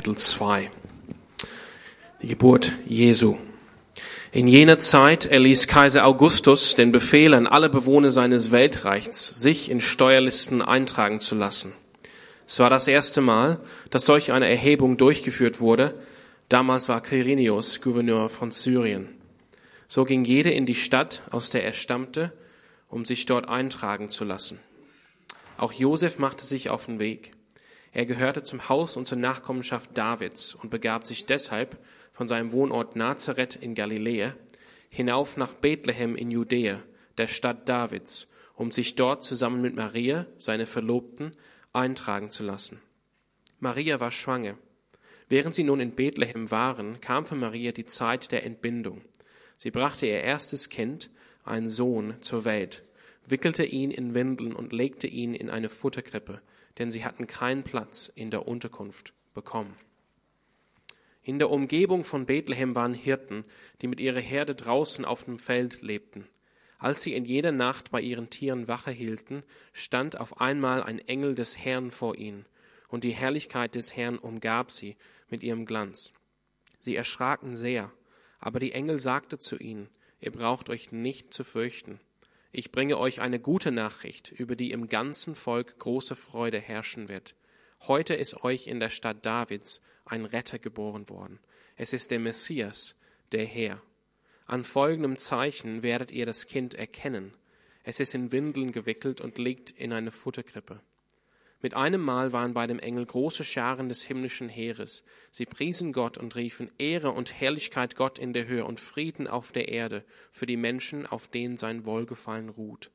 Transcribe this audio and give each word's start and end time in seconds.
Kapitel 0.00 0.16
2. 0.16 0.70
Die 2.22 2.26
Geburt 2.26 2.72
Jesu. 2.86 3.36
In 4.32 4.46
jener 4.46 4.78
Zeit 4.78 5.26
erließ 5.26 5.66
Kaiser 5.66 6.06
Augustus 6.06 6.74
den 6.74 6.90
Befehl 6.90 7.34
an 7.34 7.46
alle 7.46 7.68
Bewohner 7.68 8.10
seines 8.10 8.50
Weltreichs, 8.50 9.28
sich 9.28 9.70
in 9.70 9.82
Steuerlisten 9.82 10.62
eintragen 10.62 11.20
zu 11.20 11.34
lassen. 11.34 11.74
Es 12.46 12.58
war 12.60 12.70
das 12.70 12.88
erste 12.88 13.20
Mal, 13.20 13.58
dass 13.90 14.06
solch 14.06 14.32
eine 14.32 14.48
Erhebung 14.48 14.96
durchgeführt 14.96 15.60
wurde. 15.60 15.92
Damals 16.48 16.88
war 16.88 17.02
Quirinius 17.02 17.82
Gouverneur 17.82 18.30
von 18.30 18.52
Syrien. 18.52 19.06
So 19.86 20.06
ging 20.06 20.24
jeder 20.24 20.52
in 20.52 20.64
die 20.64 20.76
Stadt, 20.76 21.24
aus 21.30 21.50
der 21.50 21.62
er 21.62 21.74
stammte, 21.74 22.32
um 22.88 23.04
sich 23.04 23.26
dort 23.26 23.50
eintragen 23.50 24.08
zu 24.08 24.24
lassen. 24.24 24.60
Auch 25.58 25.74
Josef 25.74 26.18
machte 26.18 26.46
sich 26.46 26.70
auf 26.70 26.86
den 26.86 27.00
Weg. 27.00 27.32
Er 27.92 28.06
gehörte 28.06 28.42
zum 28.42 28.68
Haus 28.68 28.96
und 28.96 29.06
zur 29.06 29.18
Nachkommenschaft 29.18 29.90
Davids 29.96 30.54
und 30.54 30.70
begab 30.70 31.06
sich 31.06 31.26
deshalb 31.26 31.76
von 32.12 32.28
seinem 32.28 32.52
Wohnort 32.52 32.96
Nazareth 32.96 33.56
in 33.56 33.74
Galiläa 33.74 34.34
hinauf 34.90 35.36
nach 35.36 35.54
Bethlehem 35.54 36.16
in 36.16 36.30
Judäa, 36.30 36.82
der 37.16 37.28
Stadt 37.28 37.68
Davids, 37.68 38.28
um 38.54 38.70
sich 38.70 38.96
dort 38.96 39.24
zusammen 39.24 39.62
mit 39.62 39.74
Maria, 39.74 40.26
seine 40.36 40.66
Verlobten, 40.66 41.34
eintragen 41.72 42.30
zu 42.30 42.42
lassen. 42.42 42.82
Maria 43.60 44.00
war 44.00 44.10
schwanger. 44.10 44.58
Während 45.28 45.54
sie 45.54 45.62
nun 45.62 45.80
in 45.80 45.92
Bethlehem 45.92 46.50
waren, 46.50 47.00
kam 47.00 47.24
für 47.24 47.36
Maria 47.36 47.70
die 47.70 47.86
Zeit 47.86 48.32
der 48.32 48.44
Entbindung. 48.44 49.02
Sie 49.56 49.70
brachte 49.70 50.06
ihr 50.06 50.20
erstes 50.20 50.68
Kind, 50.68 51.10
einen 51.44 51.68
Sohn, 51.68 52.14
zur 52.20 52.44
Welt, 52.44 52.82
wickelte 53.26 53.64
ihn 53.64 53.90
in 53.90 54.14
Windeln 54.14 54.54
und 54.54 54.72
legte 54.72 55.06
ihn 55.06 55.34
in 55.34 55.50
eine 55.50 55.68
Futterkrippe, 55.68 56.40
denn 56.78 56.90
sie 56.90 57.04
hatten 57.04 57.26
keinen 57.26 57.62
Platz 57.62 58.10
in 58.14 58.30
der 58.30 58.46
Unterkunft 58.46 59.12
bekommen. 59.34 59.76
In 61.22 61.38
der 61.38 61.50
Umgebung 61.50 62.04
von 62.04 62.26
Bethlehem 62.26 62.74
waren 62.74 62.94
Hirten, 62.94 63.44
die 63.80 63.88
mit 63.88 64.00
ihrer 64.00 64.20
Herde 64.20 64.54
draußen 64.54 65.04
auf 65.04 65.24
dem 65.24 65.38
Feld 65.38 65.82
lebten. 65.82 66.26
Als 66.78 67.02
sie 67.02 67.14
in 67.14 67.26
jeder 67.26 67.52
Nacht 67.52 67.90
bei 67.90 68.00
ihren 68.00 68.30
Tieren 68.30 68.66
Wache 68.66 68.90
hielten, 68.90 69.42
stand 69.74 70.18
auf 70.18 70.40
einmal 70.40 70.82
ein 70.82 70.98
Engel 70.98 71.34
des 71.34 71.58
Herrn 71.58 71.90
vor 71.90 72.16
ihnen, 72.16 72.46
und 72.88 73.04
die 73.04 73.12
Herrlichkeit 73.12 73.74
des 73.74 73.94
Herrn 73.96 74.18
umgab 74.18 74.72
sie 74.72 74.96
mit 75.28 75.42
ihrem 75.42 75.66
Glanz. 75.66 76.14
Sie 76.80 76.96
erschraken 76.96 77.54
sehr, 77.54 77.92
aber 78.38 78.58
die 78.58 78.72
Engel 78.72 78.98
sagte 78.98 79.38
zu 79.38 79.58
ihnen, 79.58 79.88
ihr 80.20 80.32
braucht 80.32 80.70
euch 80.70 80.90
nicht 80.90 81.34
zu 81.34 81.44
fürchten. 81.44 82.00
Ich 82.52 82.72
bringe 82.72 82.98
euch 82.98 83.20
eine 83.20 83.38
gute 83.38 83.70
Nachricht, 83.70 84.32
über 84.32 84.56
die 84.56 84.72
im 84.72 84.88
ganzen 84.88 85.36
Volk 85.36 85.78
große 85.78 86.16
Freude 86.16 86.58
herrschen 86.58 87.08
wird. 87.08 87.36
Heute 87.86 88.14
ist 88.14 88.42
euch 88.42 88.66
in 88.66 88.80
der 88.80 88.90
Stadt 88.90 89.24
Davids 89.24 89.80
ein 90.04 90.24
Retter 90.24 90.58
geboren 90.58 91.08
worden. 91.08 91.38
Es 91.76 91.92
ist 91.92 92.10
der 92.10 92.18
Messias, 92.18 92.96
der 93.30 93.46
Herr. 93.46 93.80
An 94.46 94.64
folgendem 94.64 95.16
Zeichen 95.16 95.84
werdet 95.84 96.10
ihr 96.10 96.26
das 96.26 96.48
Kind 96.48 96.74
erkennen. 96.74 97.32
Es 97.84 98.00
ist 98.00 98.14
in 98.14 98.32
Windeln 98.32 98.72
gewickelt 98.72 99.20
und 99.20 99.38
liegt 99.38 99.70
in 99.70 99.92
eine 99.92 100.10
Futterkrippe. 100.10 100.80
Mit 101.62 101.74
einem 101.74 102.00
Mal 102.00 102.32
waren 102.32 102.54
bei 102.54 102.66
dem 102.66 102.78
Engel 102.78 103.04
große 103.04 103.44
Scharen 103.44 103.90
des 103.90 104.02
himmlischen 104.02 104.48
Heeres. 104.48 105.04
Sie 105.30 105.44
priesen 105.44 105.92
Gott 105.92 106.16
und 106.16 106.34
riefen 106.34 106.70
Ehre 106.78 107.10
und 107.10 107.38
Herrlichkeit 107.38 107.96
Gott 107.96 108.18
in 108.18 108.32
der 108.32 108.46
Höhe 108.46 108.64
und 108.64 108.80
Frieden 108.80 109.26
auf 109.26 109.52
der 109.52 109.68
Erde 109.68 110.04
für 110.32 110.46
die 110.46 110.56
Menschen, 110.56 111.06
auf 111.06 111.28
denen 111.28 111.58
sein 111.58 111.84
Wohlgefallen 111.84 112.48
ruht. 112.48 112.90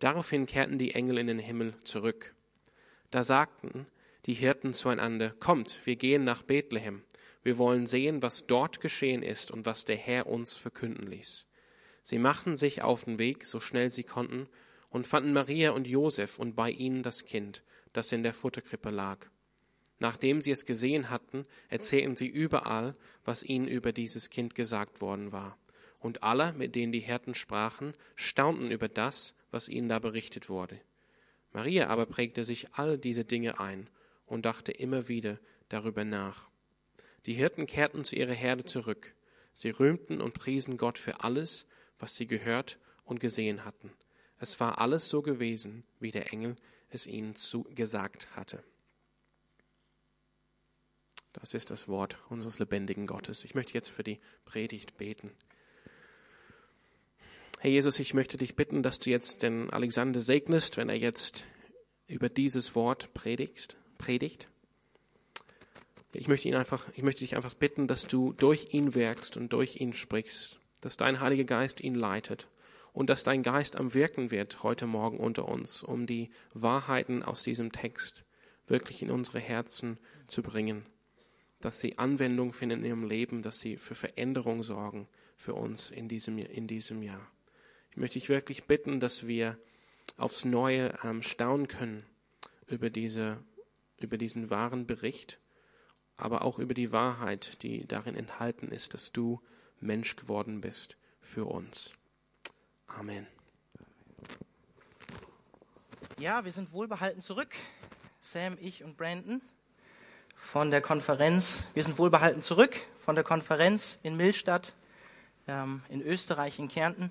Daraufhin 0.00 0.46
kehrten 0.46 0.78
die 0.78 0.94
Engel 0.94 1.18
in 1.18 1.28
den 1.28 1.38
Himmel 1.38 1.74
zurück. 1.84 2.34
Da 3.12 3.22
sagten 3.22 3.86
die 4.26 4.34
Hirten 4.34 4.72
zueinander, 4.72 5.30
Kommt, 5.30 5.86
wir 5.86 5.94
gehen 5.94 6.24
nach 6.24 6.42
Bethlehem. 6.42 7.02
Wir 7.42 7.56
wollen 7.56 7.86
sehen, 7.86 8.20
was 8.20 8.46
dort 8.46 8.80
geschehen 8.80 9.22
ist 9.22 9.50
und 9.50 9.64
was 9.64 9.84
der 9.84 9.96
Herr 9.96 10.26
uns 10.26 10.56
verkünden 10.56 11.06
ließ. 11.06 11.46
Sie 12.02 12.18
machten 12.18 12.56
sich 12.56 12.82
auf 12.82 13.04
den 13.04 13.18
Weg, 13.18 13.46
so 13.46 13.60
schnell 13.60 13.90
sie 13.90 14.04
konnten, 14.04 14.48
und 14.90 15.06
fanden 15.06 15.32
Maria 15.32 15.70
und 15.70 15.86
Josef 15.86 16.38
und 16.38 16.54
bei 16.54 16.70
ihnen 16.70 17.02
das 17.02 17.24
Kind, 17.24 17.62
das 17.92 18.12
in 18.12 18.22
der 18.22 18.34
Futterkrippe 18.34 18.90
lag. 18.90 19.26
Nachdem 19.98 20.40
sie 20.40 20.50
es 20.50 20.64
gesehen 20.64 21.10
hatten, 21.10 21.46
erzählten 21.68 22.16
sie 22.16 22.28
überall, 22.28 22.96
was 23.24 23.42
ihnen 23.42 23.68
über 23.68 23.92
dieses 23.92 24.30
Kind 24.30 24.54
gesagt 24.54 25.00
worden 25.00 25.30
war. 25.30 25.58
Und 26.00 26.22
alle, 26.22 26.54
mit 26.54 26.74
denen 26.74 26.92
die 26.92 27.00
Hirten 27.00 27.34
sprachen, 27.34 27.92
staunten 28.16 28.70
über 28.70 28.88
das, 28.88 29.34
was 29.50 29.68
ihnen 29.68 29.88
da 29.88 29.98
berichtet 29.98 30.48
wurde. 30.48 30.80
Maria 31.52 31.88
aber 31.88 32.06
prägte 32.06 32.44
sich 32.44 32.68
all 32.72 32.96
diese 32.96 33.24
Dinge 33.24 33.60
ein 33.60 33.90
und 34.24 34.46
dachte 34.46 34.72
immer 34.72 35.08
wieder 35.08 35.38
darüber 35.68 36.04
nach. 36.04 36.48
Die 37.26 37.34
Hirten 37.34 37.66
kehrten 37.66 38.04
zu 38.04 38.16
ihrer 38.16 38.32
Herde 38.32 38.64
zurück. 38.64 39.14
Sie 39.52 39.70
rühmten 39.70 40.22
und 40.22 40.32
priesen 40.32 40.78
Gott 40.78 40.98
für 40.98 41.22
alles, 41.22 41.66
was 41.98 42.16
sie 42.16 42.26
gehört 42.26 42.78
und 43.04 43.20
gesehen 43.20 43.66
hatten. 43.66 43.92
Es 44.40 44.58
war 44.58 44.80
alles 44.80 45.10
so 45.10 45.20
gewesen, 45.20 45.84
wie 46.00 46.10
der 46.10 46.32
Engel 46.32 46.56
es 46.88 47.06
ihnen 47.06 47.34
zu, 47.34 47.64
gesagt 47.74 48.34
hatte. 48.34 48.64
Das 51.34 51.52
ist 51.52 51.70
das 51.70 51.88
Wort 51.88 52.16
unseres 52.30 52.58
lebendigen 52.58 53.06
Gottes. 53.06 53.44
Ich 53.44 53.54
möchte 53.54 53.74
jetzt 53.74 53.90
für 53.90 54.02
die 54.02 54.18
Predigt 54.46 54.96
beten. 54.96 55.30
Herr 57.60 57.70
Jesus, 57.70 57.98
ich 57.98 58.14
möchte 58.14 58.38
dich 58.38 58.56
bitten, 58.56 58.82
dass 58.82 58.98
du 58.98 59.10
jetzt 59.10 59.42
den 59.42 59.68
Alexander 59.68 60.20
segnest, 60.20 60.78
wenn 60.78 60.88
er 60.88 60.96
jetzt 60.96 61.44
über 62.06 62.30
dieses 62.30 62.74
Wort 62.74 63.12
predigst, 63.12 63.76
predigt. 63.98 64.48
Ich 66.14 66.28
möchte 66.28 66.48
ihn 66.48 66.54
einfach, 66.54 66.88
ich 66.96 67.02
möchte 67.02 67.20
dich 67.20 67.36
einfach 67.36 67.54
bitten, 67.54 67.86
dass 67.86 68.06
du 68.06 68.32
durch 68.32 68.72
ihn 68.72 68.94
wirkst 68.94 69.36
und 69.36 69.52
durch 69.52 69.76
ihn 69.76 69.92
sprichst, 69.92 70.58
dass 70.80 70.96
dein 70.96 71.20
Heiliger 71.20 71.44
Geist 71.44 71.82
ihn 71.82 71.94
leitet 71.94 72.48
und 72.92 73.10
dass 73.10 73.24
dein 73.24 73.42
Geist 73.42 73.76
am 73.76 73.94
Wirken 73.94 74.30
wird 74.30 74.62
heute 74.62 74.86
Morgen 74.86 75.18
unter 75.18 75.48
uns, 75.48 75.82
um 75.82 76.06
die 76.06 76.30
Wahrheiten 76.52 77.22
aus 77.22 77.42
diesem 77.42 77.72
Text 77.72 78.24
wirklich 78.66 79.02
in 79.02 79.10
unsere 79.10 79.40
Herzen 79.40 79.98
zu 80.26 80.42
bringen, 80.42 80.86
dass 81.60 81.80
sie 81.80 81.98
Anwendung 81.98 82.52
finden 82.52 82.80
in 82.80 82.84
ihrem 82.86 83.08
Leben, 83.08 83.42
dass 83.42 83.60
sie 83.60 83.76
für 83.76 83.94
Veränderung 83.94 84.62
sorgen 84.62 85.08
für 85.36 85.54
uns 85.54 85.90
in 85.90 86.08
diesem, 86.08 86.38
in 86.38 86.66
diesem 86.66 87.02
Jahr. 87.02 87.26
Ich 87.90 87.96
möchte 87.96 88.18
dich 88.18 88.28
wirklich 88.28 88.64
bitten, 88.64 89.00
dass 89.00 89.26
wir 89.26 89.58
aufs 90.16 90.44
Neue 90.44 90.94
ähm, 91.02 91.22
staunen 91.22 91.66
können 91.66 92.04
über, 92.68 92.90
diese, 92.90 93.42
über 93.98 94.18
diesen 94.18 94.50
wahren 94.50 94.86
Bericht, 94.86 95.40
aber 96.16 96.42
auch 96.42 96.58
über 96.58 96.74
die 96.74 96.92
Wahrheit, 96.92 97.62
die 97.62 97.86
darin 97.86 98.14
enthalten 98.14 98.68
ist, 98.68 98.94
dass 98.94 99.12
du 99.12 99.40
Mensch 99.80 100.16
geworden 100.16 100.60
bist 100.60 100.96
für 101.20 101.46
uns. 101.46 101.94
Amen. 102.98 103.26
Ja, 106.18 106.44
wir 106.44 106.52
sind 106.52 106.72
wohlbehalten 106.72 107.20
zurück. 107.20 107.54
Sam, 108.20 108.58
ich 108.60 108.84
und 108.84 108.96
Brandon 108.96 109.40
von 110.36 110.70
der 110.70 110.80
Konferenz. 110.80 111.68
Wir 111.74 111.84
sind 111.84 111.98
wohlbehalten 111.98 112.42
zurück 112.42 112.76
von 112.98 113.14
der 113.14 113.24
Konferenz 113.24 113.98
in 114.02 114.16
Millstadt 114.16 114.74
ähm, 115.48 115.82
in 115.88 116.02
Österreich, 116.02 116.58
in 116.58 116.68
Kärnten. 116.68 117.10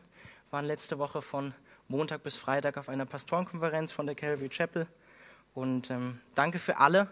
Wir 0.50 0.52
waren 0.52 0.66
letzte 0.66 1.00
Woche 1.00 1.22
von 1.22 1.54
Montag 1.88 2.24
bis 2.24 2.38
Freitag 2.38 2.78
auf 2.78 2.90
einer 2.90 3.06
Pastorenkonferenz 3.06 3.92
von 3.92 4.06
der 4.06 4.16
Calvary 4.16 4.50
Chapel. 4.50 4.88
Und 5.54 5.90
ähm, 5.90 6.20
danke 6.36 6.60
für 6.60 6.78
alle, 6.78 7.08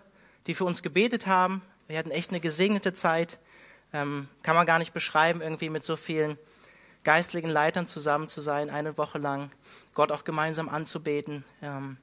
die 0.45 0.53
für 0.53 0.65
uns 0.65 0.83
gebetet 0.83 1.25
haben. 1.25 1.61
Wir 1.87 1.97
hatten 1.97 2.11
echt 2.11 2.29
eine 2.29 2.39
gesegnete 2.39 2.93
Zeit. 2.93 3.39
Ähm, 3.93 4.27
kann 4.43 4.55
man 4.55 4.67
gar 4.67 4.77
nicht 4.77 4.93
beschreiben, 4.93 5.41
irgendwie 5.41 5.69
mit 5.69 5.83
so 5.83 5.95
vielen 5.95 6.37
geistlichen 7.07 7.49
Leitern 7.49 7.87
zusammen 7.87 8.27
zu 8.27 8.41
sein, 8.41 8.69
eine 8.69 8.97
Woche 8.97 9.17
lang, 9.17 9.49
Gott 9.93 10.11
auch 10.11 10.25
gemeinsam 10.25 10.67
anzubeten, 10.67 11.45
ähm, 11.61 11.95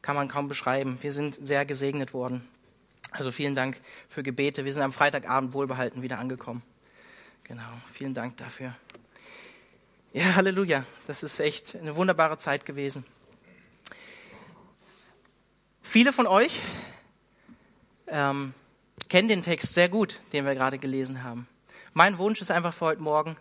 kann 0.00 0.14
man 0.14 0.28
kaum 0.28 0.46
beschreiben. 0.46 0.96
Wir 1.00 1.12
sind 1.12 1.44
sehr 1.44 1.66
gesegnet 1.66 2.14
worden. 2.14 2.46
Also 3.10 3.32
vielen 3.32 3.56
Dank 3.56 3.80
für 4.08 4.22
Gebete. 4.22 4.64
Wir 4.64 4.72
sind 4.72 4.82
am 4.82 4.92
Freitagabend 4.92 5.54
wohlbehalten 5.54 6.02
wieder 6.02 6.20
angekommen. 6.20 6.62
Genau, 7.42 7.64
vielen 7.92 8.14
Dank 8.14 8.36
dafür. 8.36 8.76
Ja, 10.12 10.36
Halleluja. 10.36 10.84
Das 11.08 11.24
ist 11.24 11.40
echt 11.40 11.74
eine 11.74 11.96
wunderbare 11.96 12.38
Zeit 12.38 12.64
gewesen. 12.64 13.04
Viele 15.82 16.12
von 16.12 16.28
euch 16.28 16.62
ähm, 18.06 18.54
kennen 19.08 19.26
den 19.26 19.42
Text 19.42 19.74
sehr 19.74 19.88
gut, 19.88 20.20
den 20.32 20.46
wir 20.46 20.54
gerade 20.54 20.78
gelesen 20.78 21.24
haben. 21.24 21.48
Mein 21.92 22.18
Wunsch 22.18 22.40
ist 22.40 22.52
einfach 22.52 22.72
für 22.72 22.84
heute 22.84 23.02
Morgen, 23.02 23.36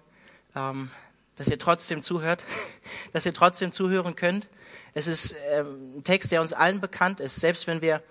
ähm, 0.58 0.92
dass 1.36 1.48
ihr 1.48 1.60
trotzdem 1.60 2.02
zuhört, 2.02 2.44
dass 3.14 3.26
ihr 3.26 3.34
trotzdem 3.34 3.72
zuhören 3.72 4.16
könnt. 4.16 4.48
Es 4.94 5.08
ist 5.08 5.36
ähm, 5.50 5.98
ein 5.98 6.04
Text, 6.04 6.32
der 6.32 6.42
uns 6.42 6.54
allen 6.54 6.82
bekannt 6.82 7.20
ist, 7.20 7.36
selbst 7.36 7.68
wenn 7.68 7.82
wir 7.82 8.02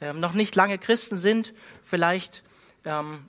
ähm, 0.00 0.20
noch 0.20 0.32
nicht 0.32 0.54
lange 0.54 0.78
Christen 0.78 1.18
sind, 1.18 1.52
vielleicht 1.82 2.44
ähm, 2.84 3.28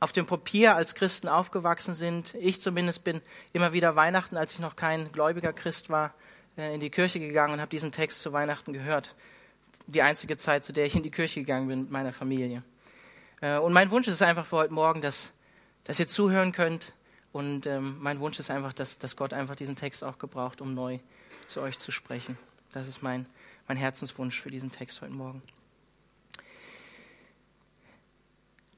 auf 0.00 0.12
dem 0.12 0.26
Papier 0.26 0.76
als 0.76 0.94
Christen 0.94 1.28
aufgewachsen 1.28 1.94
sind. 1.94 2.34
Ich 2.34 2.60
zumindest 2.60 3.04
bin 3.04 3.20
immer 3.52 3.72
wieder 3.72 3.96
Weihnachten, 3.96 4.36
als 4.36 4.52
ich 4.52 4.58
noch 4.58 4.76
kein 4.76 5.10
gläubiger 5.12 5.52
Christ 5.52 5.88
war, 5.88 6.14
äh, 6.58 6.74
in 6.74 6.80
die 6.80 6.90
Kirche 6.90 7.20
gegangen 7.20 7.54
und 7.54 7.60
habe 7.60 7.70
diesen 7.70 7.92
Text 7.92 8.22
zu 8.22 8.32
Weihnachten 8.32 8.72
gehört. 8.72 9.14
die 9.88 10.02
einzige 10.02 10.36
Zeit, 10.36 10.64
zu 10.64 10.72
der 10.72 10.86
ich 10.86 10.96
in 10.96 11.02
die 11.02 11.10
Kirche 11.10 11.40
gegangen 11.40 11.68
bin 11.68 11.82
mit 11.82 11.90
meiner 11.90 12.12
Familie. 12.12 12.62
Äh, 13.40 13.58
und 13.58 13.72
mein 13.72 13.90
Wunsch 13.90 14.08
ist 14.08 14.22
einfach 14.22 14.46
für 14.46 14.56
heute 14.56 14.72
Morgen, 14.72 15.02
dass, 15.02 15.30
dass 15.84 16.00
ihr 16.00 16.06
zuhören 16.08 16.52
könnt. 16.52 16.94
Und 17.36 17.66
ähm, 17.66 17.98
mein 18.00 18.18
Wunsch 18.20 18.38
ist 18.38 18.50
einfach, 18.50 18.72
dass, 18.72 18.96
dass 18.96 19.14
Gott 19.14 19.34
einfach 19.34 19.56
diesen 19.56 19.76
Text 19.76 20.02
auch 20.02 20.18
gebraucht, 20.18 20.62
um 20.62 20.72
neu 20.72 21.00
zu 21.46 21.60
euch 21.60 21.76
zu 21.76 21.92
sprechen. 21.92 22.38
Das 22.72 22.88
ist 22.88 23.02
mein, 23.02 23.26
mein 23.68 23.76
Herzenswunsch 23.76 24.40
für 24.40 24.50
diesen 24.50 24.72
Text 24.72 25.02
heute 25.02 25.12
Morgen. 25.12 25.42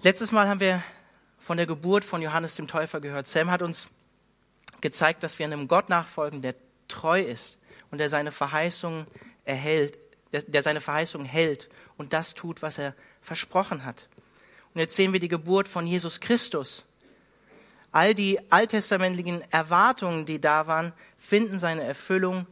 Letztes 0.03 0.33
Mal 0.33 0.49
haben 0.49 0.59
wir 0.59 0.83
von 1.39 1.57
der 1.57 1.67
Geburt 1.67 2.05
von 2.05 2.21
Johannes 2.21 2.57
dem 2.57 2.67
Täufer 2.67 3.01
gehört. 3.01 3.29
Sam 3.29 3.49
hat 3.49 3.63
uns 3.63 3.87
gezeigt, 4.81 5.23
dass 5.23 5.39
wir 5.39 5.47
einem 5.47 5.69
Gott 5.69 5.89
nachfolgen, 5.89 6.43
der 6.43 6.57
treu 6.89 7.21
ist 7.23 7.59
und 7.93 7.99
der 7.99 8.11
seine 8.11 8.33
Verheißungen 8.33 9.07
erhält, 9.45 10.01
der, 10.33 10.43
der 10.43 10.65
seine 10.65 10.81
Verheißungen 10.81 11.29
hält 11.29 11.69
und 11.97 12.13
das 12.13 12.35
tut, 12.35 12.61
was 12.63 12.79
er 12.79 12.97
versprochen 13.23 13.85
hat. 13.85 14.09
Und 14.75 14.81
jetzt 14.81 14.97
sehen 14.97 15.13
wir 15.13 15.21
die 15.21 15.29
Geburt 15.29 15.69
von 15.69 15.87
Jesus 15.87 16.19
Christus. 16.19 16.85
All 17.91 18.15
die 18.15 18.39
alttestamentlichen 18.51 19.43
Erwartungen, 19.51 20.27
die 20.27 20.41
da 20.41 20.67
waren, 20.67 20.93
finden 21.17 21.59
seine 21.59 21.85
Erfüllung 21.85 22.47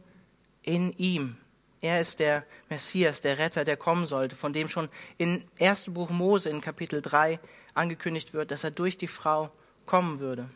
in 0.63 0.91
ihm. 0.93 1.37
Er 1.79 1.99
ist 1.99 2.19
der 2.19 2.43
Messias, 2.69 3.21
der 3.21 3.37
Retter, 3.37 3.63
der 3.63 3.77
kommen 3.77 4.05
sollte, 4.05 4.35
von 4.35 4.51
dem 4.51 4.67
schon 4.67 4.89
im 5.17 5.43
ersten 5.57 5.93
Buch 5.93 6.09
Mose 6.09 6.49
in 6.49 6.59
Kapitel 6.59 7.01
3 7.01 7.39
angekündigt 7.75 8.33
wird, 8.33 8.49
dass 8.49 8.63
er 8.63 8.71
durch 8.71 8.97
die 8.97 9.07
Frau 9.07 9.51
kommen 9.85 10.19
würde, 10.19 10.49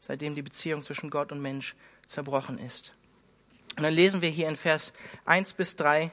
seitdem 0.00 0.36
die 0.36 0.42
Beziehung 0.42 0.82
zwischen 0.82 1.10
Gott 1.10 1.32
und 1.32 1.42
Mensch 1.42 1.74
zerbrochen 2.06 2.58
ist. 2.58 2.92
Und 3.76 3.82
dann 3.82 3.94
lesen 3.94 4.22
wir 4.22 4.28
hier 4.28 4.48
in 4.48 4.56
Vers 4.56 4.92
1 5.24 5.54
bis 5.54 5.76
3, 5.76 6.12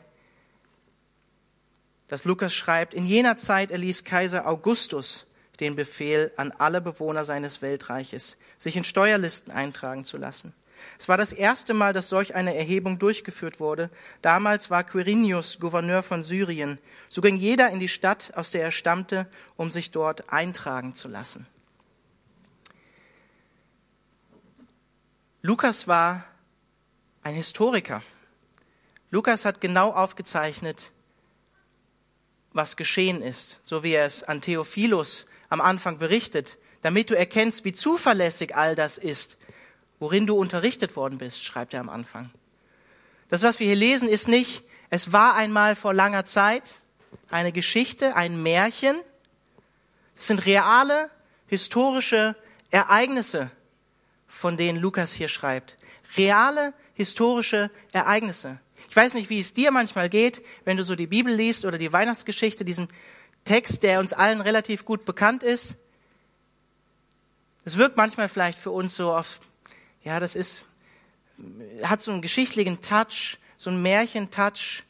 dass 2.07 2.25
Lukas 2.25 2.55
schreibt, 2.55 2.95
in 2.95 3.05
jener 3.05 3.37
Zeit 3.37 3.69
erließ 3.69 4.03
Kaiser 4.03 4.47
Augustus 4.47 5.27
den 5.59 5.75
Befehl 5.75 6.31
an 6.37 6.51
alle 6.51 6.81
Bewohner 6.81 7.23
seines 7.23 7.61
Weltreiches, 7.61 8.37
sich 8.57 8.75
in 8.75 8.83
Steuerlisten 8.83 9.51
eintragen 9.53 10.05
zu 10.05 10.17
lassen. 10.17 10.53
Es 10.97 11.07
war 11.09 11.17
das 11.17 11.33
erste 11.33 11.73
Mal, 11.73 11.93
dass 11.93 12.09
solch 12.09 12.35
eine 12.35 12.55
Erhebung 12.55 12.99
durchgeführt 12.99 13.59
wurde. 13.59 13.89
Damals 14.21 14.69
war 14.69 14.83
Quirinius 14.83 15.59
Gouverneur 15.59 16.03
von 16.03 16.23
Syrien. 16.23 16.77
So 17.09 17.21
ging 17.21 17.35
jeder 17.35 17.69
in 17.69 17.79
die 17.79 17.87
Stadt, 17.87 18.31
aus 18.35 18.51
der 18.51 18.63
er 18.63 18.71
stammte, 18.71 19.27
um 19.57 19.71
sich 19.71 19.91
dort 19.91 20.31
eintragen 20.31 20.95
zu 20.95 21.07
lassen. 21.07 21.45
Lukas 25.41 25.87
war 25.87 26.25
ein 27.23 27.33
Historiker. 27.33 28.01
Lukas 29.09 29.45
hat 29.45 29.61
genau 29.61 29.91
aufgezeichnet, 29.91 30.91
was 32.51 32.75
geschehen 32.75 33.21
ist, 33.21 33.59
so 33.63 33.83
wie 33.83 33.93
er 33.93 34.05
es 34.05 34.23
an 34.23 34.41
Theophilus 34.41 35.25
am 35.49 35.61
Anfang 35.61 35.97
berichtet, 35.97 36.57
damit 36.81 37.09
du 37.09 37.17
erkennst, 37.17 37.65
wie 37.65 37.73
zuverlässig 37.73 38.55
all 38.55 38.75
das 38.75 38.97
ist, 38.97 39.37
worin 39.99 40.27
du 40.27 40.35
unterrichtet 40.35 40.95
worden 40.95 41.17
bist, 41.17 41.43
schreibt 41.43 41.73
er 41.73 41.81
am 41.81 41.89
Anfang. 41.89 42.29
Das, 43.27 43.43
was 43.43 43.59
wir 43.59 43.67
hier 43.67 43.75
lesen, 43.75 44.07
ist 44.07 44.27
nicht, 44.27 44.63
es 44.89 45.11
war 45.11 45.35
einmal 45.35 45.75
vor 45.75 45.93
langer 45.93 46.25
Zeit 46.25 46.79
eine 47.29 47.51
Geschichte, 47.51 48.15
ein 48.15 48.41
Märchen. 48.41 48.95
Es 50.17 50.27
sind 50.27 50.45
reale, 50.45 51.09
historische 51.47 52.35
Ereignisse, 52.71 53.51
von 54.27 54.57
denen 54.57 54.79
Lukas 54.79 55.13
hier 55.13 55.27
schreibt. 55.27 55.77
Reale, 56.17 56.73
historische 56.93 57.69
Ereignisse. 57.91 58.59
Ich 58.89 58.95
weiß 58.95 59.13
nicht, 59.13 59.29
wie 59.29 59.39
es 59.39 59.53
dir 59.53 59.69
manchmal 59.69 60.09
geht, 60.09 60.43
wenn 60.65 60.77
du 60.77 60.83
so 60.83 60.95
die 60.95 61.07
Bibel 61.07 61.33
liest 61.33 61.65
oder 61.65 61.77
die 61.77 61.93
Weihnachtsgeschichte, 61.93 62.65
diesen 62.65 62.87
Text, 63.45 63.83
der 63.83 63.99
uns 63.99 64.13
allen 64.13 64.41
relativ 64.41 64.85
gut 64.85 65.05
bekannt 65.05 65.43
ist. 65.43 65.75
Es 67.65 67.77
wirkt 67.77 67.97
manchmal 67.97 68.29
vielleicht 68.29 68.59
für 68.59 68.71
uns 68.71 68.95
so 68.95 69.13
auf, 69.13 69.39
ja, 70.03 70.19
das 70.19 70.35
ist, 70.35 70.65
hat 71.83 72.01
so 72.01 72.11
einen 72.11 72.21
geschichtlichen 72.21 72.81
Touch, 72.81 73.37
so 73.57 73.69
einen 73.69 73.81
Märchentouch. 73.81 74.83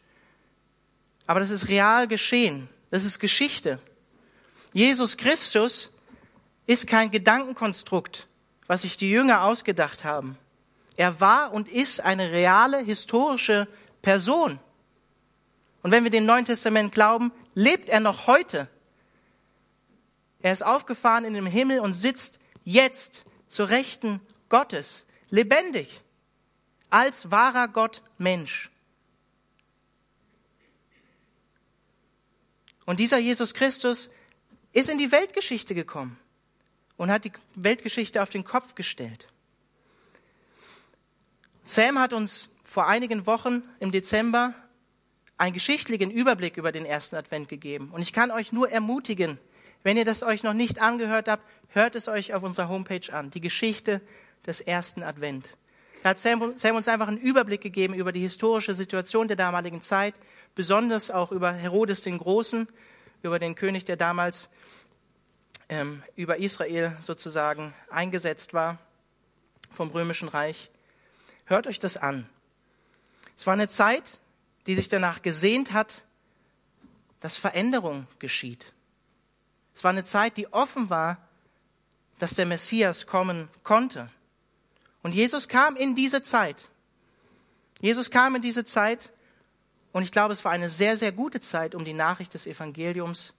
Aber 1.28 1.40
das 1.40 1.50
ist 1.50 1.68
real 1.68 2.07
geschehen. 2.07 2.69
Das 2.90 3.04
ist 3.06 3.19
Geschichte. 3.19 3.80
Jesus 4.74 5.18
Christus 5.18 5.92
ist 6.66 6.88
kein 6.88 7.12
Gedankenkonstrukt, 7.12 8.28
was 8.68 8.84
sich 8.84 8.98
die 8.98 9.10
Jünger 9.10 9.44
ausgedacht 9.44 10.04
haben. 10.04 10.38
Er 10.95 11.19
war 11.19 11.54
und 11.54 11.68
ist 11.68 12.02
eine 12.02 12.31
reale 12.31 12.80
historische 12.80 13.68
Person. 14.02 14.60
Und 15.81 15.92
wenn 15.92 16.04
wir 16.04 16.12
dem 16.12 16.26
Neuen 16.26 16.46
Testament 16.46 16.94
glauben, 16.94 17.31
lebt 17.54 17.90
er 17.90 18.00
noch 18.00 18.28
heute. 18.28 18.68
Er 20.42 20.52
ist 20.52 20.62
aufgefahren 20.62 21.26
in 21.26 21.34
den 21.34 21.46
Himmel 21.46 21.80
und 21.80 21.94
sitzt 21.94 22.40
jetzt 22.64 23.26
zur 23.48 23.70
Rechten 23.70 24.22
Gottes, 24.50 25.06
lebendig, 25.30 26.02
als 26.90 27.31
wahrer 27.31 27.68
Gott 27.68 28.02
Mensch. 28.18 28.70
Und 32.86 33.00
dieser 33.00 33.18
Jesus 33.18 33.54
Christus 33.54 34.10
ist 34.74 34.90
in 34.90 34.98
die 34.98 35.12
Weltgeschichte 35.12 35.76
gekommen 35.76 36.20
und 36.98 37.12
hat 37.12 37.26
die 37.26 37.31
Weltgeschichte 37.56 38.22
auf 38.22 38.30
den 38.30 38.44
Kopf 38.44 38.76
gestellt. 38.76 39.28
Sam 41.64 42.00
hat 42.00 42.14
uns 42.14 42.50
vor 42.64 42.88
einigen 42.88 43.28
Wochen 43.28 43.62
im 43.80 43.92
Dezember 43.92 44.56
einen 45.40 45.54
geschichtlichen 45.54 46.12
Überblick 46.12 46.58
über 46.58 46.72
den 46.72 46.86
ersten 46.86 47.16
Advent 47.16 47.50
gegeben. 47.50 47.90
Und 47.92 48.02
ich 48.02 48.14
kann 48.14 48.30
euch 48.30 48.52
nur 48.52 48.70
ermutigen, 48.70 49.40
wenn 49.84 49.96
ihr 49.96 50.04
das 50.04 50.22
euch 50.22 50.44
noch 50.44 50.54
nicht 50.54 50.82
angehört 50.82 51.30
habt, 51.30 51.44
hört 51.70 51.96
es 51.96 52.10
euch 52.10 52.34
auf 52.34 52.44
unserer 52.44 52.68
Homepage 52.68 53.12
an. 53.14 53.32
Die 53.32 53.40
Geschichte 53.40 54.02
des 54.46 54.60
ersten 54.60 55.02
Advent. 55.02 55.58
Da 56.04 56.10
hat 56.10 56.20
Sam, 56.20 56.58
Sam 56.58 56.76
uns 56.76 56.90
einfach 56.90 57.08
einen 57.08 57.18
Überblick 57.18 57.62
gegeben 57.62 57.94
über 57.94 58.12
die 58.12 58.20
historische 58.20 58.74
Situation 58.74 59.30
der 59.30 59.38
damaligen 59.38 59.82
Zeit, 59.82 60.14
besonders 60.56 61.10
auch 61.10 61.32
über 61.32 61.54
Herodes 61.54 62.02
den 62.02 62.18
Großen, 62.18 62.68
über 63.22 63.40
den 63.40 63.56
König, 63.56 63.86
der 63.86 63.96
damals 63.96 64.50
ähm, 65.70 66.04
über 66.18 66.38
Israel 66.38 66.98
sozusagen 67.00 67.74
eingesetzt 67.90 68.54
war 68.54 68.78
vom 69.72 69.90
römischen 69.90 70.28
Reich. 70.28 70.70
Hört 71.46 71.66
euch 71.68 71.80
das 71.80 71.96
an. 71.96 72.28
Es 73.38 73.48
war 73.48 73.54
eine 73.54 73.70
Zeit, 73.70 74.20
die 74.69 74.75
sich 74.75 74.88
danach 74.88 75.24
gesehnt 75.24 75.74
hat, 75.74 76.04
dass 77.21 77.38
Veränderung 77.38 78.06
geschieht. 78.19 78.71
Es 79.74 79.83
war 79.83 79.89
eine 79.89 80.04
Zeit, 80.04 80.38
die 80.38 80.54
offen 80.54 80.92
war, 80.92 81.18
dass 82.19 82.35
der 82.35 82.45
Messias 82.45 83.07
kommen 83.07 83.49
konnte. 83.64 84.11
Und 85.02 85.16
Jesus 85.16 85.47
kam 85.47 85.76
in 85.76 85.95
diese 85.95 86.21
Zeit. 86.21 86.69
Jesus 87.81 88.11
kam 88.11 88.35
in 88.35 88.44
diese 88.44 88.64
Zeit 88.64 89.11
und 89.92 90.04
ich 90.04 90.11
glaube, 90.11 90.33
es 90.33 90.45
war 90.45 90.52
eine 90.52 90.69
sehr, 90.69 90.97
sehr 90.97 91.14
gute 91.14 91.40
Zeit, 91.40 91.73
um 91.73 91.83
die 91.83 91.94
Nachricht 91.94 92.35
des 92.35 92.45
Evangeliums 92.45 93.33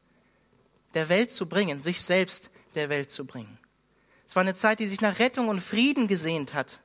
der 0.94 1.08
Welt 1.08 1.30
zu 1.30 1.46
bringen, 1.46 1.80
sich 1.80 2.02
selbst 2.02 2.50
der 2.74 2.88
Welt 2.88 3.12
zu 3.12 3.24
bringen. 3.24 3.56
Es 4.26 4.34
war 4.34 4.40
eine 4.40 4.54
Zeit, 4.54 4.80
die 4.80 4.88
sich 4.88 5.00
nach 5.00 5.20
Rettung 5.20 5.46
und 5.46 5.60
Frieden 5.60 6.08
gesehnt 6.08 6.54
hat. 6.54 6.80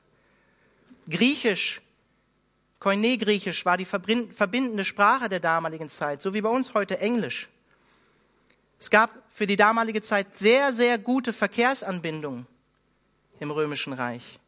Griechisch 1.08 1.82
Koine-Griechisch 2.78 3.64
war 3.64 3.76
die 3.76 3.84
verbindende 3.84 4.84
Sprache 4.84 5.28
der 5.28 5.40
damaligen 5.40 5.88
Zeit, 5.88 6.20
so 6.20 6.34
wie 6.34 6.42
bei 6.42 6.50
uns 6.50 6.74
heute 6.74 6.98
Englisch. 6.98 7.48
Es 8.78 8.90
gab 8.90 9.10
für 9.30 9.46
die 9.46 9.56
damalige 9.56 10.02
Zeit 10.02 10.36
sehr, 10.36 10.72
sehr 10.72 10.98
gute 10.98 11.32
Verkehrsanbindungen 11.32 12.46
im 13.40 13.50
Römischen 13.50 13.94
Reich. 13.94 14.38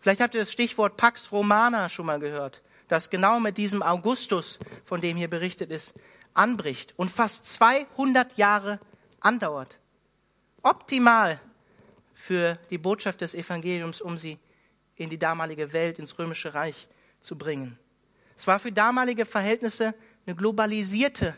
Vielleicht 0.00 0.20
habt 0.20 0.34
ihr 0.34 0.40
das 0.40 0.52
Stichwort 0.52 0.96
Pax 0.96 1.32
Romana 1.32 1.88
schon 1.88 2.06
mal 2.06 2.20
gehört, 2.20 2.62
das 2.86 3.10
genau 3.10 3.40
mit 3.40 3.56
diesem 3.56 3.82
Augustus, 3.82 4.58
von 4.84 5.00
dem 5.00 5.16
hier 5.16 5.28
berichtet 5.28 5.72
ist, 5.72 5.94
anbricht 6.32 6.94
und 6.96 7.10
fast 7.10 7.46
200 7.46 8.36
Jahre 8.36 8.78
andauert. 9.20 9.80
Optimal 10.62 11.40
für 12.14 12.56
die 12.70 12.78
Botschaft 12.78 13.20
des 13.20 13.34
Evangeliums, 13.34 14.00
um 14.00 14.16
sie 14.16 14.38
in 14.94 15.10
die 15.10 15.18
damalige 15.18 15.72
Welt, 15.72 15.98
ins 15.98 16.16
Römische 16.18 16.54
Reich 16.54 16.86
zu 17.20 17.36
bringen. 17.36 17.78
Es 18.36 18.46
war 18.46 18.58
für 18.58 18.72
damalige 18.72 19.24
Verhältnisse 19.24 19.94
eine 20.26 20.36
globalisierte 20.36 21.34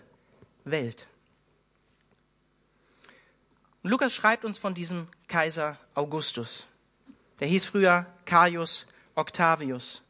Welt. 0.64 1.06
Und 3.82 3.90
Lukas 3.90 4.14
schreibt 4.14 4.44
uns 4.44 4.58
von 4.58 4.74
diesem 4.74 5.08
Kaiser 5.28 5.78
Augustus. 5.94 6.66
Der 7.40 7.48
hieß 7.48 7.66
früher 7.66 8.06
Caius 8.24 8.86
Octavius 9.14 10.02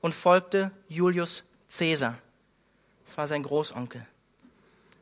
und 0.00 0.14
folgte 0.14 0.70
Julius 0.88 1.44
Caesar. 1.68 2.18
Das 3.06 3.16
war 3.16 3.26
sein 3.26 3.42
Großonkel. 3.42 4.06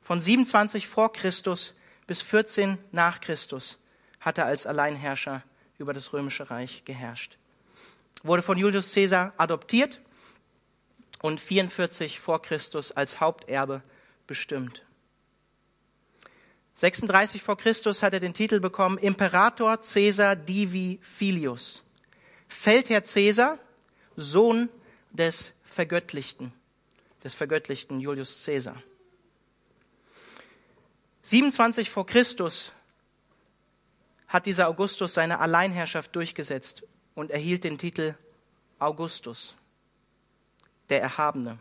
Von 0.01 0.21
27 0.21 0.87
vor 0.87 1.13
Christus 1.13 1.75
bis 2.07 2.23
14 2.23 2.79
nach 2.93 3.21
Christus 3.21 3.79
hat 4.21 4.39
er 4.39 4.47
als 4.47 4.67
Alleinherrscher 4.67 5.43
über 5.79 5.93
das 5.93 6.13
römische 6.13 6.51
Reich 6.51 6.85
geherrscht 6.85 7.39
wurde 8.23 8.43
von 8.43 8.59
Julius 8.59 8.93
Caesar 8.93 9.33
adoptiert 9.37 10.01
und 11.23 11.41
44 11.41 12.21
vor 12.21 12.43
Christus 12.43 12.93
als 12.93 13.21
Haupterbe 13.21 13.83
bestimmt. 14.27 14.83
36 16.75 17.43
vor 17.43 17.59
Christus 17.59 18.03
hat 18.03 18.13
er 18.13 18.21
den 18.21 18.35
Titel 18.35 18.61
bekommen 18.61 18.99
Imperator 18.99 19.79
Caesar 19.79 20.37
Divi 20.37 21.01
Filius. 21.03 21.83
Feldherr 22.47 23.03
Caesar, 23.03 23.59
Sohn 24.17 24.69
des 25.11 25.53
Vergöttlichten, 25.65 26.53
des 27.25 27.35
vergöttlichten 27.35 28.01
Julius 28.01 28.45
Caesar. 28.45 28.81
27 31.23 31.91
vor 31.91 32.07
Christus 32.07 32.73
hat 34.29 34.47
dieser 34.47 34.69
Augustus 34.69 35.15
seine 35.15 35.41
Alleinherrschaft 35.41 36.15
durchgesetzt 36.15 36.85
und 37.19 37.33
erhielt 37.33 37.65
den 37.65 37.79
Titel 37.79 38.15
Augustus, 38.79 39.57
der 40.89 41.03
Erhabene. 41.03 41.59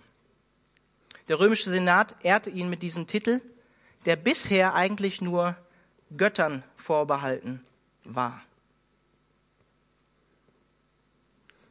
Der 1.30 1.40
römische 1.40 1.72
Senat 1.72 2.16
ehrte 2.24 2.52
ihn 2.52 2.70
mit 2.70 2.84
diesem 2.84 3.08
Titel, 3.08 3.42
der 4.06 4.18
bisher 4.18 4.76
eigentlich 4.76 5.20
nur 5.20 5.56
Göttern 6.16 6.62
vorbehalten 6.76 7.66
war. 8.04 8.40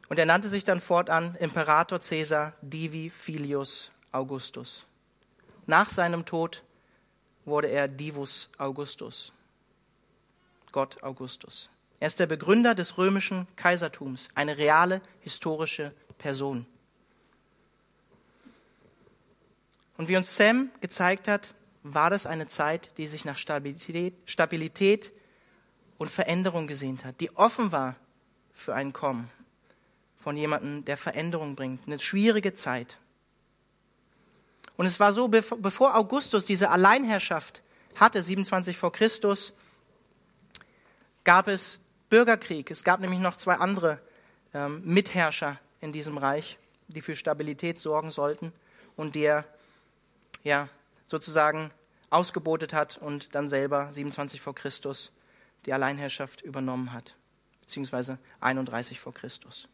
Und 0.09 0.19
er 0.19 0.25
nannte 0.25 0.49
sich 0.49 0.65
dann 0.65 0.81
fortan 0.81 1.35
Imperator 1.35 1.99
Caesar 1.99 2.51
Divi 2.61 3.09
Filius 3.09 3.91
Augustus. 4.11 4.85
Nach 5.65 5.89
seinem 5.89 6.25
Tod 6.25 6.61
wurde 7.45 7.69
er 7.69 7.87
Divus 7.87 8.49
Augustus, 8.57 9.31
Gott 10.73 11.01
Augustus. 11.03 11.69
Er 11.99 12.07
ist 12.07 12.19
der 12.19 12.27
Begründer 12.27 12.75
des 12.75 12.97
römischen 12.97 13.47
Kaisertums, 13.55 14.29
eine 14.35 14.57
reale 14.57 15.01
historische 15.21 15.93
Person. 16.17 16.65
Und 19.97 20.07
wie 20.07 20.17
uns 20.17 20.35
Sam 20.35 20.69
gezeigt 20.79 21.27
hat, 21.27 21.55
war 21.81 22.09
das 22.09 22.25
eine 22.25 22.47
Zeit, 22.47 22.97
die 22.97 23.07
sich 23.07 23.25
nach 23.25 23.37
Stabilität, 23.37 24.13
Stabilität 24.25 25.11
und 25.97 26.11
Veränderung 26.11 26.67
gesehnt 26.67 27.03
hat, 27.03 27.19
die 27.19 27.35
offen 27.35 27.71
war 27.71 27.95
für 28.53 28.75
ein 28.75 28.93
Kommen 28.93 29.29
von 30.17 30.37
jemandem, 30.37 30.85
der 30.85 30.97
Veränderung 30.97 31.55
bringt. 31.55 31.87
Eine 31.87 31.99
schwierige 31.99 32.53
Zeit. 32.53 32.97
Und 34.75 34.85
es 34.85 34.99
war 34.99 35.13
so, 35.13 35.29
bevor 35.29 35.95
Augustus 35.95 36.45
diese 36.45 36.69
Alleinherrschaft 36.69 37.63
hatte, 37.95 38.21
27 38.21 38.77
vor 38.77 38.91
Christus, 38.91 39.53
gab 41.23 41.47
es 41.47 41.79
Bürgerkrieg. 42.09 42.71
Es 42.71 42.83
gab 42.83 42.99
nämlich 42.99 43.19
noch 43.19 43.35
zwei 43.35 43.55
andere 43.55 43.99
ähm, 44.53 44.81
Mitherrscher 44.83 45.59
in 45.81 45.91
diesem 45.91 46.17
Reich, 46.17 46.57
die 46.87 47.01
für 47.01 47.15
Stabilität 47.15 47.77
sorgen 47.77 48.11
sollten 48.11 48.53
und 48.95 49.15
der 49.15 49.45
ja 50.43 50.69
sozusagen 51.07 51.71
ausgebotet 52.09 52.73
hat 52.73 52.97
und 52.97 53.35
dann 53.35 53.49
selber 53.49 53.91
27 53.91 54.41
vor 54.41 54.55
Christus 54.55 55.11
die 55.65 55.73
Alleinherrschaft 55.73 56.41
übernommen 56.41 56.93
hat, 56.93 57.15
beziehungsweise 57.61 58.17
31 58.39 58.99
vor 58.99 59.13
Christus. 59.13 59.67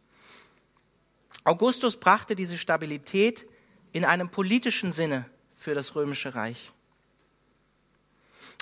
Augustus 1.43 1.97
brachte 1.97 2.35
diese 2.35 2.57
Stabilität 2.57 3.45
in 3.91 4.05
einem 4.05 4.29
politischen 4.29 4.91
Sinne 4.91 5.25
für 5.55 5.73
das 5.73 5.95
römische 5.95 6.35
Reich. 6.35 6.72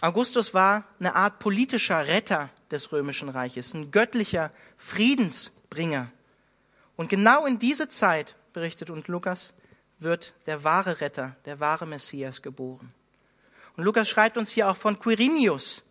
Augustus 0.02 0.56
war 0.56 0.84
eine 1.00 1.16
Art 1.16 1.38
politischer 1.38 2.08
Retter 2.08 2.50
des 2.72 2.92
römischen 2.92 3.30
Reiches, 3.30 3.76
ein 3.76 3.92
göttlicher 3.92 4.52
Friedensbringer. 4.78 6.12
Und 6.96 7.10
genau 7.10 7.46
in 7.46 7.60
diese 7.60 7.88
Zeit, 7.88 8.36
berichtet 8.52 8.90
uns 8.90 9.08
Lukas, 9.08 9.54
wird 10.00 10.34
der 10.48 10.64
wahre 10.64 11.02
Retter, 11.02 11.36
der 11.46 11.60
wahre 11.60 11.86
Messias 11.86 12.42
geboren. 12.42 12.92
Und 13.78 13.84
Lukas 13.84 14.10
schreibt 14.10 14.38
uns 14.38 14.50
hier 14.50 14.70
auch 14.70 14.76
von 14.76 14.98
Quirinius. 14.98 15.84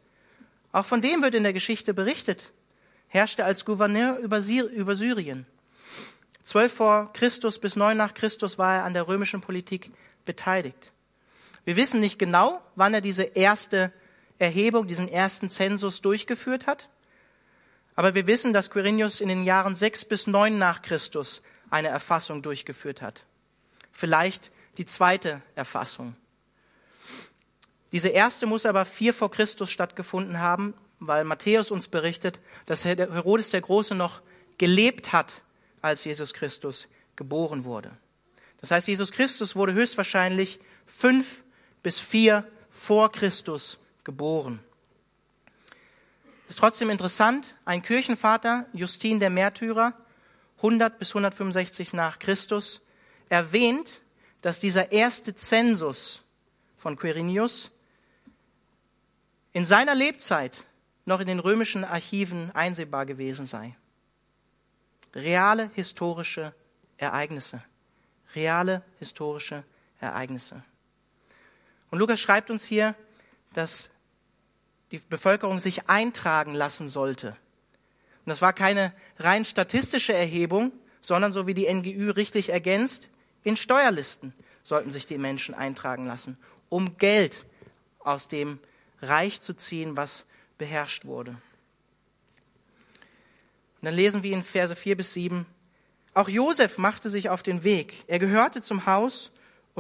Auch 0.73 0.85
von 0.85 1.00
dem 1.00 1.23
wird 1.23 1.37
in 1.37 1.45
der 1.45 1.52
Geschichte 1.52 1.95
berichtet. 1.95 2.52
Herrschte 3.09 3.45
als 3.45 3.64
Gouverneur 3.64 4.19
über, 4.19 4.40
Syrien. 4.40 5.47
Zwölf 6.43 6.73
vor 6.75 7.12
Christus 7.12 7.61
bis 7.61 7.76
neun 7.76 7.97
nach 7.97 8.14
Christus 8.14 8.59
war 8.59 8.76
er 8.76 8.85
an 8.85 8.95
der 8.95 9.07
römischen 9.07 9.40
Politik 9.40 9.90
beteiligt. 10.25 10.90
Wir 11.64 11.76
wissen 11.76 12.00
nicht 12.00 12.19
genau, 12.19 12.61
wann 12.75 12.95
er 12.95 13.00
diese 13.00 13.23
erste 13.23 13.93
Erhebung, 14.41 14.87
diesen 14.87 15.09
ersten 15.09 15.51
Zensus 15.51 16.01
durchgeführt 16.01 16.67
hat. 16.67 16.89
Aber 17.95 18.15
wir 18.15 18.27
wissen, 18.27 18.53
dass 18.53 18.71
Quirinius 18.71 19.21
in 19.21 19.29
den 19.29 19.45
Jahren 19.45 19.75
sechs 19.75 20.05
bis 20.05 20.27
neun 20.27 20.59
nach 20.59 20.81
Christus 20.83 21.43
eine 21.69 21.89
Erfassung 21.89 22.41
durchgeführt 22.43 23.03
hat. 23.03 23.27
Vielleicht 23.93 24.51
die 24.79 24.87
zweite 24.87 25.43
Erfassung. 25.55 26.17
Diese 27.93 28.09
erste 28.09 28.47
muss 28.47 28.65
aber 28.65 28.85
vier 28.85 29.13
vor 29.13 29.31
Christus 29.31 29.71
stattgefunden 29.71 30.39
haben, 30.39 30.75
weil 31.01 31.25
Matthäus 31.25 31.71
uns 31.71 31.89
berichtet, 31.89 32.41
dass 32.67 32.85
Herodes 32.85 33.51
der 33.51 33.61
Große 33.61 33.95
noch 33.95 34.23
gelebt 34.59 35.13
hat, 35.13 35.43
als 35.83 36.05
Jesus 36.05 36.33
Christus 36.33 36.89
geboren 37.17 37.65
wurde. 37.65 37.91
Das 38.61 38.71
heißt, 38.71 38.89
Jesus 38.89 39.13
Christus 39.13 39.57
wurde 39.57 39.75
höchstwahrscheinlich 39.75 40.61
fünf 40.87 41.45
bis 41.83 41.99
vier 41.99 42.47
vor 42.71 43.11
Christus 43.11 43.79
geboren. 44.04 44.61
Ist 46.49 46.59
trotzdem 46.59 46.90
interessant, 46.90 47.54
ein 47.64 47.83
Kirchenvater, 47.83 48.66
Justin 48.73 49.21
der 49.21 49.30
Märtyrer, 49.30 49.95
100 50.57 50.99
bis 50.99 51.11
165 51.11 51.92
nach 51.92 52.19
Christus, 52.19 52.80
erwähnt, 53.28 54.00
dass 54.42 54.59
dieser 54.59 54.90
erste 54.92 55.35
Zensus 55.35 56.23
von 56.76 56.97
Quirinius 56.97 57.71
in 59.52 59.66
seiner 59.66 59.95
Lebzeit 59.95 60.64
noch 61.04 61.21
in 61.21 61.26
den 61.26 61.38
römischen 61.38 61.85
Archiven 61.85 62.50
einsehbar 62.52 63.07
gewesen 63.07 63.47
sei. 63.47 63.76
Reale 65.14 65.71
historische 65.75 66.54
Ereignisse. 66.99 67.62
Reale 68.35 68.83
historische 68.99 69.64
Ereignisse. 70.00 70.62
Und 71.90 71.99
Lukas 71.99 72.21
schreibt 72.21 72.50
uns 72.50 72.64
hier, 72.64 72.95
dass 73.52 73.90
die 74.92 74.99
Bevölkerung 74.99 75.59
sich 75.59 75.88
eintragen 75.88 76.54
lassen 76.54 76.88
sollte. 76.88 77.37
Und 78.25 78.30
das 78.30 78.42
war 78.42 78.52
keine 78.52 78.92
rein 79.19 79.45
statistische 79.45 80.12
Erhebung, 80.12 80.73
sondern 81.00 81.33
so 81.33 81.47
wie 81.47 81.54
die 81.54 81.73
NGÜ 81.73 82.11
richtig 82.11 82.50
ergänzt, 82.50 83.09
in 83.42 83.57
Steuerlisten 83.57 84.35
sollten 84.62 84.90
sich 84.90 85.07
die 85.07 85.19
Menschen 85.19 85.54
eintragen 85.54 86.07
lassen, 86.07 86.37
um 86.69 86.99
Geld 86.99 87.47
aus 88.00 88.28
dem 88.28 88.59
Reich 89.00 89.40
zu 89.40 89.54
ziehen, 89.54 89.97
was 89.97 90.26
beherrscht 90.59 91.07
wurde. 91.07 91.30
Und 91.30 91.40
dann 93.87 93.95
lesen 93.95 94.23
wir 94.23 94.33
in 94.35 94.45
Verse 94.45 94.76
4 94.76 94.97
bis 94.97 95.14
7, 95.14 95.47
auch 96.12 96.28
Josef 96.28 96.76
machte 96.76 97.09
sich 97.09 97.30
auf 97.30 97.42
den 97.42 97.64
Weg. 97.64 98.04
Er 98.07 98.19
gehörte 98.19 98.61
zum 98.61 98.85
Haus 98.85 99.30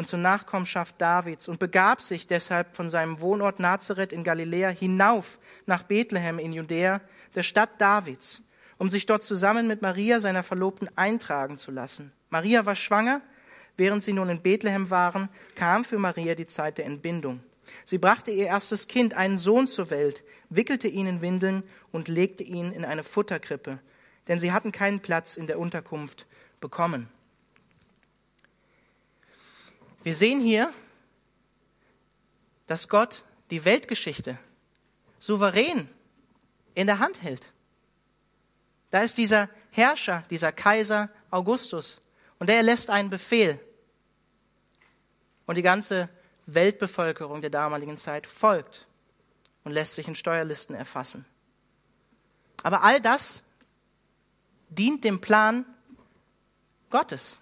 und 0.00 0.06
zur 0.06 0.18
Nachkommenschaft 0.18 0.98
Davids 0.98 1.46
und 1.46 1.58
begab 1.58 2.00
sich 2.00 2.26
deshalb 2.26 2.74
von 2.74 2.88
seinem 2.88 3.20
Wohnort 3.20 3.60
Nazareth 3.60 4.14
in 4.14 4.24
Galiläa 4.24 4.70
hinauf 4.70 5.38
nach 5.66 5.82
Bethlehem 5.82 6.38
in 6.38 6.54
Judäa, 6.54 7.02
der 7.34 7.42
Stadt 7.42 7.78
Davids, 7.78 8.40
um 8.78 8.88
sich 8.88 9.04
dort 9.04 9.22
zusammen 9.22 9.66
mit 9.66 9.82
Maria, 9.82 10.18
seiner 10.18 10.42
Verlobten, 10.42 10.88
eintragen 10.96 11.58
zu 11.58 11.70
lassen. 11.70 12.12
Maria 12.30 12.64
war 12.64 12.76
schwanger. 12.76 13.20
Während 13.76 14.02
sie 14.02 14.14
nun 14.14 14.30
in 14.30 14.40
Bethlehem 14.40 14.88
waren, 14.88 15.28
kam 15.54 15.84
für 15.84 15.98
Maria 15.98 16.34
die 16.34 16.46
Zeit 16.46 16.78
der 16.78 16.86
Entbindung. 16.86 17.40
Sie 17.84 17.98
brachte 17.98 18.30
ihr 18.30 18.46
erstes 18.46 18.88
Kind, 18.88 19.12
einen 19.12 19.36
Sohn 19.36 19.66
zur 19.66 19.90
Welt, 19.90 20.24
wickelte 20.48 20.88
ihn 20.88 21.08
in 21.08 21.20
Windeln 21.20 21.62
und 21.92 22.08
legte 22.08 22.42
ihn 22.42 22.72
in 22.72 22.86
eine 22.86 23.04
Futterkrippe, 23.04 23.80
denn 24.28 24.38
sie 24.38 24.52
hatten 24.52 24.72
keinen 24.72 25.00
Platz 25.00 25.36
in 25.36 25.46
der 25.46 25.58
Unterkunft 25.58 26.26
bekommen. 26.58 27.10
Wir 30.02 30.14
sehen 30.14 30.40
hier, 30.40 30.72
dass 32.66 32.88
Gott 32.88 33.24
die 33.50 33.64
Weltgeschichte 33.64 34.38
souverän 35.18 35.88
in 36.74 36.86
der 36.86 36.98
Hand 36.98 37.22
hält. 37.22 37.52
Da 38.90 39.02
ist 39.02 39.18
dieser 39.18 39.48
Herrscher, 39.70 40.24
dieser 40.30 40.52
Kaiser 40.52 41.10
Augustus, 41.30 42.00
und 42.38 42.48
der 42.48 42.62
lässt 42.62 42.88
einen 42.88 43.10
Befehl. 43.10 43.60
Und 45.46 45.56
die 45.56 45.62
ganze 45.62 46.08
Weltbevölkerung 46.46 47.42
der 47.42 47.50
damaligen 47.50 47.98
Zeit 47.98 48.26
folgt 48.26 48.86
und 49.64 49.72
lässt 49.72 49.94
sich 49.94 50.08
in 50.08 50.14
Steuerlisten 50.14 50.74
erfassen. 50.74 51.26
Aber 52.62 52.82
all 52.82 53.00
das 53.00 53.42
dient 54.70 55.04
dem 55.04 55.20
Plan 55.20 55.66
Gottes. 56.88 57.40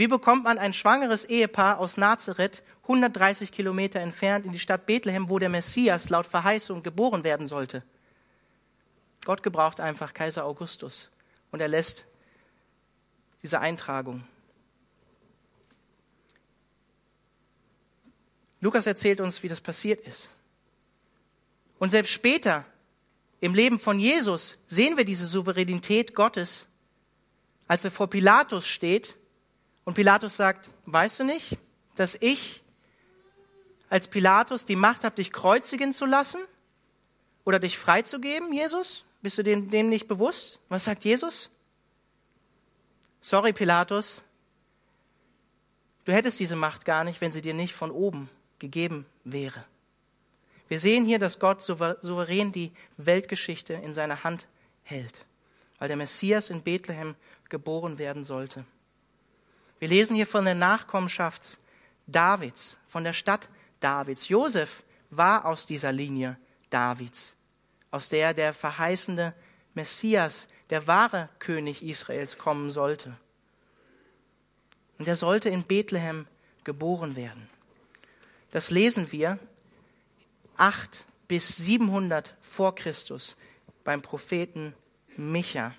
Wie 0.00 0.08
bekommt 0.08 0.44
man 0.44 0.56
ein 0.56 0.72
schwangeres 0.72 1.26
Ehepaar 1.26 1.78
aus 1.78 1.98
Nazareth, 1.98 2.62
130 2.84 3.52
Kilometer 3.52 4.00
entfernt, 4.00 4.46
in 4.46 4.52
die 4.52 4.58
Stadt 4.58 4.86
Bethlehem, 4.86 5.28
wo 5.28 5.38
der 5.38 5.50
Messias 5.50 6.08
laut 6.08 6.24
Verheißung 6.24 6.82
geboren 6.82 7.22
werden 7.22 7.46
sollte? 7.46 7.82
Gott 9.26 9.42
gebraucht 9.42 9.78
einfach 9.78 10.14
Kaiser 10.14 10.46
Augustus 10.46 11.10
und 11.50 11.60
er 11.60 11.68
lässt 11.68 12.06
diese 13.42 13.60
Eintragung. 13.60 14.24
Lukas 18.62 18.86
erzählt 18.86 19.20
uns, 19.20 19.42
wie 19.42 19.48
das 19.48 19.60
passiert 19.60 20.00
ist. 20.00 20.30
Und 21.78 21.90
selbst 21.90 22.12
später 22.12 22.64
im 23.40 23.54
Leben 23.54 23.78
von 23.78 23.98
Jesus 23.98 24.56
sehen 24.66 24.96
wir 24.96 25.04
diese 25.04 25.26
Souveränität 25.26 26.14
Gottes, 26.14 26.68
als 27.68 27.84
er 27.84 27.90
vor 27.90 28.08
Pilatus 28.08 28.66
steht 28.66 29.19
und 29.90 29.94
Pilatus 29.94 30.36
sagt, 30.36 30.70
weißt 30.86 31.18
du 31.18 31.24
nicht, 31.24 31.58
dass 31.96 32.14
ich 32.20 32.62
als 33.88 34.06
Pilatus 34.06 34.64
die 34.64 34.76
Macht 34.76 35.02
habe, 35.02 35.16
dich 35.16 35.32
kreuzigen 35.32 35.92
zu 35.92 36.06
lassen 36.06 36.40
oder 37.44 37.58
dich 37.58 37.76
freizugeben, 37.76 38.52
Jesus? 38.52 39.04
Bist 39.20 39.36
du 39.38 39.42
dem, 39.42 39.68
dem 39.68 39.88
nicht 39.88 40.06
bewusst? 40.06 40.60
Was 40.68 40.84
sagt 40.84 41.04
Jesus? 41.04 41.50
Sorry, 43.20 43.52
Pilatus, 43.52 44.22
du 46.04 46.12
hättest 46.12 46.38
diese 46.38 46.54
Macht 46.54 46.84
gar 46.84 47.02
nicht, 47.02 47.20
wenn 47.20 47.32
sie 47.32 47.42
dir 47.42 47.54
nicht 47.54 47.74
von 47.74 47.90
oben 47.90 48.30
gegeben 48.60 49.06
wäre. 49.24 49.64
Wir 50.68 50.78
sehen 50.78 51.04
hier, 51.04 51.18
dass 51.18 51.40
Gott 51.40 51.62
souverän 51.62 52.52
die 52.52 52.70
Weltgeschichte 52.96 53.74
in 53.74 53.92
seiner 53.92 54.22
Hand 54.22 54.46
hält, 54.84 55.26
weil 55.80 55.88
der 55.88 55.96
Messias 55.96 56.48
in 56.48 56.62
Bethlehem 56.62 57.16
geboren 57.48 57.98
werden 57.98 58.22
sollte. 58.22 58.64
Wir 59.80 59.88
lesen 59.88 60.14
hier 60.14 60.26
von 60.26 60.44
der 60.44 60.54
Nachkommenschaft 60.54 61.58
Davids, 62.06 62.76
von 62.86 63.02
der 63.02 63.14
Stadt 63.14 63.48
Davids. 63.80 64.28
Josef 64.28 64.84
war 65.08 65.46
aus 65.46 65.66
dieser 65.66 65.90
Linie 65.90 66.38
Davids, 66.68 67.34
aus 67.90 68.10
der 68.10 68.34
der 68.34 68.52
verheißende 68.52 69.34
Messias, 69.74 70.46
der 70.68 70.86
wahre 70.86 71.30
König 71.38 71.82
Israels 71.82 72.36
kommen 72.36 72.70
sollte. 72.70 73.16
Und 74.98 75.08
er 75.08 75.16
sollte 75.16 75.48
in 75.48 75.64
Bethlehem 75.64 76.26
geboren 76.62 77.16
werden. 77.16 77.48
Das 78.50 78.70
lesen 78.70 79.10
wir 79.12 79.38
8 80.58 81.06
bis 81.26 81.56
700 81.56 82.36
vor 82.42 82.74
Christus 82.74 83.34
beim 83.82 84.02
Propheten 84.02 84.74
Micha 85.16 85.74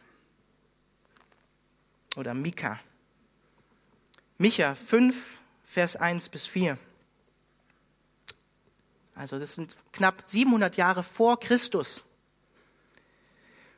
oder 2.15 2.33
Mika. 2.33 2.79
Micha 4.41 4.73
5, 4.73 5.39
Vers 5.65 5.97
1 5.97 6.29
bis 6.29 6.47
4. 6.47 6.75
Also 9.13 9.37
das 9.37 9.53
sind 9.53 9.75
knapp 9.93 10.23
700 10.25 10.77
Jahre 10.77 11.03
vor 11.03 11.39
Christus. 11.39 12.03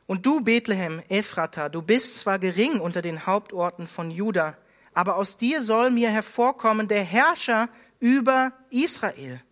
Und 0.06 0.24
du, 0.24 0.40
Bethlehem, 0.40 1.02
Ephrata, 1.10 1.68
du 1.68 1.82
bist 1.82 2.16
zwar 2.16 2.38
gering 2.38 2.80
unter 2.80 3.02
den 3.02 3.26
Hauptorten 3.26 3.86
von 3.86 4.10
Juda, 4.10 4.56
aber 4.94 5.16
aus 5.16 5.36
dir 5.36 5.60
soll 5.60 5.90
mir 5.90 6.08
hervorkommen 6.08 6.88
der 6.88 7.04
Herrscher 7.04 7.68
über 8.00 8.54
Israel, 8.70 9.42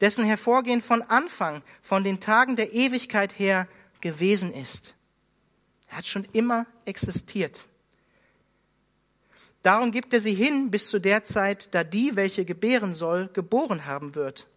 dessen 0.00 0.24
Hervorgehen 0.24 0.80
von 0.80 1.02
Anfang, 1.02 1.62
von 1.82 2.02
den 2.02 2.18
Tagen 2.18 2.56
der 2.56 2.72
Ewigkeit 2.72 3.38
her 3.38 3.68
gewesen 4.00 4.54
ist. 4.54 4.94
Er 5.90 5.98
hat 5.98 6.06
schon 6.06 6.24
immer 6.32 6.64
existiert. 6.86 7.68
Darum 9.62 9.92
gibt 9.92 10.12
er 10.12 10.20
sie 10.20 10.34
hin 10.34 10.70
bis 10.70 10.88
zu 10.88 10.98
der 10.98 11.22
Zeit, 11.22 11.72
da 11.74 11.84
die, 11.84 12.16
welche 12.16 12.44
gebären 12.44 12.94
soll, 12.94 13.28
geboren 13.32 13.86
haben 13.86 14.16
wird. 14.16 14.48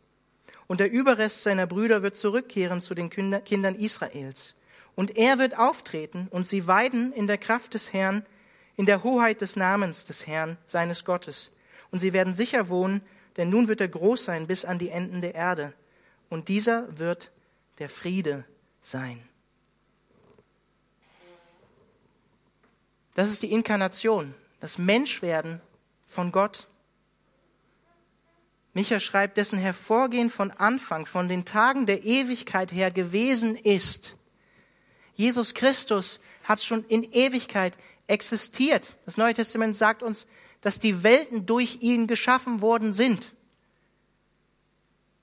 Und 0.68 0.80
der 0.80 0.92
Überrest 0.92 1.44
seiner 1.44 1.68
Brüder 1.68 2.02
wird 2.02 2.18
zurückkehren 2.18 2.82
zu 2.82 2.96
den 2.96 3.12
Kindern 3.12 3.76
Israels. 3.76 4.56
Und 4.96 5.16
er 5.16 5.38
wird 5.38 5.60
auftreten 5.60 6.28
und 6.32 6.48
sie 6.48 6.66
weiden 6.66 7.14
in 7.14 7.28
der 7.28 7.38
Kraft 7.38 7.76
des 7.76 7.94
Herrn, 7.94 8.26
in 8.78 8.88
der 8.88 9.04
Hoheit 9.04 9.42
des 9.42 9.56
Namens 9.56 10.06
des 10.06 10.26
Herrn, 10.26 10.58
seines 10.66 11.06
Gottes. 11.06 11.52
Und 11.92 12.00
sie 12.00 12.14
werden 12.14 12.34
sicher 12.34 12.70
wohnen, 12.70 13.02
denn 13.38 13.50
nun 13.50 13.68
wird 13.68 13.82
er 13.82 13.88
groß 13.88 14.26
sein 14.26 14.48
bis 14.48 14.66
an 14.66 14.80
die 14.80 14.90
Enden 14.90 15.22
der 15.22 15.36
Erde. 15.36 15.74
Und 16.30 16.48
dieser 16.48 16.88
wird 16.98 17.32
der 17.78 17.90
Friede 17.90 18.44
sein. 18.82 19.22
Das 23.14 23.30
ist 23.30 23.44
die 23.44 23.52
Inkarnation 23.52 24.34
das 24.60 24.78
Menschwerden 24.78 25.62
von 26.06 26.32
Gott. 26.32 26.68
Micha 28.74 29.00
schreibt, 29.00 29.38
dessen 29.38 29.58
Hervorgehen 29.58 30.30
von 30.30 30.52
Anfang, 30.52 31.06
von 31.06 31.30
den 31.30 31.46
Tagen 31.46 31.86
der 31.86 32.04
Ewigkeit 32.04 32.72
her 32.72 32.92
gewesen 32.92 33.56
ist. 33.56 34.20
Jesus 35.16 35.54
Christus 35.54 36.20
hat 36.44 36.62
schon 36.62 36.84
in 36.86 37.04
Ewigkeit 37.04 37.78
existiert. 38.08 38.98
Das 39.06 39.18
Neue 39.18 39.34
Testament 39.34 39.76
sagt 39.76 40.04
uns, 40.04 40.28
dass 40.62 40.80
die 40.80 41.04
Welten 41.04 41.46
durch 41.46 41.78
ihn 41.82 42.08
geschaffen 42.08 42.62
worden 42.62 42.92
sind. 42.92 43.34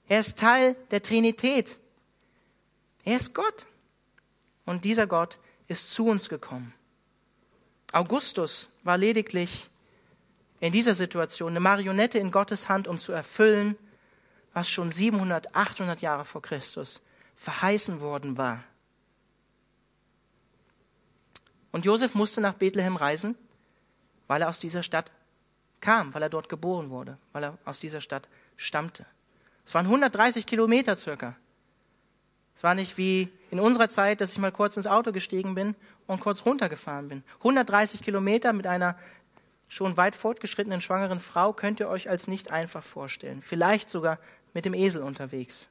Er 0.08 0.20
ist 0.20 0.38
Teil 0.38 0.76
der 0.90 1.02
Trinität. 1.02 1.78
Er 3.04 3.16
ist 3.16 3.34
Gott. 3.34 3.66
Und 4.64 4.84
dieser 4.84 5.06
Gott 5.06 5.38
ist 5.68 5.92
zu 5.92 6.06
uns 6.06 6.28
gekommen. 6.28 6.72
Augustus 7.92 8.68
war 8.82 8.98
lediglich 8.98 9.68
in 10.60 10.72
dieser 10.72 10.94
Situation 10.94 11.50
eine 11.50 11.60
Marionette 11.60 12.18
in 12.18 12.30
Gottes 12.30 12.68
Hand, 12.68 12.86
um 12.86 12.98
zu 12.98 13.12
erfüllen, 13.12 13.76
was 14.52 14.70
schon 14.70 14.90
700, 14.90 15.54
800 15.54 16.02
Jahre 16.02 16.24
vor 16.24 16.42
Christus 16.42 17.00
verheißen 17.36 18.00
worden 18.00 18.36
war. 18.36 18.62
Und 21.72 21.84
Josef 21.84 22.14
musste 22.14 22.40
nach 22.40 22.54
Bethlehem 22.54 22.96
reisen, 22.96 23.34
weil 24.28 24.42
er 24.42 24.48
aus 24.48 24.60
dieser 24.60 24.82
Stadt 24.82 25.10
kam, 25.80 26.14
weil 26.14 26.22
er 26.22 26.28
dort 26.28 26.48
geboren 26.48 26.90
wurde, 26.90 27.18
weil 27.32 27.44
er 27.44 27.58
aus 27.64 27.80
dieser 27.80 28.00
Stadt 28.00 28.28
stammte. 28.56 29.06
Es 29.66 29.74
waren 29.74 29.86
130 29.86 30.46
Kilometer 30.46 30.96
circa. 30.96 31.36
Es 32.62 32.64
war 32.64 32.76
nicht 32.76 32.96
wie 32.96 33.28
in 33.50 33.58
unserer 33.58 33.88
Zeit, 33.88 34.20
dass 34.20 34.30
ich 34.30 34.38
mal 34.38 34.52
kurz 34.52 34.76
ins 34.76 34.86
Auto 34.86 35.10
gestiegen 35.10 35.56
bin 35.56 35.74
und 36.06 36.20
kurz 36.20 36.46
runtergefahren 36.46 37.08
bin. 37.08 37.24
130 37.38 38.02
Kilometer 38.02 38.52
mit 38.52 38.68
einer 38.68 38.96
schon 39.68 39.96
weit 39.96 40.14
fortgeschrittenen 40.14 40.80
schwangeren 40.80 41.18
Frau 41.18 41.52
könnt 41.52 41.80
ihr 41.80 41.88
euch 41.88 42.08
als 42.08 42.28
nicht 42.28 42.52
einfach 42.52 42.84
vorstellen. 42.84 43.42
Vielleicht 43.42 43.90
sogar 43.90 44.20
mit 44.54 44.64
dem 44.64 44.74
Esel 44.74 45.02
unterwegs. 45.02 45.66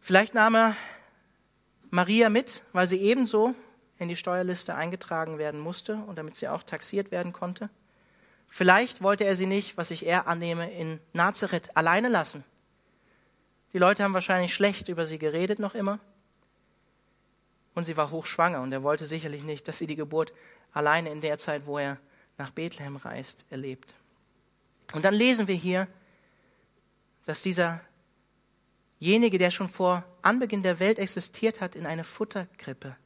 Vielleicht 0.00 0.32
nahm 0.32 0.56
er 0.56 0.76
Maria 1.90 2.30
mit, 2.30 2.62
weil 2.72 2.88
sie 2.88 3.02
ebenso 3.02 3.54
in 3.98 4.08
die 4.08 4.16
Steuerliste 4.16 4.74
eingetragen 4.74 5.36
werden 5.36 5.60
musste 5.60 5.96
und 6.06 6.16
damit 6.16 6.36
sie 6.36 6.48
auch 6.48 6.62
taxiert 6.62 7.10
werden 7.10 7.34
konnte. 7.34 7.68
Vielleicht 8.48 9.02
wollte 9.02 9.24
er 9.24 9.36
sie 9.36 9.44
nicht, 9.44 9.76
was 9.76 9.90
ich 9.90 10.06
eher 10.06 10.26
annehme, 10.26 10.72
in 10.72 11.00
Nazareth 11.12 11.76
alleine 11.76 12.08
lassen. 12.08 12.42
Die 13.76 13.80
Leute 13.80 14.04
haben 14.04 14.14
wahrscheinlich 14.14 14.54
schlecht 14.54 14.88
über 14.88 15.04
sie 15.04 15.18
geredet 15.18 15.58
noch 15.58 15.74
immer. 15.74 15.98
Und 17.74 17.84
sie 17.84 17.98
war 17.98 18.10
hochschwanger 18.10 18.62
und 18.62 18.72
er 18.72 18.82
wollte 18.82 19.04
sicherlich 19.04 19.42
nicht, 19.42 19.68
dass 19.68 19.76
sie 19.76 19.86
die 19.86 19.96
Geburt 19.96 20.32
alleine 20.72 21.10
in 21.10 21.20
der 21.20 21.36
Zeit, 21.36 21.66
wo 21.66 21.76
er 21.76 21.98
nach 22.38 22.52
Bethlehem 22.52 22.96
reist, 22.96 23.44
erlebt. 23.50 23.94
Und 24.94 25.04
dann 25.04 25.12
lesen 25.12 25.46
wir 25.46 25.56
hier, 25.56 25.88
dass 27.26 27.42
dieser 27.42 27.82
derjenige, 28.98 29.36
der 29.36 29.50
schon 29.50 29.68
vor 29.68 30.04
Anbeginn 30.22 30.62
der 30.62 30.78
Welt 30.80 30.98
existiert 30.98 31.60
hat, 31.60 31.76
in 31.76 31.84
eine 31.84 32.04
Futterkrippe 32.04 32.96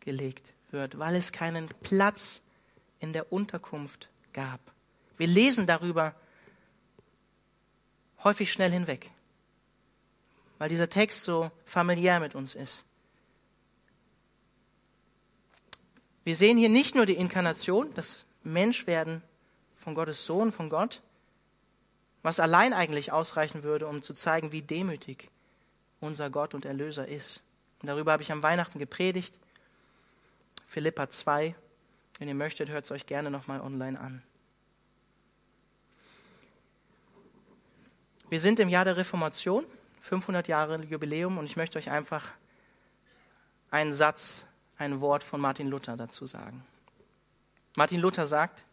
gelegt 0.00 0.52
wird, 0.72 0.98
weil 0.98 1.16
es 1.16 1.32
keinen 1.32 1.68
Platz 1.80 2.42
in 3.00 3.14
der 3.14 3.32
Unterkunft 3.32 4.10
gab. 4.34 4.60
Wir 5.16 5.26
lesen 5.26 5.66
darüber 5.66 6.14
häufig 8.24 8.52
schnell 8.52 8.72
hinweg, 8.72 9.10
weil 10.58 10.68
dieser 10.68 10.88
Text 10.88 11.24
so 11.24 11.50
familiär 11.64 12.20
mit 12.20 12.34
uns 12.34 12.54
ist. 12.54 12.84
Wir 16.24 16.34
sehen 16.34 16.58
hier 16.58 16.68
nicht 16.68 16.94
nur 16.94 17.06
die 17.06 17.14
Inkarnation, 17.14 17.94
das 17.94 18.26
Menschwerden 18.42 19.22
von 19.76 19.94
Gottes 19.94 20.26
Sohn, 20.26 20.50
von 20.50 20.68
Gott, 20.68 21.02
was 22.22 22.40
allein 22.40 22.72
eigentlich 22.72 23.12
ausreichen 23.12 23.62
würde, 23.62 23.86
um 23.86 24.02
zu 24.02 24.12
zeigen, 24.12 24.50
wie 24.50 24.62
demütig 24.62 25.30
unser 26.00 26.30
Gott 26.30 26.54
und 26.54 26.64
Erlöser 26.64 27.06
ist. 27.06 27.42
Und 27.80 27.88
darüber 27.88 28.12
habe 28.12 28.22
ich 28.22 28.32
am 28.32 28.42
Weihnachten 28.42 28.78
gepredigt. 28.78 29.38
Philippa 30.66 31.08
2. 31.08 31.54
Wenn 32.18 32.28
ihr 32.28 32.34
möchtet, 32.34 32.70
hört 32.70 32.84
es 32.84 32.90
euch 32.90 33.06
gerne 33.06 33.30
nochmal 33.30 33.60
online 33.60 34.00
an. 34.00 34.22
Wir 38.28 38.40
sind 38.40 38.58
im 38.58 38.68
Jahr 38.68 38.84
der 38.84 38.96
Reformation, 38.96 39.64
500 40.06 40.46
Jahre 40.46 40.80
Jubiläum, 40.84 41.36
und 41.36 41.46
ich 41.46 41.56
möchte 41.56 41.78
euch 41.78 41.90
einfach 41.90 42.24
einen 43.72 43.92
Satz 43.92 44.44
ein 44.78 45.00
Wort 45.00 45.24
von 45.24 45.40
Martin 45.40 45.68
Luther 45.68 45.96
dazu 45.96 46.26
sagen. 46.26 46.64
Martin 47.74 48.00
Luther 48.00 48.26
sagt, 48.26 48.64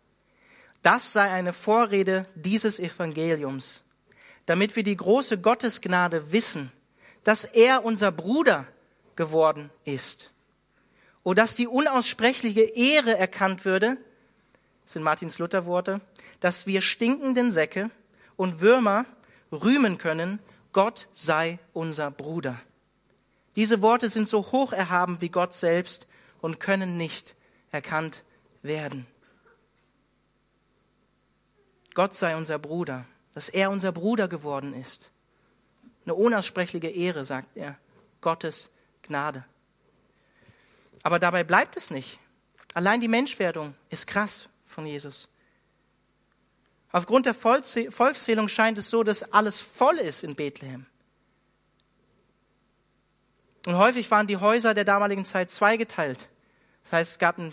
das 0.83 1.11
sei 1.11 1.31
eine 1.31 1.51
Vorrede 1.51 2.27
dieses 2.35 2.77
Evangeliums, 2.77 3.83
damit 4.45 4.75
wir 4.75 4.83
die 4.83 4.95
große 4.95 5.39
Gottesgnade 5.39 6.31
wissen, 6.31 6.71
dass 7.23 7.45
er 7.45 7.83
unser 7.83 8.11
Bruder 8.11 8.67
geworden 9.15 9.71
ist. 9.85 10.31
O 11.23 11.33
dass 11.33 11.55
die 11.55 11.67
unaussprechliche 11.67 12.61
Ehre 12.61 13.17
erkannt 13.17 13.65
würde, 13.65 13.97
sind 14.85 15.01
Martins 15.01 15.39
Luther 15.39 15.65
Worte, 15.65 15.99
dass 16.41 16.67
wir 16.67 16.81
stinkenden 16.81 17.51
Säcke 17.51 17.89
und 18.35 18.61
Würmer 18.61 19.05
rühmen 19.51 19.97
können, 19.97 20.39
Gott 20.73 21.07
sei 21.13 21.59
unser 21.71 22.11
Bruder. 22.11 22.59
Diese 23.55 23.81
Worte 23.81 24.09
sind 24.09 24.27
so 24.27 24.51
hoch 24.51 24.73
erhaben 24.73 25.21
wie 25.21 25.29
Gott 25.29 25.53
selbst 25.53 26.07
und 26.41 26.59
können 26.59 26.97
nicht 26.97 27.35
erkannt 27.71 28.23
werden. 28.63 29.05
Gott 31.93 32.15
sei 32.15 32.35
unser 32.35 32.57
Bruder, 32.57 33.05
dass 33.33 33.49
er 33.49 33.69
unser 33.69 33.91
Bruder 33.91 34.27
geworden 34.27 34.73
ist. 34.73 35.11
Eine 36.05 36.15
unaussprechliche 36.15 36.87
Ehre, 36.87 37.23
sagt 37.23 37.55
er. 37.55 37.77
Gottes 38.19 38.71
Gnade. 39.03 39.45
Aber 41.03 41.19
dabei 41.19 41.43
bleibt 41.43 41.77
es 41.77 41.91
nicht. 41.91 42.17
Allein 42.73 42.99
die 42.99 43.07
Menschwerdung 43.07 43.75
ist 43.89 44.07
krass 44.07 44.49
von 44.65 44.85
Jesus. 44.85 45.29
Aufgrund 46.93 47.25
der 47.25 47.33
Volkszählung 47.33 48.47
scheint 48.47 48.77
es 48.77 48.91
so, 48.91 49.03
dass 49.03 49.23
alles 49.33 49.59
voll 49.59 49.97
ist 49.97 50.23
in 50.23 50.35
Bethlehem. 50.35 50.85
Und 53.65 53.77
häufig 53.77 54.09
waren 54.11 54.27
die 54.27 54.37
Häuser 54.37 54.75
der 54.75 54.85
damaligen 54.85 55.25
Zeit 55.25 55.49
zweigeteilt. 55.49 56.29
Das 56.83 56.93
heißt, 56.93 57.11
es 57.13 57.19
gab 57.19 57.39
einen 57.39 57.51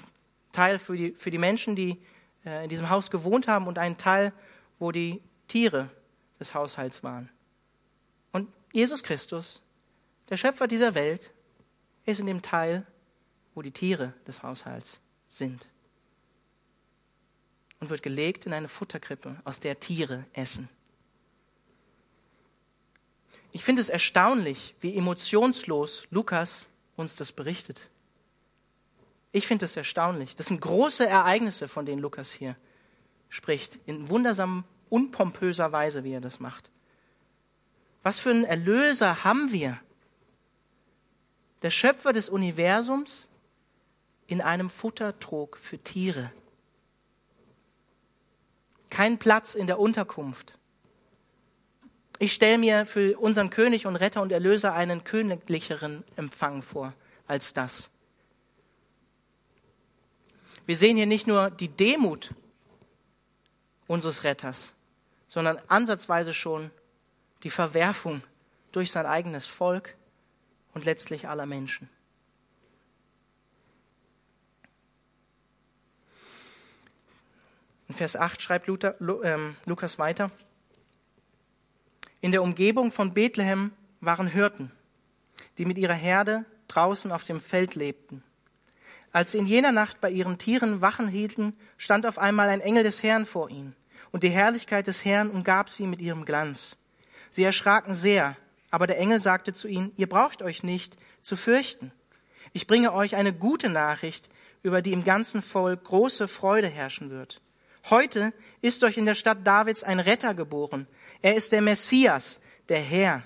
Teil 0.52 0.78
für 0.78 0.94
die, 0.94 1.12
für 1.12 1.30
die 1.30 1.38
Menschen, 1.38 1.74
die 1.74 2.02
äh, 2.44 2.64
in 2.64 2.68
diesem 2.68 2.90
Haus 2.90 3.10
gewohnt 3.10 3.48
haben, 3.48 3.66
und 3.66 3.78
einen 3.78 3.96
Teil, 3.96 4.34
wo 4.78 4.92
die 4.92 5.22
Tiere 5.48 5.88
des 6.38 6.52
Haushalts 6.52 7.02
waren. 7.02 7.30
Und 8.32 8.52
Jesus 8.72 9.02
Christus, 9.02 9.62
der 10.28 10.36
Schöpfer 10.36 10.66
dieser 10.66 10.94
Welt, 10.94 11.32
ist 12.04 12.20
in 12.20 12.26
dem 12.26 12.42
Teil, 12.42 12.86
wo 13.54 13.62
die 13.62 13.72
Tiere 13.72 14.12
des 14.26 14.42
Haushalts 14.42 15.00
sind. 15.26 15.66
Und 17.80 17.90
wird 17.90 18.02
gelegt 18.02 18.46
in 18.46 18.52
eine 18.52 18.68
Futterkrippe, 18.68 19.40
aus 19.44 19.58
der 19.58 19.80
Tiere 19.80 20.24
essen. 20.32 20.68
Ich 23.52 23.64
finde 23.64 23.82
es 23.82 23.88
erstaunlich, 23.88 24.74
wie 24.80 24.96
emotionslos 24.96 26.06
Lukas 26.10 26.66
uns 26.96 27.16
das 27.16 27.32
berichtet. 27.32 27.88
Ich 29.32 29.46
finde 29.46 29.64
es 29.64 29.76
erstaunlich. 29.76 30.36
Das 30.36 30.46
sind 30.46 30.60
große 30.60 31.06
Ereignisse, 31.06 31.68
von 31.68 31.86
denen 31.86 32.02
Lukas 32.02 32.32
hier 32.32 32.56
spricht, 33.28 33.78
in 33.86 34.08
wundersam 34.08 34.64
unpompöser 34.88 35.72
Weise, 35.72 36.04
wie 36.04 36.12
er 36.12 36.20
das 36.20 36.40
macht. 36.40 36.70
Was 38.02 38.18
für 38.18 38.30
einen 38.30 38.44
Erlöser 38.44 39.24
haben 39.24 39.52
wir? 39.52 39.78
Der 41.62 41.70
Schöpfer 41.70 42.12
des 42.12 42.28
Universums 42.28 43.28
in 44.26 44.40
einem 44.40 44.70
Futtertrog 44.70 45.58
für 45.58 45.78
Tiere. 45.78 46.32
Kein 48.90 49.18
Platz 49.18 49.54
in 49.54 49.66
der 49.66 49.78
Unterkunft. 49.78 50.58
Ich 52.18 52.34
stelle 52.34 52.58
mir 52.58 52.84
für 52.84 53.18
unseren 53.18 53.48
König 53.48 53.86
und 53.86 53.96
Retter 53.96 54.20
und 54.20 54.30
Erlöser 54.30 54.74
einen 54.74 55.04
königlicheren 55.04 56.04
Empfang 56.16 56.60
vor 56.60 56.92
als 57.26 57.54
das. 57.54 57.88
Wir 60.66 60.76
sehen 60.76 60.96
hier 60.96 61.06
nicht 61.06 61.26
nur 61.26 61.50
die 61.50 61.68
Demut 61.68 62.34
unseres 63.86 64.22
Retters, 64.22 64.72
sondern 65.26 65.58
ansatzweise 65.68 66.34
schon 66.34 66.70
die 67.42 67.50
Verwerfung 67.50 68.22
durch 68.72 68.92
sein 68.92 69.06
eigenes 69.06 69.46
Volk 69.46 69.96
und 70.74 70.84
letztlich 70.84 71.26
aller 71.28 71.46
Menschen. 71.46 71.88
In 77.90 77.96
Vers 77.96 78.14
8 78.14 78.40
schreibt 78.40 78.68
Luther, 78.68 78.94
ähm, 79.00 79.56
Lukas 79.66 79.98
weiter. 79.98 80.30
In 82.20 82.30
der 82.30 82.40
Umgebung 82.40 82.92
von 82.92 83.14
Bethlehem 83.14 83.72
waren 84.00 84.28
Hirten, 84.28 84.70
die 85.58 85.64
mit 85.64 85.76
ihrer 85.76 85.94
Herde 85.94 86.44
draußen 86.68 87.10
auf 87.10 87.24
dem 87.24 87.40
Feld 87.40 87.74
lebten. 87.74 88.22
Als 89.10 89.32
sie 89.32 89.38
in 89.38 89.46
jener 89.46 89.72
Nacht 89.72 90.00
bei 90.00 90.08
ihren 90.08 90.38
Tieren 90.38 90.80
Wachen 90.80 91.08
hielten, 91.08 91.56
stand 91.78 92.06
auf 92.06 92.20
einmal 92.20 92.48
ein 92.48 92.60
Engel 92.60 92.84
des 92.84 93.02
Herrn 93.02 93.26
vor 93.26 93.50
ihnen, 93.50 93.74
und 94.12 94.22
die 94.22 94.30
Herrlichkeit 94.30 94.86
des 94.86 95.04
Herrn 95.04 95.28
umgab 95.28 95.68
sie 95.68 95.88
mit 95.88 96.00
ihrem 96.00 96.24
Glanz. 96.24 96.76
Sie 97.32 97.42
erschraken 97.42 97.94
sehr, 97.94 98.36
aber 98.70 98.86
der 98.86 98.98
Engel 98.98 99.18
sagte 99.18 99.52
zu 99.52 99.66
ihnen, 99.66 99.90
ihr 99.96 100.08
braucht 100.08 100.42
euch 100.42 100.62
nicht 100.62 100.96
zu 101.22 101.34
fürchten. 101.34 101.90
Ich 102.52 102.68
bringe 102.68 102.92
euch 102.92 103.16
eine 103.16 103.32
gute 103.32 103.68
Nachricht, 103.68 104.28
über 104.62 104.80
die 104.80 104.92
im 104.92 105.02
ganzen 105.02 105.42
Volk 105.42 105.82
große 105.82 106.28
Freude 106.28 106.68
herrschen 106.68 107.10
wird. 107.10 107.42
Heute 107.88 108.32
ist 108.60 108.84
euch 108.84 108.98
in 108.98 109.06
der 109.06 109.14
Stadt 109.14 109.46
Davids 109.46 109.82
ein 109.82 110.00
Retter 110.00 110.34
geboren, 110.34 110.86
er 111.22 111.34
ist 111.34 111.52
der 111.52 111.62
Messias, 111.62 112.40
der 112.68 112.80
Herr. 112.80 113.22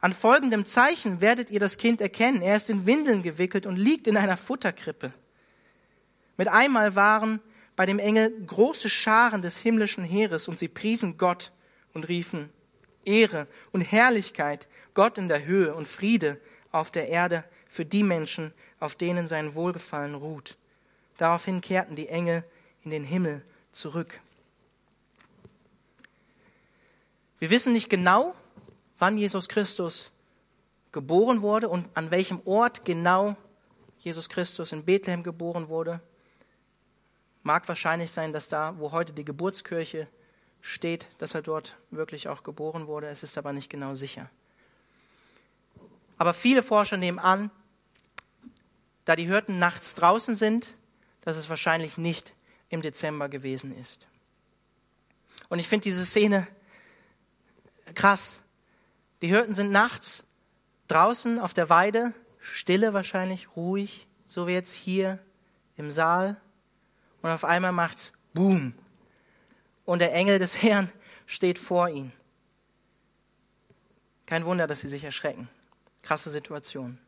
An 0.00 0.12
folgendem 0.12 0.64
Zeichen 0.64 1.20
werdet 1.20 1.50
ihr 1.50 1.60
das 1.60 1.78
Kind 1.78 2.00
erkennen. 2.00 2.42
Er 2.42 2.56
ist 2.56 2.68
in 2.68 2.84
Windeln 2.84 3.22
gewickelt 3.22 3.64
und 3.64 3.76
liegt 3.76 4.06
in 4.06 4.18
einer 4.18 4.36
Futterkrippe. 4.36 5.14
Mit 6.36 6.48
einmal 6.48 6.94
waren 6.94 7.40
bei 7.74 7.86
dem 7.86 7.98
Engel 7.98 8.30
große 8.44 8.90
Scharen 8.90 9.40
des 9.40 9.56
himmlischen 9.56 10.04
Heeres 10.04 10.46
und 10.46 10.58
sie 10.58 10.68
priesen 10.68 11.16
Gott 11.16 11.52
und 11.94 12.06
riefen 12.08 12.50
Ehre 13.04 13.46
und 13.72 13.80
Herrlichkeit, 13.80 14.68
Gott 14.92 15.18
in 15.18 15.28
der 15.28 15.44
Höhe 15.44 15.74
und 15.74 15.88
Friede 15.88 16.40
auf 16.70 16.90
der 16.90 17.08
Erde 17.08 17.44
für 17.66 17.84
die 17.84 18.02
Menschen, 18.02 18.52
auf 18.80 18.96
denen 18.96 19.26
sein 19.26 19.54
Wohlgefallen 19.54 20.14
ruht. 20.14 20.56
Daraufhin 21.16 21.60
kehrten 21.60 21.96
die 21.96 22.08
Engel 22.08 22.44
in 22.84 22.90
den 22.90 23.04
Himmel 23.04 23.44
zurück. 23.72 24.20
Wir 27.38 27.50
wissen 27.50 27.72
nicht 27.72 27.90
genau, 27.90 28.34
wann 28.98 29.18
Jesus 29.18 29.48
Christus 29.48 30.10
geboren 30.92 31.42
wurde 31.42 31.68
und 31.68 31.88
an 31.94 32.10
welchem 32.10 32.40
Ort 32.44 32.84
genau 32.84 33.36
Jesus 33.98 34.28
Christus 34.28 34.72
in 34.72 34.84
Bethlehem 34.84 35.22
geboren 35.22 35.68
wurde. 35.68 36.00
Mag 37.42 37.66
wahrscheinlich 37.68 38.10
sein, 38.10 38.32
dass 38.32 38.48
da, 38.48 38.78
wo 38.78 38.92
heute 38.92 39.12
die 39.12 39.24
Geburtskirche 39.24 40.08
steht, 40.60 41.06
dass 41.18 41.34
er 41.34 41.42
dort 41.42 41.76
wirklich 41.90 42.28
auch 42.28 42.42
geboren 42.42 42.86
wurde. 42.86 43.08
Es 43.08 43.22
ist 43.22 43.36
aber 43.36 43.52
nicht 43.52 43.68
genau 43.68 43.94
sicher. 43.94 44.30
Aber 46.16 46.32
viele 46.32 46.62
Forscher 46.62 46.96
nehmen 46.96 47.18
an, 47.18 47.50
da 49.04 49.16
die 49.16 49.26
Hirten 49.26 49.58
nachts 49.58 49.94
draußen 49.94 50.34
sind, 50.34 50.74
dass 51.22 51.36
es 51.36 51.48
wahrscheinlich 51.50 51.98
nicht 51.98 52.32
im 52.74 52.82
Dezember 52.82 53.28
gewesen 53.28 53.74
ist. 53.78 54.06
Und 55.48 55.58
ich 55.58 55.68
finde 55.68 55.84
diese 55.84 56.04
Szene 56.04 56.46
krass. 57.94 58.42
Die 59.22 59.28
Hirten 59.28 59.54
sind 59.54 59.70
nachts 59.70 60.24
draußen 60.88 61.38
auf 61.38 61.54
der 61.54 61.70
Weide, 61.70 62.12
stille 62.40 62.92
wahrscheinlich, 62.92 63.56
ruhig, 63.56 64.06
so 64.26 64.46
wie 64.46 64.52
jetzt 64.52 64.74
hier 64.74 65.18
im 65.76 65.90
Saal. 65.90 66.36
Und 67.22 67.30
auf 67.30 67.44
einmal 67.44 67.72
macht's 67.72 68.12
Boom. 68.34 68.74
Und 69.84 70.00
der 70.00 70.12
Engel 70.12 70.38
des 70.38 70.60
Herrn 70.62 70.90
steht 71.26 71.58
vor 71.58 71.88
ihnen. 71.88 72.12
Kein 74.26 74.44
Wunder, 74.44 74.66
dass 74.66 74.80
sie 74.80 74.88
sich 74.88 75.04
erschrecken. 75.04 75.48
Krasse 76.02 76.30
Situation. 76.30 76.98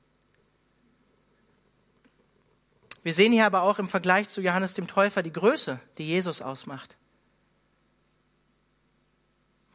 Wir 3.06 3.14
sehen 3.14 3.30
hier 3.30 3.46
aber 3.46 3.62
auch 3.62 3.78
im 3.78 3.86
Vergleich 3.86 4.28
zu 4.28 4.40
Johannes 4.40 4.74
dem 4.74 4.88
Täufer 4.88 5.22
die 5.22 5.32
Größe, 5.32 5.78
die 5.96 6.06
Jesus 6.06 6.42
ausmacht 6.42 6.98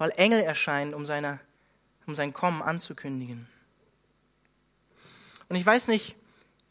weil 0.02 0.14
Engel 0.18 0.42
erscheinen, 0.42 0.96
um, 0.96 1.06
seine, 1.06 1.40
um 2.08 2.16
sein 2.16 2.34
Kommen 2.34 2.64
anzukündigen. 2.64 3.48
Und 5.48 5.58
ich 5.58 5.64
weiß 5.64 5.90
nicht, 5.90 6.16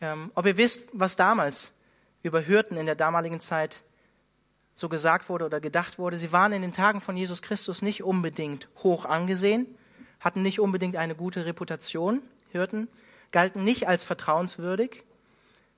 ähm, 0.00 0.32
ob 0.34 0.46
ihr 0.46 0.56
wisst, 0.56 0.88
was 0.92 1.14
damals 1.14 1.70
über 2.24 2.44
Hürden 2.44 2.76
in 2.76 2.86
der 2.86 2.96
damaligen 2.96 3.38
Zeit 3.38 3.82
so 4.74 4.88
gesagt 4.88 5.28
wurde 5.28 5.44
oder 5.44 5.60
gedacht 5.60 5.96
wurde. 5.96 6.18
Sie 6.18 6.32
waren 6.32 6.52
in 6.52 6.62
den 6.62 6.72
Tagen 6.72 7.00
von 7.00 7.16
Jesus 7.16 7.40
Christus 7.40 7.82
nicht 7.82 8.02
unbedingt 8.02 8.68
hoch 8.78 9.04
angesehen, 9.04 9.68
hatten 10.18 10.42
nicht 10.42 10.58
unbedingt 10.58 10.96
eine 10.96 11.14
gute 11.14 11.46
Reputation, 11.46 12.22
Hirten, 12.50 12.88
galten 13.30 13.62
nicht 13.62 13.86
als 13.86 14.02
vertrauenswürdig, 14.02 15.04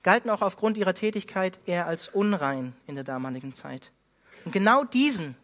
galten 0.03 0.29
auch 0.29 0.41
aufgrund 0.41 0.77
ihrer 0.77 0.93
Tätigkeit 0.93 1.57
eher 1.65 1.87
als 1.87 2.09
unrein 2.09 2.75
in 2.87 2.95
der 2.95 3.03
damaligen 3.03 3.53
Zeit. 3.53 3.91
Und 4.45 4.51
genau 4.51 4.83
diesen 4.83 5.35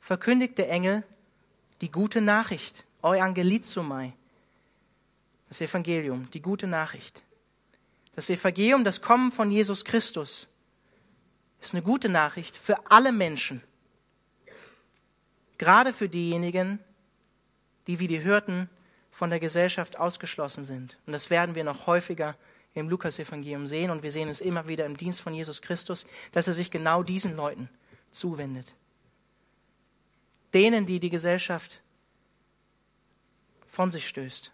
verkündigt 0.00 0.58
der 0.58 0.70
Engel 0.70 1.02
die 1.80 1.90
gute 1.90 2.20
Nachricht, 2.20 2.84
Euangelizomai, 3.02 4.12
das 5.48 5.60
Evangelium, 5.60 6.30
die 6.30 6.42
gute 6.42 6.66
Nachricht. 6.66 7.22
Das 8.14 8.28
Evangelium, 8.28 8.84
das 8.84 9.00
Kommen 9.00 9.32
von 9.32 9.50
Jesus 9.50 9.84
Christus, 9.84 10.46
ist 11.60 11.74
eine 11.74 11.82
gute 11.82 12.08
Nachricht 12.08 12.56
für 12.56 12.90
alle 12.90 13.12
Menschen. 13.12 13.62
Gerade 15.58 15.92
für 15.92 16.08
diejenigen, 16.08 16.78
die 17.86 17.98
wie 17.98 18.06
die 18.06 18.24
Hürden 18.24 18.68
von 19.10 19.30
der 19.30 19.40
Gesellschaft 19.40 19.98
ausgeschlossen 19.98 20.64
sind. 20.64 20.98
Und 21.06 21.12
das 21.12 21.30
werden 21.30 21.54
wir 21.54 21.64
noch 21.64 21.86
häufiger 21.86 22.36
im 22.74 22.88
Lukas-Evangelium 22.88 23.66
sehen 23.66 23.90
und 23.90 24.02
wir 24.02 24.10
sehen 24.10 24.28
es 24.28 24.40
immer 24.40 24.68
wieder 24.68 24.86
im 24.86 24.96
Dienst 24.96 25.20
von 25.20 25.34
Jesus 25.34 25.60
Christus, 25.60 26.06
dass 26.32 26.46
er 26.46 26.52
sich 26.52 26.70
genau 26.70 27.02
diesen 27.02 27.36
Leuten 27.36 27.68
zuwendet. 28.10 28.74
Denen, 30.54 30.86
die 30.86 31.00
die 31.00 31.10
Gesellschaft 31.10 31.82
von 33.66 33.90
sich 33.90 34.06
stößt. 34.08 34.52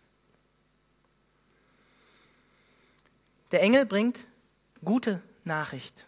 Der 3.53 3.63
Engel 3.63 3.87
bringt 3.87 4.27
gute 4.85 5.23
Nachricht 5.45 6.07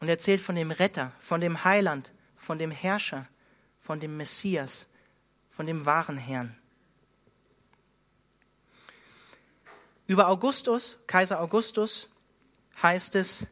und 0.00 0.08
erzählt 0.08 0.40
von 0.40 0.54
dem 0.54 0.70
Retter, 0.70 1.12
von 1.18 1.40
dem 1.40 1.64
Heiland, 1.64 2.12
von 2.36 2.58
dem 2.58 2.70
Herrscher, 2.70 3.26
von 3.80 4.00
dem 4.00 4.16
Messias, 4.16 4.86
von 5.50 5.66
dem 5.66 5.84
wahren 5.86 6.18
Herrn. 6.18 6.56
Über 10.06 10.28
Augustus, 10.28 10.98
Kaiser 11.06 11.40
Augustus, 11.40 12.08
heißt 12.82 13.16
es, 13.16 13.46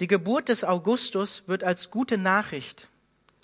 die 0.00 0.06
Geburt 0.06 0.48
des 0.48 0.64
Augustus 0.64 1.42
wird 1.46 1.62
als 1.62 1.90
gute 1.90 2.16
Nachricht, 2.16 2.88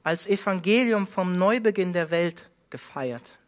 als 0.02 0.26
Evangelium 0.26 1.06
vom 1.06 1.36
Neubeginn 1.36 1.92
der 1.92 2.10
Welt 2.10 2.48
gefeiert. 2.70 3.38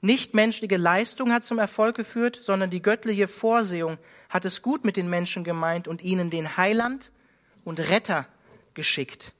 Nicht 0.00 0.34
menschliche 0.34 0.76
Leistung 0.76 1.32
hat 1.32 1.44
zum 1.44 1.58
Erfolg 1.58 1.96
geführt, 1.96 2.38
sondern 2.42 2.68
die 2.68 2.82
göttliche 2.82 3.26
Vorsehung 3.28 3.96
hat 4.28 4.44
es 4.44 4.60
gut 4.60 4.84
mit 4.84 4.96
den 4.96 5.08
Menschen 5.08 5.44
gemeint 5.44 5.88
und 5.88 6.02
ihnen 6.02 6.28
den 6.28 6.58
Heiland 6.58 7.10
und 7.64 7.80
Retter 7.80 8.26
geschickt. 8.74 9.32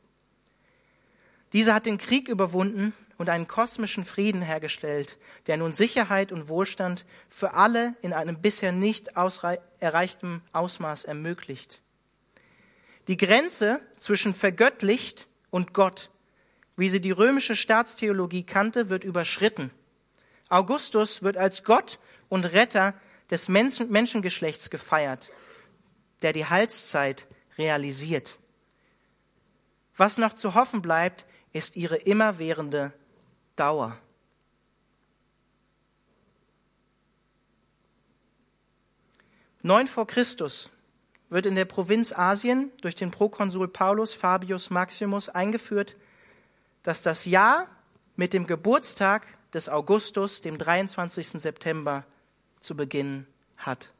Dieser 1.52 1.74
hat 1.74 1.86
den 1.86 1.98
Krieg 1.98 2.28
überwunden 2.28 2.94
und 3.18 3.28
einen 3.28 3.48
kosmischen 3.48 4.04
Frieden 4.04 4.42
hergestellt, 4.42 5.18
der 5.46 5.56
nun 5.56 5.72
Sicherheit 5.72 6.32
und 6.32 6.48
Wohlstand 6.48 7.04
für 7.28 7.54
alle 7.54 7.94
in 8.02 8.12
einem 8.12 8.40
bisher 8.40 8.72
nicht 8.72 9.10
erreichten 9.80 10.42
Ausmaß 10.52 11.04
ermöglicht. 11.04 11.80
Die 13.08 13.16
Grenze 13.16 13.80
zwischen 13.98 14.34
vergöttlicht 14.34 15.26
und 15.50 15.74
Gott, 15.74 16.10
wie 16.76 16.88
sie 16.88 17.00
die 17.00 17.10
römische 17.10 17.54
Staatstheologie 17.54 18.44
kannte, 18.44 18.88
wird 18.88 19.04
überschritten. 19.04 19.70
Augustus 20.48 21.22
wird 21.22 21.36
als 21.36 21.64
Gott 21.64 21.98
und 22.28 22.44
Retter 22.46 22.94
des 23.30 23.48
Menschen 23.48 23.90
Menschengeschlechts 23.90 24.70
gefeiert, 24.70 25.30
der 26.22 26.32
die 26.32 26.46
Heilszeit 26.46 27.26
realisiert. 27.58 28.38
Was 29.96 30.18
noch 30.18 30.32
zu 30.32 30.54
hoffen 30.54 30.82
bleibt, 30.82 31.24
ist 31.52 31.76
ihre 31.76 31.96
immerwährende 31.96 32.92
Dauer. 33.56 33.96
Neun 39.62 39.86
vor 39.86 40.06
Christus 40.06 40.70
wird 41.30 41.46
in 41.46 41.54
der 41.54 41.64
Provinz 41.64 42.12
Asien 42.12 42.70
durch 42.82 42.94
den 42.94 43.10
Prokonsul 43.10 43.68
Paulus 43.68 44.12
Fabius 44.12 44.70
Maximus 44.70 45.28
eingeführt, 45.28 45.96
dass 46.82 47.00
das 47.00 47.24
Jahr 47.24 47.68
mit 48.14 48.32
dem 48.32 48.46
Geburtstag 48.46 49.26
des 49.54 49.68
Augustus, 49.68 50.42
dem 50.42 50.58
23. 50.58 51.28
September, 51.40 52.04
zu 52.60 52.76
beginnen 52.76 53.26
hat. 53.56 53.90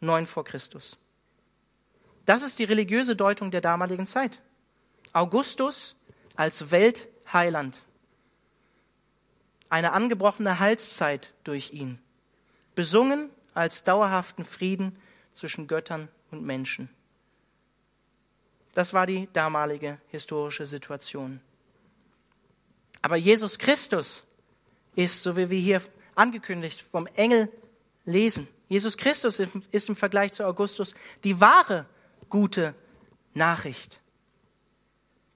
Neun 0.00 0.26
vor 0.26 0.44
Christus. 0.44 0.98
Das 2.26 2.42
ist 2.42 2.58
die 2.58 2.64
religiöse 2.64 3.16
Deutung 3.16 3.50
der 3.50 3.62
damaligen 3.62 4.06
Zeit. 4.06 4.42
Augustus 5.12 5.96
als 6.36 6.70
Weltheiland. 6.70 7.84
Eine 9.68 9.92
angebrochene 9.92 10.58
Halszeit 10.58 11.34
durch 11.44 11.72
ihn. 11.72 11.98
Besungen 12.74 13.30
als 13.54 13.84
dauerhaften 13.84 14.44
Frieden 14.44 14.96
zwischen 15.32 15.66
Göttern 15.66 16.08
und 16.30 16.42
Menschen. 16.42 16.88
Das 18.72 18.92
war 18.92 19.06
die 19.06 19.28
damalige 19.32 19.98
historische 20.08 20.66
Situation. 20.66 21.40
Aber 23.02 23.16
Jesus 23.16 23.58
Christus 23.58 24.24
ist, 24.94 25.22
so 25.22 25.36
wie 25.36 25.50
wir 25.50 25.58
hier 25.58 25.82
angekündigt 26.14 26.82
vom 26.82 27.06
Engel 27.08 27.50
lesen, 28.04 28.48
Jesus 28.68 28.96
Christus 28.96 29.40
ist 29.40 29.88
im 29.88 29.96
Vergleich 29.96 30.32
zu 30.32 30.44
Augustus 30.44 30.94
die 31.24 31.40
wahre 31.40 31.86
gute 32.28 32.74
Nachricht. 33.34 34.00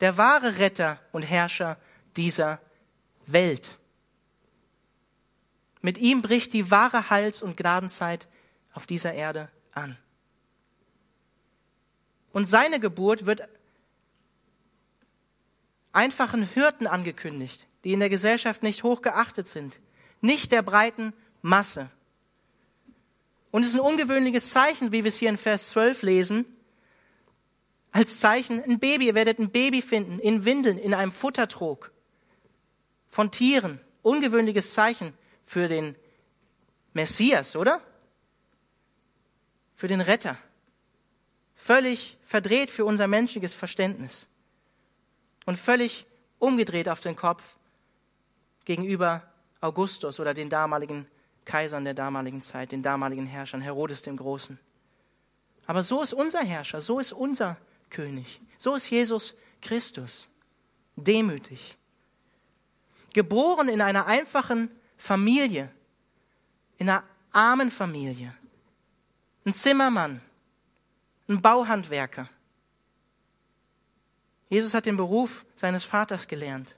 Der 0.00 0.16
wahre 0.16 0.58
Retter 0.58 1.00
und 1.12 1.22
Herrscher 1.22 1.78
dieser 2.16 2.60
Welt. 3.26 3.78
Mit 5.82 5.98
ihm 5.98 6.22
bricht 6.22 6.52
die 6.52 6.70
wahre 6.70 7.10
Heils- 7.10 7.42
und 7.42 7.56
Gnadenzeit 7.56 8.28
auf 8.72 8.86
dieser 8.86 9.12
Erde 9.12 9.50
an. 9.72 9.98
Und 12.32 12.46
seine 12.46 12.80
Geburt 12.80 13.26
wird 13.26 13.42
einfachen 15.92 16.44
Hirten 16.44 16.86
angekündigt, 16.86 17.66
die 17.84 17.92
in 17.92 18.00
der 18.00 18.08
Gesellschaft 18.08 18.62
nicht 18.62 18.84
hoch 18.84 19.02
geachtet 19.02 19.48
sind, 19.48 19.78
nicht 20.20 20.52
der 20.52 20.62
breiten 20.62 21.12
Masse. 21.42 21.90
Und 23.50 23.64
es 23.64 23.70
ist 23.70 23.74
ein 23.74 23.80
ungewöhnliches 23.80 24.50
Zeichen, 24.50 24.92
wie 24.92 25.04
wir 25.04 25.08
es 25.08 25.18
hier 25.18 25.28
in 25.28 25.36
Vers 25.36 25.70
12 25.70 26.02
lesen. 26.02 26.46
Als 27.90 28.20
Zeichen 28.20 28.62
ein 28.64 28.78
Baby. 28.78 29.08
Ihr 29.08 29.14
werdet 29.14 29.38
ein 29.38 29.50
Baby 29.50 29.82
finden 29.82 30.18
in 30.20 30.46
Windeln, 30.46 30.78
in 30.78 30.94
einem 30.94 31.12
Futtertrog 31.12 31.92
von 33.10 33.30
Tieren. 33.30 33.78
Ungewöhnliches 34.00 34.72
Zeichen 34.72 35.12
für 35.52 35.68
den 35.68 35.94
Messias, 36.94 37.56
oder? 37.56 37.82
Für 39.74 39.86
den 39.86 40.00
Retter. 40.00 40.38
Völlig 41.54 42.16
verdreht 42.22 42.70
für 42.70 42.86
unser 42.86 43.06
menschliches 43.06 43.52
Verständnis. 43.52 44.28
Und 45.44 45.58
völlig 45.58 46.06
umgedreht 46.38 46.88
auf 46.88 47.02
den 47.02 47.16
Kopf 47.16 47.56
gegenüber 48.64 49.30
Augustus 49.60 50.20
oder 50.20 50.32
den 50.32 50.48
damaligen 50.48 51.06
Kaisern 51.44 51.84
der 51.84 51.94
damaligen 51.94 52.40
Zeit, 52.40 52.72
den 52.72 52.82
damaligen 52.82 53.26
Herrschern, 53.26 53.60
Herodes 53.60 54.00
dem 54.00 54.16
Großen. 54.16 54.58
Aber 55.66 55.82
so 55.82 56.02
ist 56.02 56.14
unser 56.14 56.42
Herrscher, 56.42 56.80
so 56.80 56.98
ist 56.98 57.12
unser 57.12 57.58
König, 57.90 58.40
so 58.56 58.74
ist 58.74 58.88
Jesus 58.88 59.36
Christus, 59.60 60.28
demütig, 60.96 61.76
geboren 63.12 63.68
in 63.68 63.82
einer 63.82 64.06
einfachen 64.06 64.70
Familie, 65.02 65.68
in 66.78 66.88
einer 66.88 67.02
armen 67.32 67.72
Familie, 67.72 68.32
ein 69.44 69.52
Zimmermann, 69.52 70.20
ein 71.28 71.42
Bauhandwerker. 71.42 72.28
Jesus 74.48 74.74
hat 74.74 74.86
den 74.86 74.96
Beruf 74.96 75.44
seines 75.56 75.82
Vaters 75.82 76.28
gelernt 76.28 76.76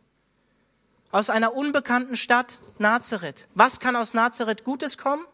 aus 1.11 1.29
einer 1.29 1.55
unbekannten 1.55 2.17
Stadt 2.17 2.59
Nazareth. 2.79 3.47
Was 3.55 3.79
kann 3.79 3.95
aus 3.95 4.15
Nazareth 4.15 4.65
Gutes 4.65 4.97
kommen? 4.97 5.27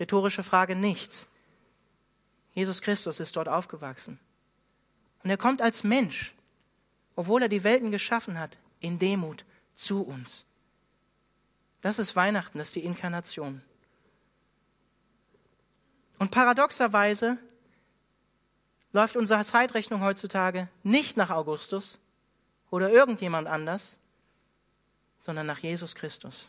Rhetorische 0.00 0.42
Frage, 0.42 0.74
nichts. 0.74 1.26
Jesus 2.54 2.80
Christus 2.80 3.20
ist 3.20 3.36
dort 3.36 3.48
aufgewachsen. 3.48 4.18
Und 5.22 5.28
er 5.28 5.36
kommt 5.36 5.60
als 5.60 5.84
Mensch, 5.84 6.34
obwohl 7.16 7.42
er 7.42 7.48
die 7.50 7.64
Welten 7.64 7.90
geschaffen 7.90 8.38
hat, 8.38 8.56
in 8.80 8.98
Demut 8.98 9.44
zu 9.74 10.00
uns. 10.00 10.46
Das 11.80 11.98
ist 11.98 12.14
Weihnachten, 12.16 12.58
das 12.58 12.68
ist 12.68 12.76
die 12.76 12.84
Inkarnation. 12.84 13.62
Und 16.18 16.30
paradoxerweise 16.30 17.38
läuft 18.92 19.16
unsere 19.16 19.44
Zeitrechnung 19.44 20.02
heutzutage 20.02 20.68
nicht 20.82 21.16
nach 21.16 21.30
Augustus 21.30 21.98
oder 22.70 22.90
irgendjemand 22.90 23.48
anders, 23.48 23.96
sondern 25.18 25.46
nach 25.46 25.58
Jesus 25.58 25.94
Christus. 25.94 26.48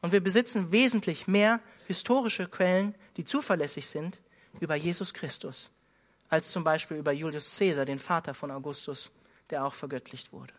Und 0.00 0.12
wir 0.12 0.20
besitzen 0.20 0.72
wesentlich 0.72 1.28
mehr 1.28 1.60
historische 1.86 2.48
Quellen, 2.48 2.94
die 3.16 3.24
zuverlässig 3.24 3.86
sind, 3.86 4.20
über 4.60 4.74
Jesus 4.74 5.14
Christus, 5.14 5.70
als 6.28 6.50
zum 6.50 6.64
Beispiel 6.64 6.98
über 6.98 7.12
Julius 7.12 7.56
Caesar, 7.56 7.84
den 7.84 7.98
Vater 7.98 8.34
von 8.34 8.50
Augustus, 8.50 9.10
der 9.50 9.64
auch 9.64 9.74
vergöttlicht 9.74 10.32
wurde. 10.32 10.52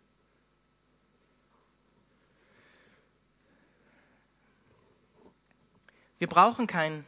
Wir 6.23 6.29
brauchen 6.29 6.67
keinen 6.67 7.05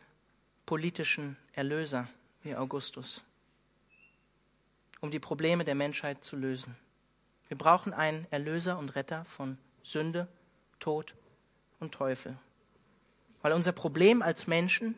politischen 0.66 1.38
Erlöser 1.54 2.10
wie 2.44 2.54
Augustus, 2.54 3.24
um 5.00 5.10
die 5.10 5.22
Probleme 5.22 5.64
der 5.64 5.74
Menschheit 5.74 6.22
zu 6.22 6.36
lösen. 6.36 6.76
Wir 7.48 7.58
brauchen 7.58 7.94
einen 7.94 8.28
Erlöser 8.30 8.78
und 8.78 8.94
Retter 8.94 9.24
von 9.24 9.58
Sünde, 9.84 10.28
Tod 10.82 11.16
und 11.80 11.94
Teufel. 11.94 12.38
Weil 13.42 13.54
unser 13.54 13.72
Problem 13.72 14.22
als 14.22 14.48
Menschen 14.48 14.96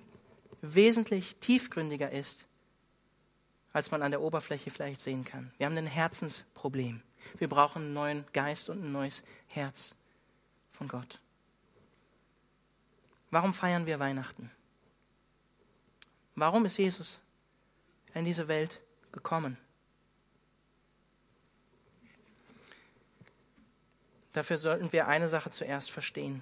wesentlich 0.64 1.36
tiefgründiger 1.36 2.10
ist, 2.10 2.48
als 3.72 3.92
man 3.92 4.02
an 4.02 4.10
der 4.10 4.22
Oberfläche 4.22 4.72
vielleicht 4.72 5.02
sehen 5.02 5.26
kann. 5.26 5.52
Wir 5.60 5.68
haben 5.68 5.78
ein 5.78 5.86
Herzensproblem. 5.86 7.04
Wir 7.38 7.50
brauchen 7.50 7.84
einen 7.84 7.94
neuen 7.94 8.26
Geist 8.34 8.72
und 8.72 8.84
ein 8.84 8.92
neues 8.92 9.24
Herz 9.50 9.94
von 10.72 10.88
Gott. 10.88 11.20
Warum 13.32 13.54
feiern 13.54 13.86
wir 13.86 14.00
Weihnachten? 14.00 14.52
Warum 16.36 16.66
ist 16.66 16.78
Jesus 16.78 17.20
in 18.18 18.26
diese 18.26 18.48
Welt 18.48 18.82
gekommen. 19.12 19.58
Dafür 24.34 24.58
sollten 24.58 24.92
wir 24.92 25.08
eine 25.08 25.30
Sache 25.30 25.50
zuerst 25.50 25.92
verstehen. 25.92 26.42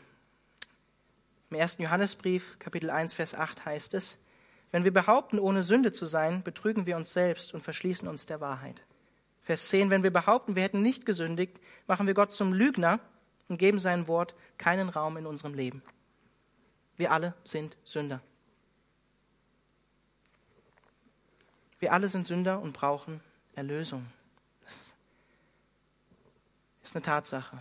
Im 1.49 1.57
ersten 1.57 1.83
Johannesbrief, 1.83 2.59
Kapitel 2.59 2.89
1, 2.89 3.13
Vers 3.13 3.35
8 3.35 3.65
heißt 3.65 3.93
es, 3.93 4.17
wenn 4.71 4.83
wir 4.83 4.91
behaupten, 4.91 5.39
ohne 5.39 5.63
Sünde 5.63 5.91
zu 5.91 6.05
sein, 6.05 6.43
betrügen 6.43 6.85
wir 6.85 6.97
uns 6.97 7.13
selbst 7.13 7.53
und 7.53 7.61
verschließen 7.61 8.07
uns 8.07 8.25
der 8.25 8.41
Wahrheit. 8.41 8.81
Vers 9.43 9.69
10, 9.69 9.89
wenn 9.89 10.03
wir 10.03 10.11
behaupten, 10.11 10.55
wir 10.55 10.63
hätten 10.63 10.81
nicht 10.81 11.05
gesündigt, 11.05 11.61
machen 11.87 12.07
wir 12.07 12.13
Gott 12.13 12.33
zum 12.33 12.51
Lügner 12.51 12.99
und 13.47 13.57
geben 13.57 13.79
sein 13.79 14.07
Wort 14.07 14.35
keinen 14.57 14.89
Raum 14.89 15.17
in 15.17 15.27
unserem 15.27 15.53
Leben. 15.53 15.83
Wir 16.97 17.11
alle 17.11 17.33
sind 17.43 17.75
Sünder. 17.83 18.21
Wir 21.79 21.93
alle 21.93 22.07
sind 22.07 22.25
Sünder 22.25 22.61
und 22.61 22.73
brauchen 22.73 23.21
Erlösung. 23.53 24.05
Das 24.63 24.93
ist 26.83 26.95
eine 26.95 27.03
Tatsache. 27.03 27.57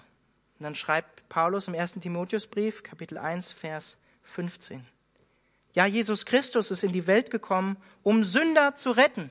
Und 0.59 0.64
dann 0.64 0.75
schreibt 0.75 1.29
Paulus 1.29 1.66
im 1.66 1.75
1. 1.75 1.94
Timotheusbrief, 1.94 2.83
Kapitel 2.83 3.18
1, 3.18 3.53
Vers 3.53 3.99
15. 4.23 4.87
Ja, 5.75 5.87
Jesus 5.87 6.25
Christus 6.25 6.70
ist 6.70 6.85
in 6.85 6.92
die 6.92 7.09
Welt 7.09 7.31
gekommen, 7.31 7.77
um 8.03 8.23
Sünder 8.23 8.77
zu 8.77 8.92
retten. 8.92 9.31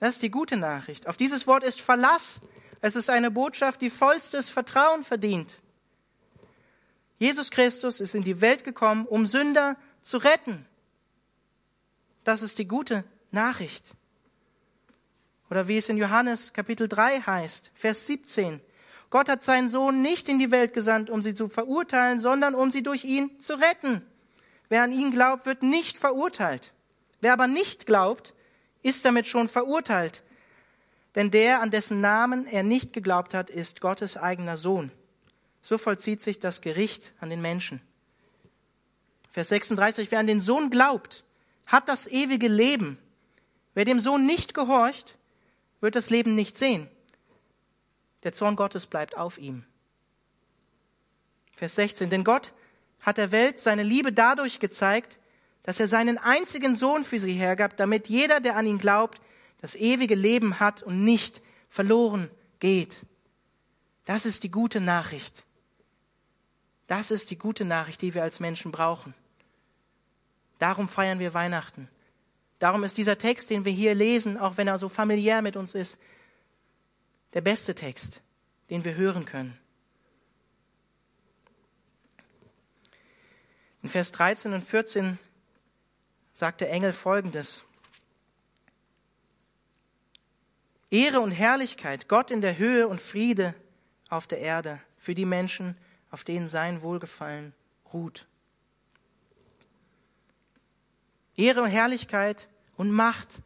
Das 0.00 0.10
ist 0.10 0.22
die 0.22 0.30
gute 0.30 0.56
Nachricht. 0.56 1.06
Auf 1.06 1.16
dieses 1.16 1.46
Wort 1.46 1.62
ist 1.62 1.80
Verlass. 1.80 2.40
Es 2.80 2.96
ist 2.96 3.10
eine 3.10 3.30
Botschaft, 3.30 3.80
die 3.80 3.90
vollstes 3.90 4.48
Vertrauen 4.48 5.04
verdient. 5.04 5.62
Jesus 7.18 7.50
Christus 7.50 8.00
ist 8.00 8.14
in 8.14 8.22
die 8.22 8.40
Welt 8.40 8.64
gekommen, 8.64 9.06
um 9.06 9.26
Sünder 9.26 9.76
zu 10.02 10.18
retten. 10.18 10.66
Das 12.24 12.42
ist 12.42 12.58
die 12.58 12.68
gute 12.68 13.04
Nachricht. 13.30 13.94
Oder 15.50 15.66
wie 15.66 15.78
es 15.78 15.88
in 15.88 15.96
Johannes 15.96 16.52
Kapitel 16.52 16.88
3 16.88 17.20
heißt, 17.20 17.72
Vers 17.74 18.06
17. 18.06 18.60
Gott 19.10 19.28
hat 19.28 19.42
seinen 19.42 19.68
Sohn 19.68 20.02
nicht 20.02 20.28
in 20.28 20.38
die 20.38 20.50
Welt 20.50 20.74
gesandt, 20.74 21.08
um 21.08 21.22
sie 21.22 21.34
zu 21.34 21.48
verurteilen, 21.48 22.20
sondern 22.20 22.54
um 22.54 22.70
sie 22.70 22.82
durch 22.82 23.04
ihn 23.04 23.40
zu 23.40 23.54
retten. 23.54 24.02
Wer 24.68 24.82
an 24.82 24.92
ihn 24.92 25.10
glaubt, 25.10 25.46
wird 25.46 25.62
nicht 25.62 25.98
verurteilt. 25.98 26.74
Wer 27.20 27.32
aber 27.32 27.46
nicht 27.46 27.86
glaubt, 27.86 28.34
ist 28.82 29.04
damit 29.04 29.26
schon 29.26 29.48
verurteilt. 29.48 30.22
Denn 31.14 31.30
der, 31.30 31.62
an 31.62 31.70
dessen 31.70 32.00
Namen 32.00 32.46
er 32.46 32.62
nicht 32.62 32.92
geglaubt 32.92 33.32
hat, 33.32 33.48
ist 33.48 33.80
Gottes 33.80 34.16
eigener 34.16 34.58
Sohn. 34.58 34.92
So 35.62 35.78
vollzieht 35.78 36.22
sich 36.22 36.38
das 36.38 36.60
Gericht 36.60 37.12
an 37.20 37.30
den 37.30 37.40
Menschen. 37.40 37.80
Vers 39.30 39.48
36, 39.48 40.10
wer 40.10 40.18
an 40.18 40.26
den 40.26 40.40
Sohn 40.40 40.70
glaubt, 40.70 41.24
hat 41.66 41.88
das 41.88 42.06
ewige 42.06 42.48
Leben. 42.48 42.98
Wer 43.74 43.84
dem 43.84 44.00
Sohn 44.00 44.26
nicht 44.26 44.54
gehorcht, 44.54 45.16
wird 45.80 45.94
das 45.94 46.10
Leben 46.10 46.34
nicht 46.34 46.56
sehen. 46.56 46.88
Der 48.24 48.32
Zorn 48.32 48.56
Gottes 48.56 48.86
bleibt 48.86 49.16
auf 49.16 49.38
ihm. 49.38 49.64
Vers 51.52 51.76
16, 51.76 52.10
denn 52.10 52.24
Gott 52.24 52.52
hat 53.00 53.18
der 53.18 53.30
Welt 53.30 53.60
seine 53.60 53.82
Liebe 53.82 54.12
dadurch 54.12 54.60
gezeigt, 54.60 55.18
dass 55.62 55.80
er 55.80 55.86
seinen 55.86 56.18
einzigen 56.18 56.74
Sohn 56.74 57.04
für 57.04 57.18
sie 57.18 57.34
hergab, 57.34 57.76
damit 57.76 58.08
jeder, 58.08 58.40
der 58.40 58.56
an 58.56 58.66
ihn 58.66 58.78
glaubt, 58.78 59.20
das 59.60 59.74
ewige 59.74 60.14
Leben 60.14 60.60
hat 60.60 60.82
und 60.82 61.04
nicht 61.04 61.42
verloren 61.68 62.30
geht. 62.58 63.04
Das 64.04 64.24
ist 64.24 64.42
die 64.42 64.50
gute 64.50 64.80
Nachricht. 64.80 65.44
Das 66.88 67.10
ist 67.10 67.30
die 67.30 67.38
gute 67.38 67.64
Nachricht, 67.64 68.02
die 68.02 68.14
wir 68.14 68.22
als 68.22 68.40
Menschen 68.40 68.72
brauchen. 68.72 69.14
Darum 70.58 70.88
feiern 70.88 71.20
wir 71.20 71.34
Weihnachten. 71.34 71.88
Darum 72.58 72.82
ist 72.82 72.98
dieser 72.98 73.18
Text, 73.18 73.50
den 73.50 73.64
wir 73.64 73.72
hier 73.72 73.94
lesen, 73.94 74.36
auch 74.36 74.56
wenn 74.56 74.66
er 74.66 74.78
so 74.78 74.88
familiär 74.88 75.42
mit 75.42 75.56
uns 75.56 75.74
ist, 75.76 75.98
der 77.34 77.42
beste 77.42 77.74
Text, 77.74 78.22
den 78.70 78.84
wir 78.84 78.96
hören 78.96 79.26
können. 79.26 79.56
In 83.82 83.90
Vers 83.90 84.10
13 84.12 84.54
und 84.54 84.64
14 84.64 85.18
sagt 86.32 86.62
der 86.62 86.70
Engel 86.70 86.92
Folgendes. 86.92 87.64
Ehre 90.90 91.20
und 91.20 91.32
Herrlichkeit, 91.32 92.08
Gott 92.08 92.30
in 92.30 92.40
der 92.40 92.56
Höhe 92.56 92.88
und 92.88 93.00
Friede 93.00 93.54
auf 94.08 94.26
der 94.26 94.38
Erde 94.38 94.80
für 94.96 95.14
die 95.14 95.26
Menschen, 95.26 95.76
auf 96.10 96.24
denen 96.24 96.48
sein 96.48 96.82
Wohlgefallen 96.82 97.52
ruht. 97.92 98.26
Ehre 101.36 101.62
und 101.62 101.70
Herrlichkeit 101.70 102.48
und 102.76 102.90
Macht 102.90 103.40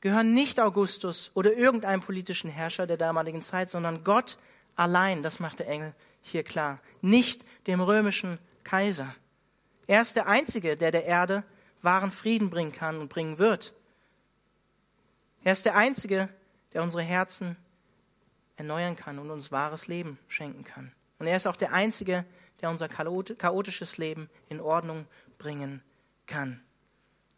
gehören 0.00 0.34
nicht 0.34 0.60
Augustus 0.60 1.30
oder 1.34 1.54
irgendeinem 1.54 2.00
politischen 2.00 2.50
Herrscher 2.50 2.86
der 2.86 2.96
damaligen 2.96 3.42
Zeit, 3.42 3.70
sondern 3.70 4.04
Gott 4.04 4.38
allein, 4.76 5.22
das 5.22 5.40
macht 5.40 5.58
der 5.58 5.68
Engel 5.68 5.94
hier 6.20 6.42
klar, 6.42 6.80
nicht 7.00 7.44
dem 7.66 7.80
römischen 7.80 8.38
Kaiser. 8.64 9.14
Er 9.86 10.02
ist 10.02 10.16
der 10.16 10.26
Einzige, 10.26 10.76
der 10.76 10.90
der 10.90 11.06
Erde 11.06 11.44
wahren 11.82 12.10
Frieden 12.10 12.50
bringen 12.50 12.72
kann 12.72 12.98
und 12.98 13.08
bringen 13.08 13.38
wird. 13.38 13.72
Er 15.44 15.52
ist 15.52 15.64
der 15.64 15.76
Einzige, 15.76 16.28
der 16.72 16.82
unsere 16.82 17.02
Herzen 17.02 17.56
erneuern 18.56 18.96
kann 18.96 19.18
und 19.18 19.30
uns 19.30 19.52
wahres 19.52 19.86
Leben 19.86 20.18
schenken 20.28 20.64
kann. 20.64 20.92
Und 21.18 21.26
er 21.26 21.36
ist 21.36 21.46
auch 21.46 21.56
der 21.56 21.72
Einzige, 21.72 22.24
der 22.60 22.70
unser 22.70 22.88
chaotisches 22.88 23.98
Leben 23.98 24.28
in 24.48 24.60
Ordnung 24.60 25.06
bringen 25.38 25.82
kann. 26.26 26.60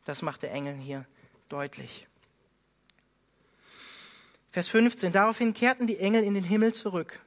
Das 0.05 0.23
macht 0.23 0.43
der 0.43 0.53
Engel 0.53 0.75
hier 0.75 1.05
deutlich. 1.49 2.07
Vers 4.51 4.69
15. 4.69 5.13
Daraufhin 5.13 5.55
kehrten 5.55 5.87
die 5.87 5.99
Engel 5.99 6.25
in 6.25 6.35
den 6.35 6.45
Himmel 6.45 6.73
zurück. 6.73 7.21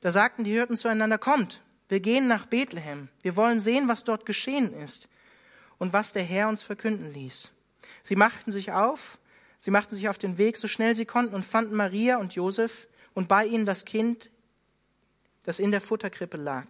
Da 0.00 0.10
sagten 0.10 0.44
die 0.44 0.52
Hirten 0.52 0.76
zueinander, 0.76 1.18
kommt, 1.18 1.62
wir 1.88 2.00
gehen 2.00 2.28
nach 2.28 2.46
Bethlehem. 2.46 3.08
Wir 3.22 3.36
wollen 3.36 3.60
sehen, 3.60 3.88
was 3.88 4.04
dort 4.04 4.26
geschehen 4.26 4.72
ist 4.72 5.08
und 5.78 5.92
was 5.92 6.12
der 6.12 6.22
Herr 6.22 6.48
uns 6.48 6.62
verkünden 6.62 7.12
ließ. 7.12 7.50
Sie 8.02 8.16
machten 8.16 8.50
sich 8.50 8.72
auf, 8.72 9.18
sie 9.58 9.70
machten 9.70 9.94
sich 9.94 10.08
auf 10.08 10.18
den 10.18 10.38
Weg, 10.38 10.56
so 10.56 10.68
schnell 10.68 10.94
sie 10.94 11.06
konnten, 11.06 11.34
und 11.34 11.44
fanden 11.44 11.74
Maria 11.76 12.18
und 12.18 12.34
Josef 12.34 12.88
und 13.14 13.28
bei 13.28 13.46
ihnen 13.46 13.66
das 13.66 13.84
Kind, 13.84 14.30
das 15.44 15.58
in 15.58 15.70
der 15.70 15.80
Futterkrippe 15.80 16.36
lag. 16.36 16.66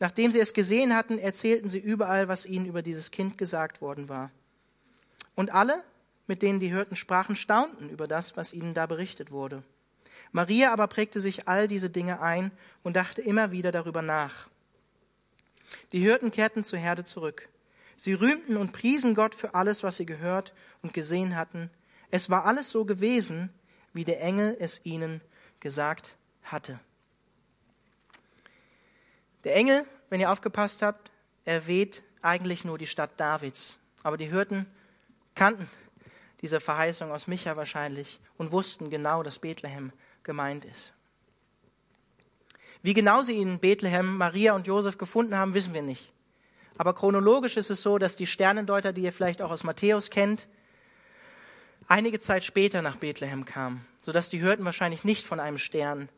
Nachdem 0.00 0.32
sie 0.32 0.40
es 0.40 0.54
gesehen 0.54 0.94
hatten, 0.94 1.18
erzählten 1.18 1.68
sie 1.68 1.78
überall, 1.78 2.28
was 2.28 2.46
ihnen 2.46 2.66
über 2.66 2.82
dieses 2.82 3.10
Kind 3.10 3.36
gesagt 3.36 3.80
worden 3.80 4.08
war. 4.08 4.30
Und 5.34 5.52
alle, 5.52 5.82
mit 6.26 6.42
denen 6.42 6.60
die 6.60 6.68
Hirten 6.68 6.96
sprachen, 6.96 7.36
staunten 7.36 7.90
über 7.90 8.06
das, 8.06 8.36
was 8.36 8.52
ihnen 8.52 8.74
da 8.74 8.86
berichtet 8.86 9.30
wurde. 9.30 9.62
Maria 10.30 10.72
aber 10.72 10.86
prägte 10.86 11.20
sich 11.20 11.48
all 11.48 11.68
diese 11.68 11.90
Dinge 11.90 12.20
ein 12.20 12.52
und 12.82 12.96
dachte 12.96 13.22
immer 13.22 13.50
wieder 13.50 13.72
darüber 13.72 14.02
nach. 14.02 14.48
Die 15.92 16.00
Hirten 16.00 16.30
kehrten 16.30 16.64
zur 16.64 16.78
Herde 16.78 17.04
zurück. 17.04 17.48
Sie 17.96 18.14
rühmten 18.14 18.56
und 18.56 18.72
priesen 18.72 19.14
Gott 19.14 19.34
für 19.34 19.54
alles, 19.54 19.82
was 19.82 19.96
sie 19.96 20.06
gehört 20.06 20.52
und 20.82 20.92
gesehen 20.92 21.34
hatten. 21.34 21.70
Es 22.10 22.30
war 22.30 22.44
alles 22.44 22.70
so 22.70 22.84
gewesen, 22.84 23.50
wie 23.92 24.04
der 24.04 24.20
Engel 24.20 24.56
es 24.60 24.84
ihnen 24.84 25.20
gesagt 25.60 26.16
hatte. 26.44 26.78
Der 29.48 29.56
Engel, 29.56 29.86
wenn 30.10 30.20
ihr 30.20 30.30
aufgepasst 30.30 30.82
habt, 30.82 31.10
erwähnt 31.46 32.02
eigentlich 32.20 32.66
nur 32.66 32.76
die 32.76 32.86
Stadt 32.86 33.18
Davids. 33.18 33.78
Aber 34.02 34.18
die 34.18 34.26
Hirten 34.26 34.66
kannten 35.34 35.66
diese 36.42 36.60
Verheißung 36.60 37.10
aus 37.10 37.28
Micha 37.28 37.56
wahrscheinlich 37.56 38.20
und 38.36 38.52
wussten 38.52 38.90
genau, 38.90 39.22
dass 39.22 39.38
Bethlehem 39.38 39.90
gemeint 40.22 40.66
ist. 40.66 40.92
Wie 42.82 42.92
genau 42.92 43.22
sie 43.22 43.40
in 43.40 43.58
Bethlehem 43.58 44.18
Maria 44.18 44.52
und 44.52 44.66
Josef 44.66 44.98
gefunden 44.98 45.34
haben, 45.34 45.54
wissen 45.54 45.72
wir 45.72 45.80
nicht. 45.80 46.12
Aber 46.76 46.92
chronologisch 46.92 47.56
ist 47.56 47.70
es 47.70 47.80
so, 47.80 47.96
dass 47.96 48.16
die 48.16 48.26
Sternendeuter, 48.26 48.92
die 48.92 49.04
ihr 49.04 49.14
vielleicht 49.14 49.40
auch 49.40 49.50
aus 49.50 49.64
Matthäus 49.64 50.10
kennt, 50.10 50.46
einige 51.86 52.20
Zeit 52.20 52.44
später 52.44 52.82
nach 52.82 52.96
Bethlehem 52.96 53.46
kamen, 53.46 53.86
sodass 54.02 54.28
die 54.28 54.42
Hürden 54.42 54.66
wahrscheinlich 54.66 55.04
nicht 55.04 55.24
von 55.26 55.40
einem 55.40 55.56
Stern 55.56 56.10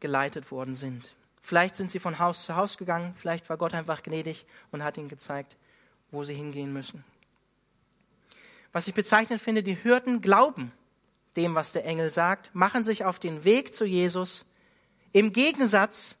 geleitet 0.00 0.50
worden 0.50 0.74
sind. 0.74 1.14
Vielleicht 1.42 1.76
sind 1.76 1.90
sie 1.90 1.98
von 1.98 2.18
Haus 2.18 2.44
zu 2.44 2.56
Haus 2.56 2.78
gegangen, 2.78 3.14
vielleicht 3.16 3.48
war 3.48 3.56
Gott 3.56 3.74
einfach 3.74 4.02
gnädig 4.02 4.46
und 4.70 4.82
hat 4.82 4.98
ihnen 4.98 5.08
gezeigt, 5.08 5.56
wo 6.10 6.24
sie 6.24 6.34
hingehen 6.34 6.72
müssen. 6.72 7.04
Was 8.72 8.88
ich 8.88 8.94
bezeichnend 8.94 9.40
finde, 9.40 9.62
die 9.62 9.82
Hürden 9.82 10.20
glauben 10.20 10.72
dem, 11.36 11.54
was 11.54 11.72
der 11.72 11.84
Engel 11.84 12.10
sagt, 12.10 12.54
machen 12.54 12.84
sich 12.84 13.04
auf 13.04 13.18
den 13.18 13.44
Weg 13.44 13.72
zu 13.72 13.84
Jesus 13.84 14.44
im 15.12 15.32
Gegensatz 15.32 16.18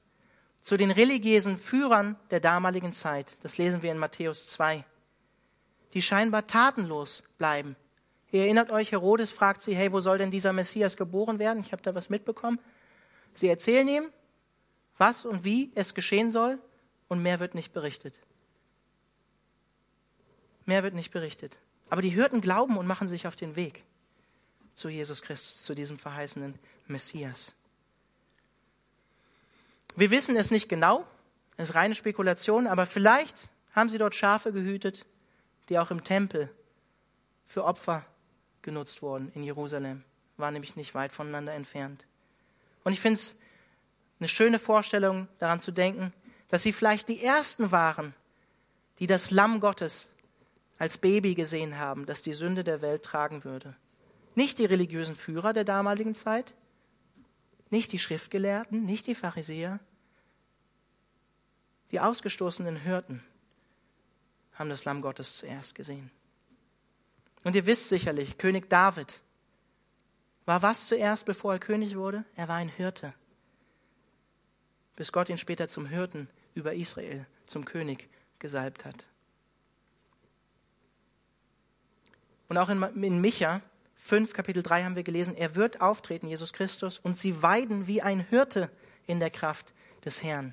zu 0.60 0.76
den 0.76 0.90
religiösen 0.90 1.58
Führern 1.58 2.16
der 2.30 2.40
damaligen 2.40 2.92
Zeit. 2.92 3.36
Das 3.42 3.58
lesen 3.58 3.82
wir 3.82 3.92
in 3.92 3.98
Matthäus 3.98 4.46
2. 4.48 4.84
Die 5.94 6.02
scheinbar 6.02 6.46
tatenlos 6.46 7.22
bleiben. 7.38 7.76
Ihr 8.30 8.42
erinnert 8.42 8.70
euch, 8.70 8.92
Herodes 8.92 9.32
fragt 9.32 9.62
sie, 9.62 9.74
hey, 9.74 9.92
wo 9.92 10.00
soll 10.00 10.18
denn 10.18 10.30
dieser 10.30 10.52
Messias 10.52 10.96
geboren 10.96 11.38
werden? 11.38 11.60
Ich 11.60 11.72
habe 11.72 11.82
da 11.82 11.94
was 11.94 12.10
mitbekommen. 12.10 12.60
Sie 13.32 13.48
erzählen 13.48 13.88
ihm, 13.88 14.04
was 14.98 15.24
und 15.24 15.44
wie 15.44 15.70
es 15.74 15.94
geschehen 15.94 16.30
soll, 16.32 16.58
und 17.08 17.22
mehr 17.22 17.40
wird 17.40 17.54
nicht 17.54 17.72
berichtet. 17.72 18.20
Mehr 20.66 20.82
wird 20.82 20.94
nicht 20.94 21.10
berichtet. 21.10 21.56
Aber 21.88 22.02
die 22.02 22.10
Hirten 22.10 22.42
glauben 22.42 22.76
und 22.76 22.86
machen 22.86 23.08
sich 23.08 23.26
auf 23.26 23.34
den 23.34 23.56
Weg 23.56 23.82
zu 24.74 24.90
Jesus 24.90 25.22
Christus, 25.22 25.62
zu 25.62 25.74
diesem 25.74 25.98
verheißenen 25.98 26.58
Messias. 26.86 27.54
Wir 29.96 30.10
wissen 30.10 30.36
es 30.36 30.50
nicht 30.50 30.68
genau, 30.68 31.06
es 31.56 31.70
ist 31.70 31.74
reine 31.74 31.94
Spekulation, 31.94 32.66
aber 32.66 32.86
vielleicht 32.86 33.48
haben 33.74 33.88
sie 33.88 33.98
dort 33.98 34.14
Schafe 34.14 34.52
gehütet, 34.52 35.06
die 35.68 35.78
auch 35.78 35.90
im 35.90 36.04
Tempel 36.04 36.50
für 37.46 37.64
Opfer 37.64 38.04
genutzt 38.62 39.02
wurden 39.02 39.32
in 39.34 39.42
Jerusalem. 39.42 40.04
War 40.36 40.50
nämlich 40.50 40.76
nicht 40.76 40.94
weit 40.94 41.10
voneinander 41.10 41.54
entfernt. 41.54 42.04
Und 42.84 42.92
ich 42.92 43.00
finde 43.00 43.18
es 43.18 43.34
eine 44.20 44.28
schöne 44.28 44.58
Vorstellung, 44.58 45.28
daran 45.38 45.60
zu 45.60 45.72
denken, 45.72 46.12
dass 46.48 46.62
sie 46.62 46.72
vielleicht 46.72 47.08
die 47.08 47.22
Ersten 47.22 47.72
waren, 47.72 48.14
die 48.98 49.06
das 49.06 49.30
Lamm 49.30 49.60
Gottes 49.60 50.08
als 50.78 50.98
Baby 50.98 51.34
gesehen 51.34 51.78
haben, 51.78 52.06
das 52.06 52.22
die 52.22 52.32
Sünde 52.32 52.64
der 52.64 52.80
Welt 52.80 53.02
tragen 53.02 53.44
würde. 53.44 53.74
Nicht 54.34 54.58
die 54.58 54.64
religiösen 54.64 55.14
Führer 55.14 55.52
der 55.52 55.64
damaligen 55.64 56.14
Zeit, 56.14 56.54
nicht 57.70 57.92
die 57.92 57.98
Schriftgelehrten, 57.98 58.84
nicht 58.84 59.06
die 59.06 59.14
Pharisäer, 59.14 59.80
die 61.90 62.00
ausgestoßenen 62.00 62.76
Hirten 62.76 63.22
haben 64.54 64.70
das 64.70 64.84
Lamm 64.84 65.02
Gottes 65.02 65.38
zuerst 65.38 65.74
gesehen. 65.74 66.10
Und 67.44 67.54
ihr 67.54 67.66
wisst 67.66 67.88
sicherlich, 67.88 68.38
König 68.38 68.68
David 68.68 69.20
war 70.44 70.62
was 70.62 70.88
zuerst, 70.88 71.24
bevor 71.24 71.54
er 71.54 71.58
König 71.58 71.96
wurde? 71.96 72.24
Er 72.34 72.48
war 72.48 72.56
ein 72.56 72.68
Hirte. 72.68 73.14
Bis 74.98 75.12
Gott 75.12 75.28
ihn 75.28 75.38
später 75.38 75.68
zum 75.68 75.86
Hirten 75.86 76.28
über 76.54 76.74
Israel, 76.74 77.24
zum 77.46 77.64
König 77.64 78.08
gesalbt 78.40 78.84
hat. 78.84 79.06
Und 82.48 82.58
auch 82.58 82.68
in, 82.68 82.82
in 83.04 83.20
Micha 83.20 83.62
5, 83.94 84.32
Kapitel 84.32 84.60
3 84.60 84.82
haben 84.82 84.96
wir 84.96 85.04
gelesen, 85.04 85.36
er 85.36 85.54
wird 85.54 85.80
auftreten, 85.80 86.26
Jesus 86.26 86.52
Christus, 86.52 86.98
und 86.98 87.16
sie 87.16 87.44
weiden 87.44 87.86
wie 87.86 88.02
ein 88.02 88.18
Hirte 88.18 88.72
in 89.06 89.20
der 89.20 89.30
Kraft 89.30 89.72
des 90.04 90.24
Herrn. 90.24 90.52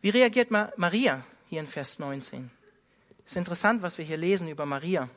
Wie 0.00 0.10
reagiert 0.10 0.52
Maria 0.52 1.26
hier 1.48 1.58
in 1.58 1.66
Vers 1.66 1.98
19? 1.98 2.48
Es 3.24 3.32
ist 3.32 3.36
interessant, 3.36 3.82
was 3.82 3.98
wir 3.98 4.04
hier 4.04 4.16
lesen 4.16 4.46
über 4.46 4.66
Maria. 4.66 5.10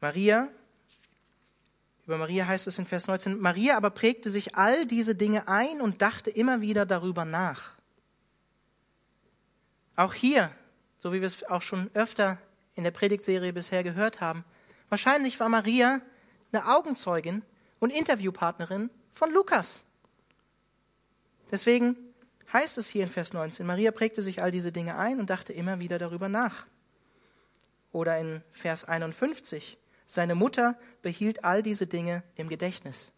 Maria, 0.00 0.48
über 2.08 2.16
Maria 2.16 2.46
heißt 2.46 2.66
es 2.66 2.78
in 2.78 2.86
Vers 2.86 3.06
19, 3.06 3.38
Maria 3.38 3.76
aber 3.76 3.90
prägte 3.90 4.30
sich 4.30 4.56
all 4.56 4.86
diese 4.86 5.14
Dinge 5.14 5.46
ein 5.46 5.82
und 5.82 6.00
dachte 6.00 6.30
immer 6.30 6.62
wieder 6.62 6.86
darüber 6.86 7.26
nach. 7.26 7.74
Auch 9.94 10.14
hier, 10.14 10.50
so 10.96 11.12
wie 11.12 11.20
wir 11.20 11.26
es 11.26 11.44
auch 11.44 11.60
schon 11.60 11.90
öfter 11.92 12.38
in 12.74 12.84
der 12.84 12.92
Predigtserie 12.92 13.52
bisher 13.52 13.82
gehört 13.82 14.22
haben, 14.22 14.46
wahrscheinlich 14.88 15.38
war 15.38 15.50
Maria 15.50 16.00
eine 16.50 16.66
Augenzeugin 16.66 17.42
und 17.78 17.90
Interviewpartnerin 17.90 18.88
von 19.10 19.30
Lukas. 19.30 19.84
Deswegen 21.50 21.94
heißt 22.54 22.78
es 22.78 22.88
hier 22.88 23.02
in 23.02 23.10
Vers 23.10 23.34
19, 23.34 23.66
Maria 23.66 23.90
prägte 23.90 24.22
sich 24.22 24.42
all 24.42 24.50
diese 24.50 24.72
Dinge 24.72 24.96
ein 24.96 25.20
und 25.20 25.28
dachte 25.28 25.52
immer 25.52 25.78
wieder 25.78 25.98
darüber 25.98 26.30
nach. 26.30 26.64
Oder 27.92 28.18
in 28.18 28.42
Vers 28.50 28.86
51, 28.86 29.76
seine 30.10 30.34
Mutter 30.34 30.76
behielt 31.02 31.44
all 31.44 31.62
diese 31.62 31.86
Dinge 31.86 32.22
im 32.34 32.48
Gedächtnis. 32.48 33.12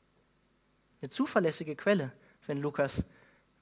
Eine 1.01 1.09
zuverlässige 1.09 1.77
Quelle, 1.77 2.13
wenn 2.47 2.59
Lukas 2.59 3.05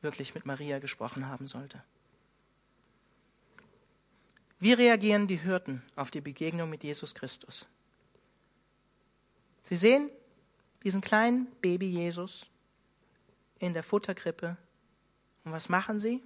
wirklich 0.00 0.34
mit 0.34 0.46
Maria 0.46 0.78
gesprochen 0.78 1.28
haben 1.28 1.46
sollte. 1.46 1.84
Wie 4.58 4.72
reagieren 4.72 5.26
die 5.26 5.36
Hirten 5.36 5.82
auf 5.94 6.10
die 6.10 6.22
Begegnung 6.22 6.70
mit 6.70 6.82
Jesus 6.82 7.14
Christus? 7.14 7.66
Sie 9.62 9.76
sehen 9.76 10.10
diesen 10.82 11.02
kleinen 11.02 11.46
Baby 11.60 11.86
Jesus 11.86 12.48
in 13.58 13.74
der 13.74 13.82
Futterkrippe. 13.82 14.56
Und 15.44 15.52
was 15.52 15.68
machen 15.68 16.00
sie? 16.00 16.22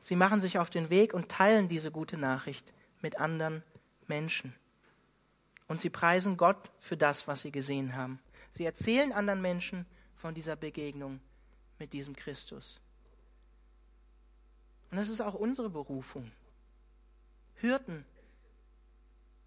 Sie 0.00 0.16
machen 0.16 0.40
sich 0.40 0.58
auf 0.58 0.70
den 0.70 0.90
Weg 0.90 1.14
und 1.14 1.28
teilen 1.28 1.68
diese 1.68 1.92
gute 1.92 2.16
Nachricht 2.16 2.72
mit 3.00 3.18
anderen 3.18 3.62
Menschen. 4.08 4.56
Und 5.72 5.80
sie 5.80 5.88
preisen 5.88 6.36
Gott 6.36 6.70
für 6.78 6.98
das, 6.98 7.26
was 7.26 7.40
sie 7.40 7.50
gesehen 7.50 7.96
haben. 7.96 8.20
Sie 8.50 8.66
erzählen 8.66 9.10
anderen 9.10 9.40
Menschen 9.40 9.86
von 10.16 10.34
dieser 10.34 10.54
Begegnung 10.54 11.18
mit 11.78 11.94
diesem 11.94 12.14
Christus. 12.14 12.78
Und 14.90 14.98
das 14.98 15.08
ist 15.08 15.22
auch 15.22 15.32
unsere 15.32 15.70
Berufung. 15.70 16.30
Hirten 17.54 18.04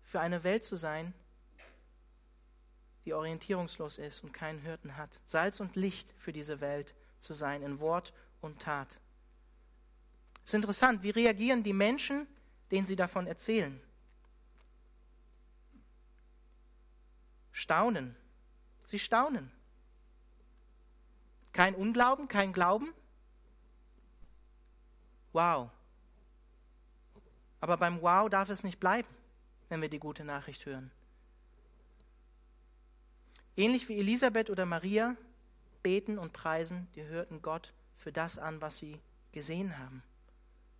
für 0.01 0.19
eine 0.19 0.43
Welt 0.43 0.65
zu 0.65 0.75
sein, 0.75 1.13
die 3.05 3.13
orientierungslos 3.13 3.99
ist 3.99 4.23
und 4.23 4.33
keinen 4.33 4.57
Hirten 4.57 4.97
hat. 4.97 5.19
Salz 5.25 5.59
und 5.59 5.75
Licht 5.75 6.11
für 6.17 6.33
diese 6.33 6.59
Welt 6.59 6.95
zu 7.19 7.33
sein, 7.33 7.61
in 7.61 7.79
Wort 7.81 8.13
und 8.41 8.59
Tat. 8.63 8.99
Es 10.43 10.49
ist 10.49 10.55
interessant, 10.55 11.03
wie 11.03 11.11
reagieren 11.11 11.61
die 11.61 11.73
Menschen, 11.73 12.25
denen 12.71 12.87
sie 12.87 12.95
davon 12.95 13.27
erzählen? 13.27 13.79
Staunen. 17.55 18.17
Sie 18.85 18.99
staunen. 18.99 19.49
Kein 21.53 21.73
Unglauben, 21.73 22.27
kein 22.27 22.51
Glauben. 22.51 22.93
Wow. 25.31 25.69
Aber 27.61 27.77
beim 27.77 28.01
Wow 28.01 28.29
darf 28.29 28.49
es 28.49 28.65
nicht 28.65 28.81
bleiben, 28.81 29.07
wenn 29.69 29.81
wir 29.81 29.87
die 29.87 29.99
gute 29.99 30.25
Nachricht 30.25 30.65
hören. 30.65 30.91
Ähnlich 33.55 33.87
wie 33.87 33.99
Elisabeth 33.99 34.49
oder 34.49 34.65
Maria 34.65 35.15
beten 35.81 36.17
und 36.17 36.33
preisen 36.33 36.89
die 36.95 37.03
hörten 37.03 37.41
Gott 37.41 37.71
für 37.95 38.11
das 38.11 38.37
an, 38.37 38.59
was 38.59 38.79
sie 38.79 38.99
gesehen 39.31 39.77
haben, 39.77 40.03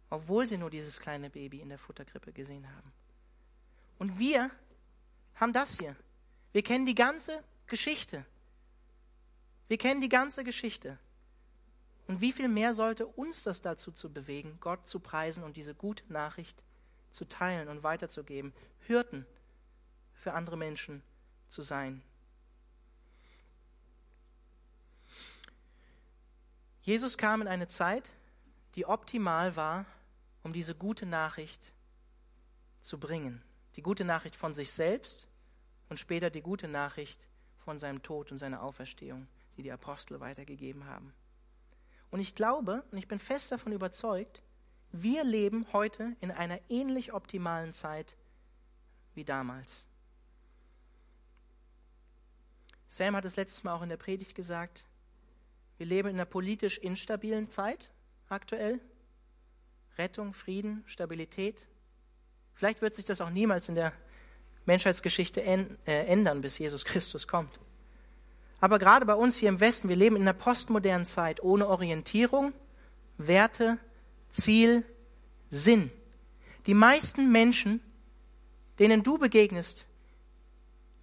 obwohl 0.09 0.45
sie 0.45 0.57
nur 0.57 0.69
dieses 0.69 0.99
kleine 0.99 1.29
Baby 1.29 1.61
in 1.61 1.69
der 1.69 1.79
Futterkrippe 1.79 2.33
gesehen 2.33 2.67
haben. 2.75 2.91
Und 3.97 4.19
wir 4.19 4.51
haben 5.35 5.53
das 5.53 5.79
hier. 5.79 5.95
Wir 6.55 6.63
kennen 6.63 6.85
die 6.85 6.95
ganze 6.95 7.43
Geschichte. 7.67 8.25
Wir 9.67 9.77
kennen 9.77 9.99
die 9.99 10.07
ganze 10.07 10.45
Geschichte. 10.45 10.97
Und 12.07 12.21
wie 12.21 12.31
viel 12.31 12.47
mehr 12.47 12.73
sollte 12.73 13.07
uns 13.07 13.43
das 13.43 13.61
dazu 13.61 13.91
zu 13.91 14.09
bewegen, 14.09 14.57
Gott 14.61 14.87
zu 14.87 15.01
preisen 15.01 15.43
und 15.43 15.57
diese 15.57 15.75
gute 15.75 16.05
Nachricht 16.13 16.63
zu 17.11 17.25
teilen 17.25 17.67
und 17.67 17.83
weiterzugeben, 17.83 18.53
Hirten 18.79 19.25
für 20.13 20.31
andere 20.31 20.55
Menschen 20.55 21.03
zu 21.49 21.61
sein. 21.61 22.01
Jesus 26.83 27.17
kam 27.17 27.41
in 27.41 27.49
eine 27.49 27.67
Zeit, 27.67 28.11
die 28.75 28.85
optimal 28.85 29.57
war, 29.57 29.85
um 30.41 30.53
diese 30.53 30.73
gute 30.73 31.05
Nachricht 31.05 31.73
zu 32.79 32.97
bringen. 32.97 33.43
Die 33.75 33.81
gute 33.81 34.05
Nachricht 34.05 34.37
von 34.37 34.53
sich 34.53 34.71
selbst 34.71 35.27
und 35.89 35.99
später 35.99 36.29
die 36.29 36.41
gute 36.41 36.67
Nachricht 36.67 37.27
von 37.57 37.77
seinem 37.79 38.01
Tod 38.01 38.31
und 38.31 38.37
seiner 38.37 38.61
Auferstehung, 38.61 39.27
die 39.57 39.63
die 39.63 39.71
Apostel 39.71 40.19
weitergegeben 40.19 40.85
haben. 40.85 41.13
Und 42.11 42.19
ich 42.19 42.35
glaube 42.35 42.83
und 42.91 42.97
ich 42.97 43.07
bin 43.07 43.19
fest 43.19 43.51
davon 43.51 43.73
überzeugt, 43.73 44.41
wir 44.91 45.23
leben 45.23 45.65
heute 45.73 46.15
in 46.21 46.31
einer 46.31 46.59
ähnlich 46.69 47.13
optimalen 47.13 47.73
Zeit 47.73 48.15
wie 49.13 49.25
damals. 49.25 49.87
Sam 52.87 53.15
hat 53.15 53.25
es 53.25 53.35
letztes 53.35 53.63
Mal 53.63 53.73
auch 53.73 53.81
in 53.81 53.89
der 53.89 53.97
Predigt 53.97 54.35
gesagt, 54.35 54.85
wir 55.77 55.85
leben 55.85 56.07
in 56.09 56.15
einer 56.15 56.25
politisch 56.25 56.77
instabilen 56.77 57.49
Zeit 57.49 57.91
aktuell. 58.29 58.79
Rettung, 59.97 60.33
Frieden, 60.33 60.83
Stabilität. 60.85 61.67
Vielleicht 62.53 62.81
wird 62.81 62.95
sich 62.95 63.05
das 63.05 63.19
auch 63.21 63.29
niemals 63.29 63.67
in 63.67 63.75
der 63.75 63.91
Menschheitsgeschichte 64.65 65.41
äh, 65.41 65.65
ändern, 65.85 66.41
bis 66.41 66.57
Jesus 66.57 66.85
Christus 66.85 67.27
kommt. 67.27 67.59
Aber 68.59 68.79
gerade 68.79 69.05
bei 69.05 69.13
uns 69.13 69.37
hier 69.37 69.49
im 69.49 69.59
Westen, 69.59 69.89
wir 69.89 69.95
leben 69.95 70.15
in 70.15 70.23
einer 70.23 70.33
postmodernen 70.33 71.05
Zeit 71.05 71.43
ohne 71.43 71.67
Orientierung, 71.67 72.53
Werte, 73.17 73.77
Ziel, 74.29 74.83
Sinn. 75.49 75.91
Die 76.65 76.73
meisten 76.73 77.31
Menschen, 77.31 77.79
denen 78.79 79.03
du 79.03 79.17
begegnest, 79.17 79.85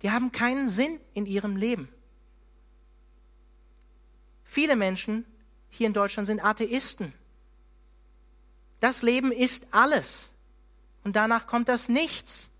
die 0.03 0.11
haben 0.11 0.33
keinen 0.33 0.69
Sinn 0.69 0.99
in 1.15 1.27
ihrem 1.27 1.57
Leben. 1.57 1.89
Viele 4.45 4.77
Menschen 4.77 5.25
hier 5.71 5.87
in 5.87 5.93
Deutschland 5.93 6.27
sind 6.27 6.45
Atheisten. 6.45 7.15
Das 8.81 9.03
Leben 9.03 9.31
ist 9.31 9.69
alles. 9.71 10.33
Und 11.05 11.17
danach 11.17 11.47
kommt 11.47 11.69
das 11.69 11.89
Nichts. 11.89 12.51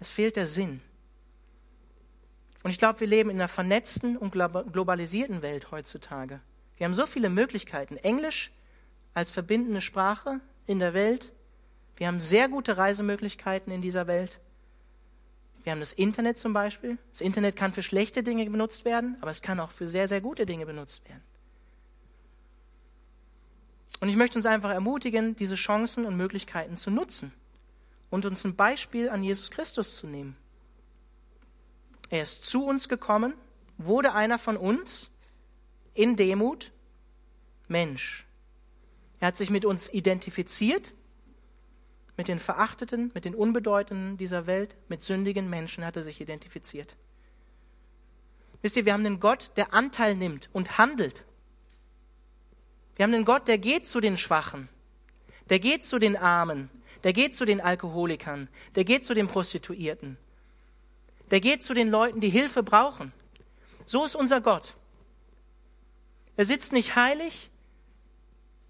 Es 0.00 0.08
fehlt 0.08 0.36
der 0.36 0.46
Sinn. 0.46 0.80
Und 2.62 2.70
ich 2.70 2.78
glaube, 2.78 3.00
wir 3.00 3.06
leben 3.06 3.30
in 3.30 3.36
einer 3.36 3.48
vernetzten 3.48 4.16
und 4.16 4.32
globalisierten 4.32 5.42
Welt 5.42 5.70
heutzutage. 5.70 6.40
Wir 6.76 6.86
haben 6.86 6.94
so 6.94 7.06
viele 7.06 7.28
Möglichkeiten. 7.28 7.96
Englisch 7.98 8.50
als 9.14 9.30
verbindende 9.30 9.80
Sprache 9.80 10.40
in 10.66 10.78
der 10.78 10.94
Welt. 10.94 11.32
Wir 11.96 12.06
haben 12.06 12.20
sehr 12.20 12.48
gute 12.48 12.76
Reisemöglichkeiten 12.76 13.72
in 13.72 13.82
dieser 13.82 14.06
Welt. 14.06 14.40
Wir 15.62 15.72
haben 15.72 15.80
das 15.80 15.92
Internet 15.92 16.38
zum 16.38 16.54
Beispiel. 16.54 16.96
Das 17.12 17.20
Internet 17.20 17.56
kann 17.56 17.72
für 17.72 17.82
schlechte 17.82 18.22
Dinge 18.22 18.48
benutzt 18.48 18.86
werden, 18.86 19.16
aber 19.20 19.30
es 19.30 19.42
kann 19.42 19.60
auch 19.60 19.70
für 19.70 19.86
sehr, 19.86 20.08
sehr 20.08 20.22
gute 20.22 20.46
Dinge 20.46 20.64
benutzt 20.64 21.06
werden. 21.06 21.22
Und 24.00 24.08
ich 24.08 24.16
möchte 24.16 24.38
uns 24.38 24.46
einfach 24.46 24.70
ermutigen, 24.70 25.36
diese 25.36 25.56
Chancen 25.56 26.06
und 26.06 26.16
Möglichkeiten 26.16 26.76
zu 26.76 26.90
nutzen 26.90 27.32
und 28.10 28.26
uns 28.26 28.44
ein 28.44 28.56
Beispiel 28.56 29.08
an 29.08 29.22
Jesus 29.22 29.50
Christus 29.50 29.96
zu 29.96 30.06
nehmen. 30.06 30.36
Er 32.08 32.22
ist 32.22 32.44
zu 32.44 32.64
uns 32.64 32.88
gekommen, 32.88 33.34
wurde 33.78 34.12
einer 34.12 34.38
von 34.38 34.56
uns 34.56 35.10
in 35.94 36.16
Demut 36.16 36.72
Mensch. 37.68 38.26
Er 39.20 39.28
hat 39.28 39.36
sich 39.36 39.50
mit 39.50 39.64
uns 39.64 39.92
identifiziert 39.92 40.92
mit 42.20 42.28
den 42.28 42.38
Verachteten, 42.38 43.10
mit 43.14 43.24
den 43.24 43.34
Unbedeutenden 43.34 44.18
dieser 44.18 44.46
Welt, 44.46 44.76
mit 44.90 45.00
sündigen 45.00 45.48
Menschen 45.48 45.86
hat 45.86 45.96
er 45.96 46.02
sich 46.02 46.20
identifiziert. 46.20 46.94
Wisst 48.60 48.76
ihr, 48.76 48.84
wir 48.84 48.92
haben 48.92 49.06
einen 49.06 49.20
Gott, 49.20 49.52
der 49.56 49.72
Anteil 49.72 50.14
nimmt 50.14 50.50
und 50.52 50.76
handelt. 50.76 51.24
Wir 52.94 53.04
haben 53.04 53.14
einen 53.14 53.24
Gott, 53.24 53.48
der 53.48 53.56
geht 53.56 53.88
zu 53.88 54.00
den 54.00 54.18
Schwachen, 54.18 54.68
der 55.48 55.60
geht 55.60 55.82
zu 55.82 55.98
den 55.98 56.14
Armen, 56.14 56.68
der 57.04 57.12
geht 57.12 57.34
zu 57.34 57.44
den 57.44 57.60
Alkoholikern, 57.60 58.48
der 58.74 58.84
geht 58.84 59.04
zu 59.04 59.14
den 59.14 59.28
Prostituierten, 59.28 60.16
der 61.30 61.40
geht 61.40 61.62
zu 61.62 61.74
den 61.74 61.88
Leuten, 61.88 62.20
die 62.20 62.30
Hilfe 62.30 62.62
brauchen. 62.62 63.12
So 63.86 64.04
ist 64.04 64.14
unser 64.14 64.40
Gott. 64.40 64.74
Er 66.36 66.46
sitzt 66.46 66.72
nicht 66.72 66.96
heilig 66.96 67.50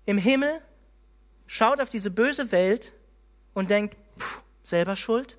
im 0.06 0.18
Himmel, 0.18 0.60
schaut 1.46 1.80
auf 1.80 1.90
diese 1.90 2.10
böse 2.10 2.52
Welt 2.52 2.92
und 3.54 3.70
denkt, 3.70 3.96
pff, 4.18 4.42
selber 4.62 4.96
schuld. 4.96 5.36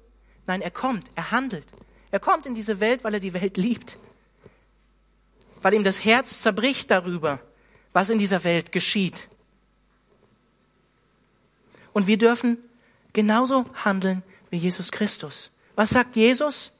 Nein, 0.47 0.61
er 0.61 0.71
kommt, 0.71 1.09
er 1.15 1.31
handelt. 1.31 1.65
Er 2.11 2.19
kommt 2.19 2.45
in 2.45 2.55
diese 2.55 2.79
Welt, 2.79 3.03
weil 3.03 3.13
er 3.13 3.19
die 3.19 3.33
Welt 3.33 3.57
liebt. 3.57 3.97
Weil 5.61 5.73
ihm 5.73 5.83
das 5.83 6.03
Herz 6.03 6.41
zerbricht 6.41 6.91
darüber, 6.91 7.39
was 7.93 8.09
in 8.09 8.19
dieser 8.19 8.43
Welt 8.43 8.71
geschieht. 8.71 9.29
Und 11.93 12.07
wir 12.07 12.17
dürfen 12.17 12.57
genauso 13.13 13.65
handeln 13.85 14.23
wie 14.49 14.57
Jesus 14.57 14.91
Christus. 14.91 15.51
Was 15.75 15.89
sagt 15.89 16.15
Jesus? 16.15 16.71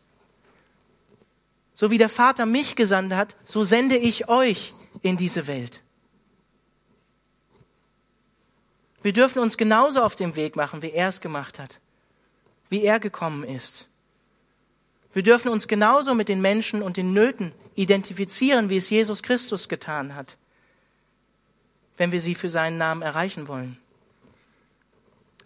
So 1.74 1.90
wie 1.90 1.98
der 1.98 2.10
Vater 2.10 2.46
mich 2.46 2.76
gesandt 2.76 3.14
hat, 3.14 3.36
so 3.46 3.64
sende 3.64 3.98
ich 3.98 4.30
euch 4.30 4.74
in 5.02 5.18
diese 5.18 5.48
Welt. 5.48 5.82
Wir 9.02 9.14
dürfen 9.14 9.40
uns 9.40 9.58
genauso 9.58 10.02
auf 10.02 10.16
den 10.16 10.36
Weg 10.36 10.56
machen, 10.56 10.82
wie 10.82 10.92
er 10.92 11.08
es 11.08 11.22
gemacht 11.22 11.58
hat, 11.58 11.80
wie 12.70 12.84
er 12.84 13.00
gekommen 13.00 13.44
ist. 13.44 13.88
Wir 15.14 15.24
dürfen 15.24 15.50
uns 15.50 15.68
genauso 15.68 16.14
mit 16.14 16.30
den 16.30 16.40
Menschen 16.40 16.82
und 16.82 16.98
den 16.98 17.14
Nöten 17.14 17.54
identifizieren, 17.76 18.70
wie 18.70 18.78
es 18.78 18.90
Jesus 18.90 19.24
Christus 19.24 19.68
getan 19.68 20.16
hat, 20.16 20.38
wenn 21.98 22.12
wir 22.12 22.22
sie 22.22 22.36
für 22.36 22.50
seinen 22.50 22.78
Namen 22.78 23.02
erreichen 23.02 23.48
wollen. 23.48 23.81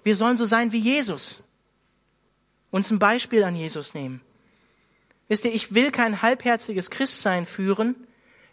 Wir 0.05 0.15
sollen 0.15 0.37
so 0.37 0.45
sein 0.45 0.71
wie 0.71 0.77
Jesus, 0.77 1.39
uns 2.69 2.91
ein 2.91 2.99
Beispiel 2.99 3.43
an 3.43 3.55
Jesus 3.55 3.95
nehmen. 3.95 4.21
Wisst 5.27 5.45
ihr, 5.45 5.51
ich 5.53 5.73
will 5.73 5.89
kein 5.89 6.21
halbherziges 6.21 6.91
Christsein 6.91 7.47
führen, 7.47 7.95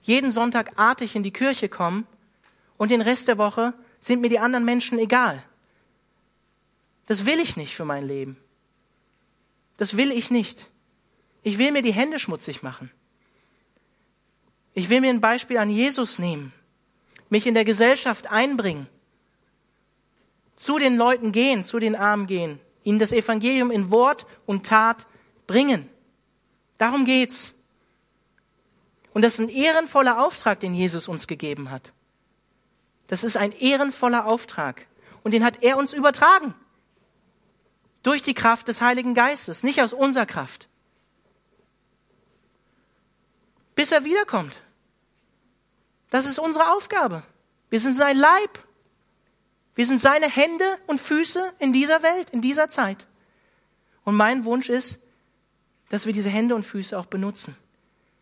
jeden 0.01 0.31
Sonntag 0.31 0.79
artig 0.79 1.15
in 1.15 1.23
die 1.23 1.31
Kirche 1.31 1.69
kommen 1.69 2.07
und 2.79 2.91
den 2.91 3.03
Rest 3.03 3.29
der 3.29 3.37
Woche 3.37 3.75
sind 4.01 4.23
mir 4.23 4.31
die 4.31 4.39
anderen 4.39 4.65
Menschen 4.65 4.99
egal. 4.99 5.45
Das 7.05 7.27
will 7.27 7.39
ich 7.39 7.59
nicht 7.59 7.77
für 7.77 7.85
mein 7.85 8.09
Leben. 8.09 8.39
Das 9.77 9.99
will 9.99 10.11
ich 10.11 10.31
nicht. 10.31 10.69
Ich 11.43 11.59
will 11.59 11.71
mir 11.71 11.83
die 11.83 11.93
Hände 11.93 12.19
schmutzig 12.19 12.63
machen. 12.63 12.91
Ich 14.73 14.89
will 14.89 15.03
mir 15.03 15.11
ein 15.11 15.21
Beispiel 15.21 15.59
an 15.59 15.69
Jesus 15.69 16.19
nehmen, 16.19 16.55
mich 17.29 17.47
in 17.47 17.53
der 17.53 17.67
Gesellschaft 17.67 18.31
einbringen, 18.31 18.87
zu 20.63 20.79
den 20.79 20.97
Leuten 20.97 21.33
gehen, 21.33 21.65
zu 21.65 21.81
den 21.81 21.97
Armen 21.97 22.29
gehen, 22.29 22.61
ihnen 22.85 23.01
das 23.01 23.11
Evangelium 23.11 23.73
in 23.73 23.91
Wort 23.91 24.29
und 24.47 24.65
Tat 24.65 25.09
bringen. 25.49 25.89
Darum 26.79 27.05
geht's. 27.05 27.55
Und 29.13 29.23
das 29.23 29.35
ist 29.35 29.41
ein 29.41 29.49
ehrenvoller 29.49 30.25
Auftrag, 30.25 30.61
den 30.61 30.73
Jesus 30.73 31.09
uns 31.09 31.27
gegeben 31.27 31.73
hat. 31.73 31.93
Das 33.09 33.25
ist 33.25 33.37
ein 33.37 33.51
ehrenvoller 33.51 34.27
Auftrag. 34.27 34.87
Und 35.25 35.33
den 35.33 35.45
hat 35.45 35.65
er 35.65 35.77
uns 35.79 35.93
übertragen. 35.93 36.55
Durch 38.05 38.23
die 38.23 38.33
Kraft 38.33 38.69
des 38.69 38.81
Heiligen 38.81 39.15
Geistes, 39.15 39.65
nicht 39.65 39.83
aus 39.83 39.93
unserer 39.93 40.27
Kraft. 40.27 40.69
Bis 43.75 43.91
er 43.91 44.05
wiederkommt. 44.05 44.63
Das 46.09 46.25
ist 46.25 46.39
unsere 46.39 46.71
Aufgabe. 46.73 47.25
Wir 47.69 47.81
sind 47.81 47.95
sein 47.95 48.17
Leib. 48.17 48.65
Wir 49.75 49.87
sind 49.87 50.01
seine 50.01 50.29
Hände 50.29 50.65
und 50.87 51.01
Füße 51.01 51.53
in 51.59 51.73
dieser 51.73 52.03
Welt, 52.03 52.31
in 52.31 52.43
dieser 52.43 52.69
Zeit. 52.69 53.07
Und 54.05 54.17
mein 54.17 54.45
Wunsch 54.45 54.69
ist, 54.69 54.99
dass 55.89 56.07
wir 56.07 56.13
diese 56.13 56.31
Hände 56.31 56.55
und 56.55 56.65
Füße 56.65 56.99
auch 56.99 57.07
benutzen. 57.07 57.57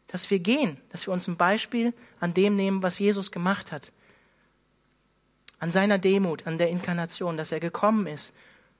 Dass 0.07 0.30
wir 0.30 0.38
gehen, 0.38 0.80
dass 0.90 1.07
wir 1.07 1.12
uns 1.12 1.28
ein 1.28 1.36
Beispiel 1.36 1.92
an 2.18 2.34
dem 2.34 2.57
nehmen, 2.57 2.82
was 2.82 2.98
Jesus 2.98 3.32
gemacht 3.32 3.72
hat 3.72 3.92
an 5.61 5.70
seiner 5.70 5.98
Demut, 5.98 6.46
an 6.46 6.59
der 6.59 6.70
Inkarnation, 6.70 7.36
dass 7.36 7.53
er 7.53 7.61
gekommen 7.61 8.07
ist 8.07 8.32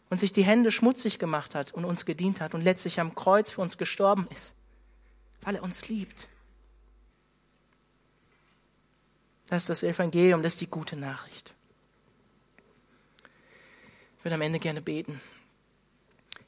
und 0.09 0.19
sich 0.19 0.33
die 0.33 0.43
Hände 0.43 0.73
schmutzig 0.73 1.19
gemacht 1.19 1.55
hat 1.55 1.73
und 1.73 1.85
uns 1.85 2.07
gedient 2.07 2.41
hat 2.41 2.55
und 2.55 2.63
letztlich 2.63 2.99
am 2.99 3.15
Kreuz 3.15 3.51
für 3.51 3.61
uns 3.61 3.77
gestorben 3.79 4.27
ist, 4.35 4.55
weil 5.43 5.57
er 5.57 5.63
uns 5.63 5.89
liebt. 5.89 6.27
Das 9.47 9.65
ist 9.65 9.69
das 9.69 9.83
Evangelium, 9.83 10.43
das 10.43 10.55
ist 10.55 10.63
die 10.63 10.71
gute 10.71 10.97
Nachricht. 10.97 11.55
Ich 14.21 14.25
würde 14.27 14.35
am 14.35 14.43
Ende 14.43 14.59
gerne 14.59 14.83
beten. 14.83 15.19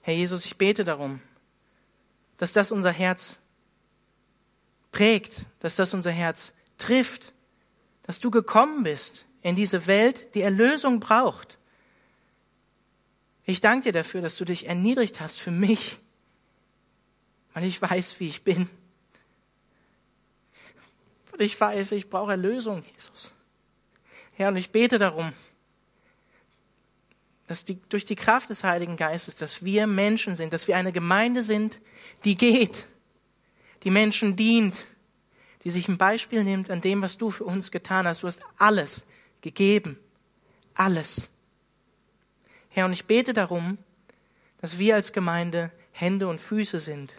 Herr 0.03 0.13
Jesus, 0.13 0.45
ich 0.45 0.59
bete 0.59 0.85
darum, 0.85 1.23
dass 2.37 2.53
das 2.53 2.71
unser 2.71 2.93
Herz 2.93 3.39
prägt, 4.91 5.47
dass 5.61 5.77
das 5.77 5.95
unser 5.95 6.11
Herz 6.11 6.53
trifft, 6.77 7.33
dass 8.03 8.21
du 8.21 8.31
gekommen 8.31 8.83
bist 8.83 9.25
in 9.41 9.57
diese 9.57 9.87
Welt, 9.87 10.35
die 10.35 10.43
Erlösung 10.43 11.01
braucht. 11.01 11.57
Ich 13.47 13.63
danke 13.63 13.85
dir 13.85 13.93
dafür, 13.93 14.21
dass 14.21 14.37
du 14.37 14.45
dich 14.45 14.67
erniedrigt 14.67 15.19
hast 15.19 15.41
für 15.41 15.51
mich, 15.51 15.99
weil 17.55 17.65
ich 17.65 17.81
weiß, 17.81 18.21
wie 18.21 18.29
ich 18.29 18.45
bin. 18.45 18.69
Und 21.33 21.41
ich 21.41 21.59
weiß, 21.59 21.93
ich 21.93 22.11
brauche 22.11 22.33
Erlösung, 22.33 22.85
Jesus. 22.95 23.33
Herr, 24.35 24.49
und 24.49 24.57
ich 24.57 24.73
bete 24.73 24.99
darum, 24.99 25.33
dass 27.53 27.67
die, 27.67 27.79
durch 27.91 28.07
die 28.07 28.17
Kraft 28.17 28.49
des 28.49 28.65
Heiligen 28.65 28.97
Geistes, 28.97 29.37
dass 29.37 29.63
wir 29.63 29.87
Menschen 29.87 30.37
sind, 30.37 30.55
dass 30.55 30.69
wir 30.69 30.79
eine 30.79 30.91
Gemeinde 30.91 31.43
sind, 31.43 31.81
die 32.25 32.35
geht, 32.35 32.87
die 33.83 33.91
Menschen 33.91 34.37
dient, 34.37 34.87
die 35.63 35.69
sich 35.69 35.87
ein 35.87 35.99
Beispiel 35.99 36.45
nimmt 36.45 36.71
an 36.71 36.81
dem, 36.81 37.03
was 37.03 37.19
du 37.19 37.31
für 37.31 37.45
uns 37.45 37.71
getan 37.71 38.07
hast. 38.07 38.23
Du 38.23 38.27
hast 38.27 38.41
alles 38.57 39.05
gegeben. 39.43 39.99
Alles. 40.73 41.29
Herr, 42.71 42.87
und 42.87 42.95
ich 42.95 43.05
bete 43.05 43.35
darum, 43.35 43.77
dass 44.63 44.79
wir 44.79 44.95
als 44.95 45.13
Gemeinde 45.13 45.71
Hände 45.91 46.29
und 46.29 46.41
Füße 46.41 46.79
sind, 46.79 47.17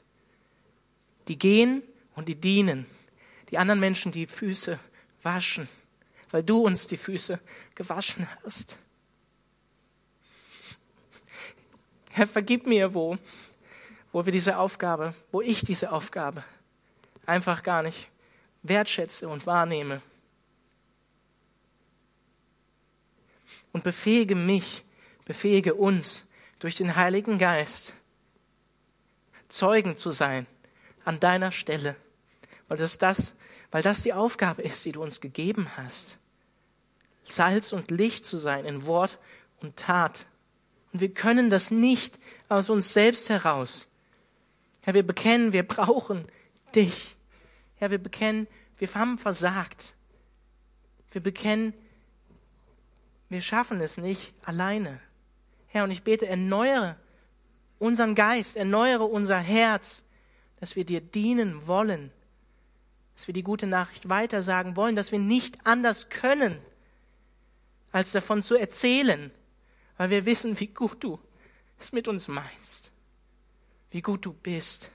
die 1.27 1.37
gehen 1.37 1.83
und 2.15 2.27
die 2.27 2.41
dienen, 2.41 2.87
die 3.51 3.59
anderen 3.59 3.79
Menschen 3.79 4.11
die 4.11 4.25
Füße 4.25 4.79
waschen, 5.21 5.69
weil 6.31 6.41
du 6.41 6.65
uns 6.65 6.87
die 6.87 6.97
Füße 6.97 7.39
gewaschen 7.75 8.27
hast. 8.43 8.79
Herr, 12.13 12.27
vergib 12.27 12.65
mir, 12.65 12.93
wo, 12.93 13.17
wo 14.11 14.25
wir 14.25 14.31
diese 14.31 14.57
Aufgabe, 14.57 15.13
wo 15.31 15.41
ich 15.41 15.63
diese 15.63 15.91
Aufgabe 15.91 16.43
einfach 17.25 17.63
gar 17.63 17.83
nicht 17.83 18.09
wertschätze 18.63 19.27
und 19.27 19.45
wahrnehme. 19.45 20.01
und 23.73 23.83
befähige 23.83 24.35
mich, 24.35 24.85
befähige 25.25 25.73
uns 25.73 26.25
durch 26.59 26.75
den 26.75 26.95
Heiligen 26.95 27.37
Geist, 27.37 27.93
Zeugen 29.49 29.97
zu 29.97 30.11
sein 30.11 30.47
an 31.03 31.19
deiner 31.19 31.51
Stelle, 31.51 31.95
weil 32.69 32.77
das, 32.77 32.97
das, 32.97 33.35
weil 33.71 33.83
das 33.83 34.03
die 34.03 34.13
Aufgabe 34.13 34.61
ist, 34.61 34.85
die 34.85 34.93
du 34.93 35.03
uns 35.03 35.19
gegeben 35.19 35.67
hast. 35.75 36.17
Salz 37.25 37.73
und 37.73 37.91
Licht 37.91 38.25
zu 38.25 38.37
sein 38.37 38.65
in 38.65 38.85
Wort 38.85 39.19
und 39.61 39.75
Tat. 39.75 40.25
Und 40.93 41.01
wir 41.01 41.13
können 41.13 41.49
das 41.49 41.71
nicht 41.71 42.19
aus 42.49 42.69
uns 42.69 42.93
selbst 42.93 43.29
heraus. 43.29 43.87
Herr, 44.81 44.93
wir 44.93 45.05
bekennen, 45.05 45.51
wir 45.51 45.63
brauchen 45.63 46.25
dich. 46.75 47.15
Herr, 47.75 47.91
wir 47.91 47.97
bekennen, 47.97 48.47
wir 48.77 48.93
haben 48.93 49.17
versagt. 49.17 49.95
Wir 51.11 51.21
bekennen, 51.21 51.73
Wir 53.33 53.41
schaffen 53.41 53.81
es 53.81 53.97
nicht 53.97 54.31
alleine. 54.43 54.99
Herr, 55.65 55.85
und 55.85 55.89
ich 55.89 56.03
bete, 56.03 56.27
erneuere 56.27 56.97
unseren 57.79 58.13
Geist, 58.13 58.55
erneuere 58.55 59.05
unser 59.05 59.39
Herz, 59.39 60.03
dass 60.59 60.75
wir 60.75 60.85
dir 60.85 61.01
dienen 61.01 61.65
wollen, 61.65 62.11
dass 63.15 63.25
wir 63.25 63.33
die 63.33 63.41
gute 63.41 63.65
Nachricht 63.65 64.07
weitersagen 64.07 64.75
wollen, 64.75 64.95
dass 64.95 65.11
wir 65.11 65.17
nicht 65.17 65.65
anders 65.65 66.09
können, 66.09 66.59
als 67.91 68.11
davon 68.11 68.43
zu 68.43 68.55
erzählen, 68.55 69.31
weil 70.03 70.09
wir 70.09 70.25
wissen, 70.25 70.59
wie 70.59 70.67
gut 70.67 71.01
du 71.01 71.17
es 71.79 71.93
mit 71.93 72.09
uns 72.09 72.27
meinst, 72.27 72.91
wie 73.89 74.01
gut 74.01 74.25
du 74.25 74.33
bist, 74.33 74.91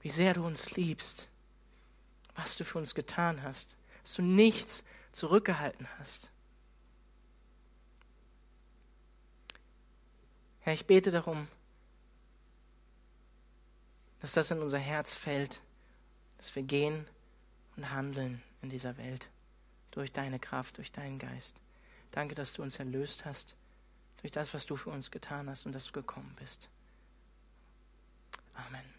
wie 0.00 0.10
sehr 0.10 0.34
du 0.34 0.44
uns 0.44 0.72
liebst, 0.72 1.28
was 2.34 2.56
du 2.56 2.64
für 2.64 2.78
uns 2.78 2.96
getan 2.96 3.44
hast, 3.44 3.76
dass 4.02 4.14
du 4.14 4.22
nichts 4.22 4.82
zurückgehalten 5.12 5.86
hast. 6.00 6.32
Herr, 10.62 10.74
ich 10.74 10.84
bete 10.88 11.12
darum, 11.12 11.46
dass 14.18 14.32
das 14.32 14.50
in 14.50 14.58
unser 14.58 14.80
Herz 14.80 15.14
fällt, 15.14 15.62
dass 16.38 16.56
wir 16.56 16.64
gehen 16.64 17.08
und 17.76 17.88
handeln 17.92 18.42
in 18.62 18.68
dieser 18.68 18.96
Welt. 18.96 19.28
Durch 19.92 20.10
deine 20.10 20.40
Kraft, 20.40 20.78
durch 20.78 20.90
deinen 20.90 21.20
Geist. 21.20 21.54
Danke, 22.10 22.34
dass 22.34 22.52
du 22.52 22.64
uns 22.64 22.80
erlöst 22.80 23.24
hast 23.24 23.54
durch 24.24 24.32
das, 24.32 24.54
was 24.54 24.64
du 24.64 24.74
für 24.74 24.88
uns 24.88 25.10
getan 25.10 25.50
hast 25.50 25.66
und 25.66 25.74
dass 25.74 25.84
du 25.84 25.92
gekommen 25.92 26.34
bist. 26.40 26.70
Amen. 28.54 28.93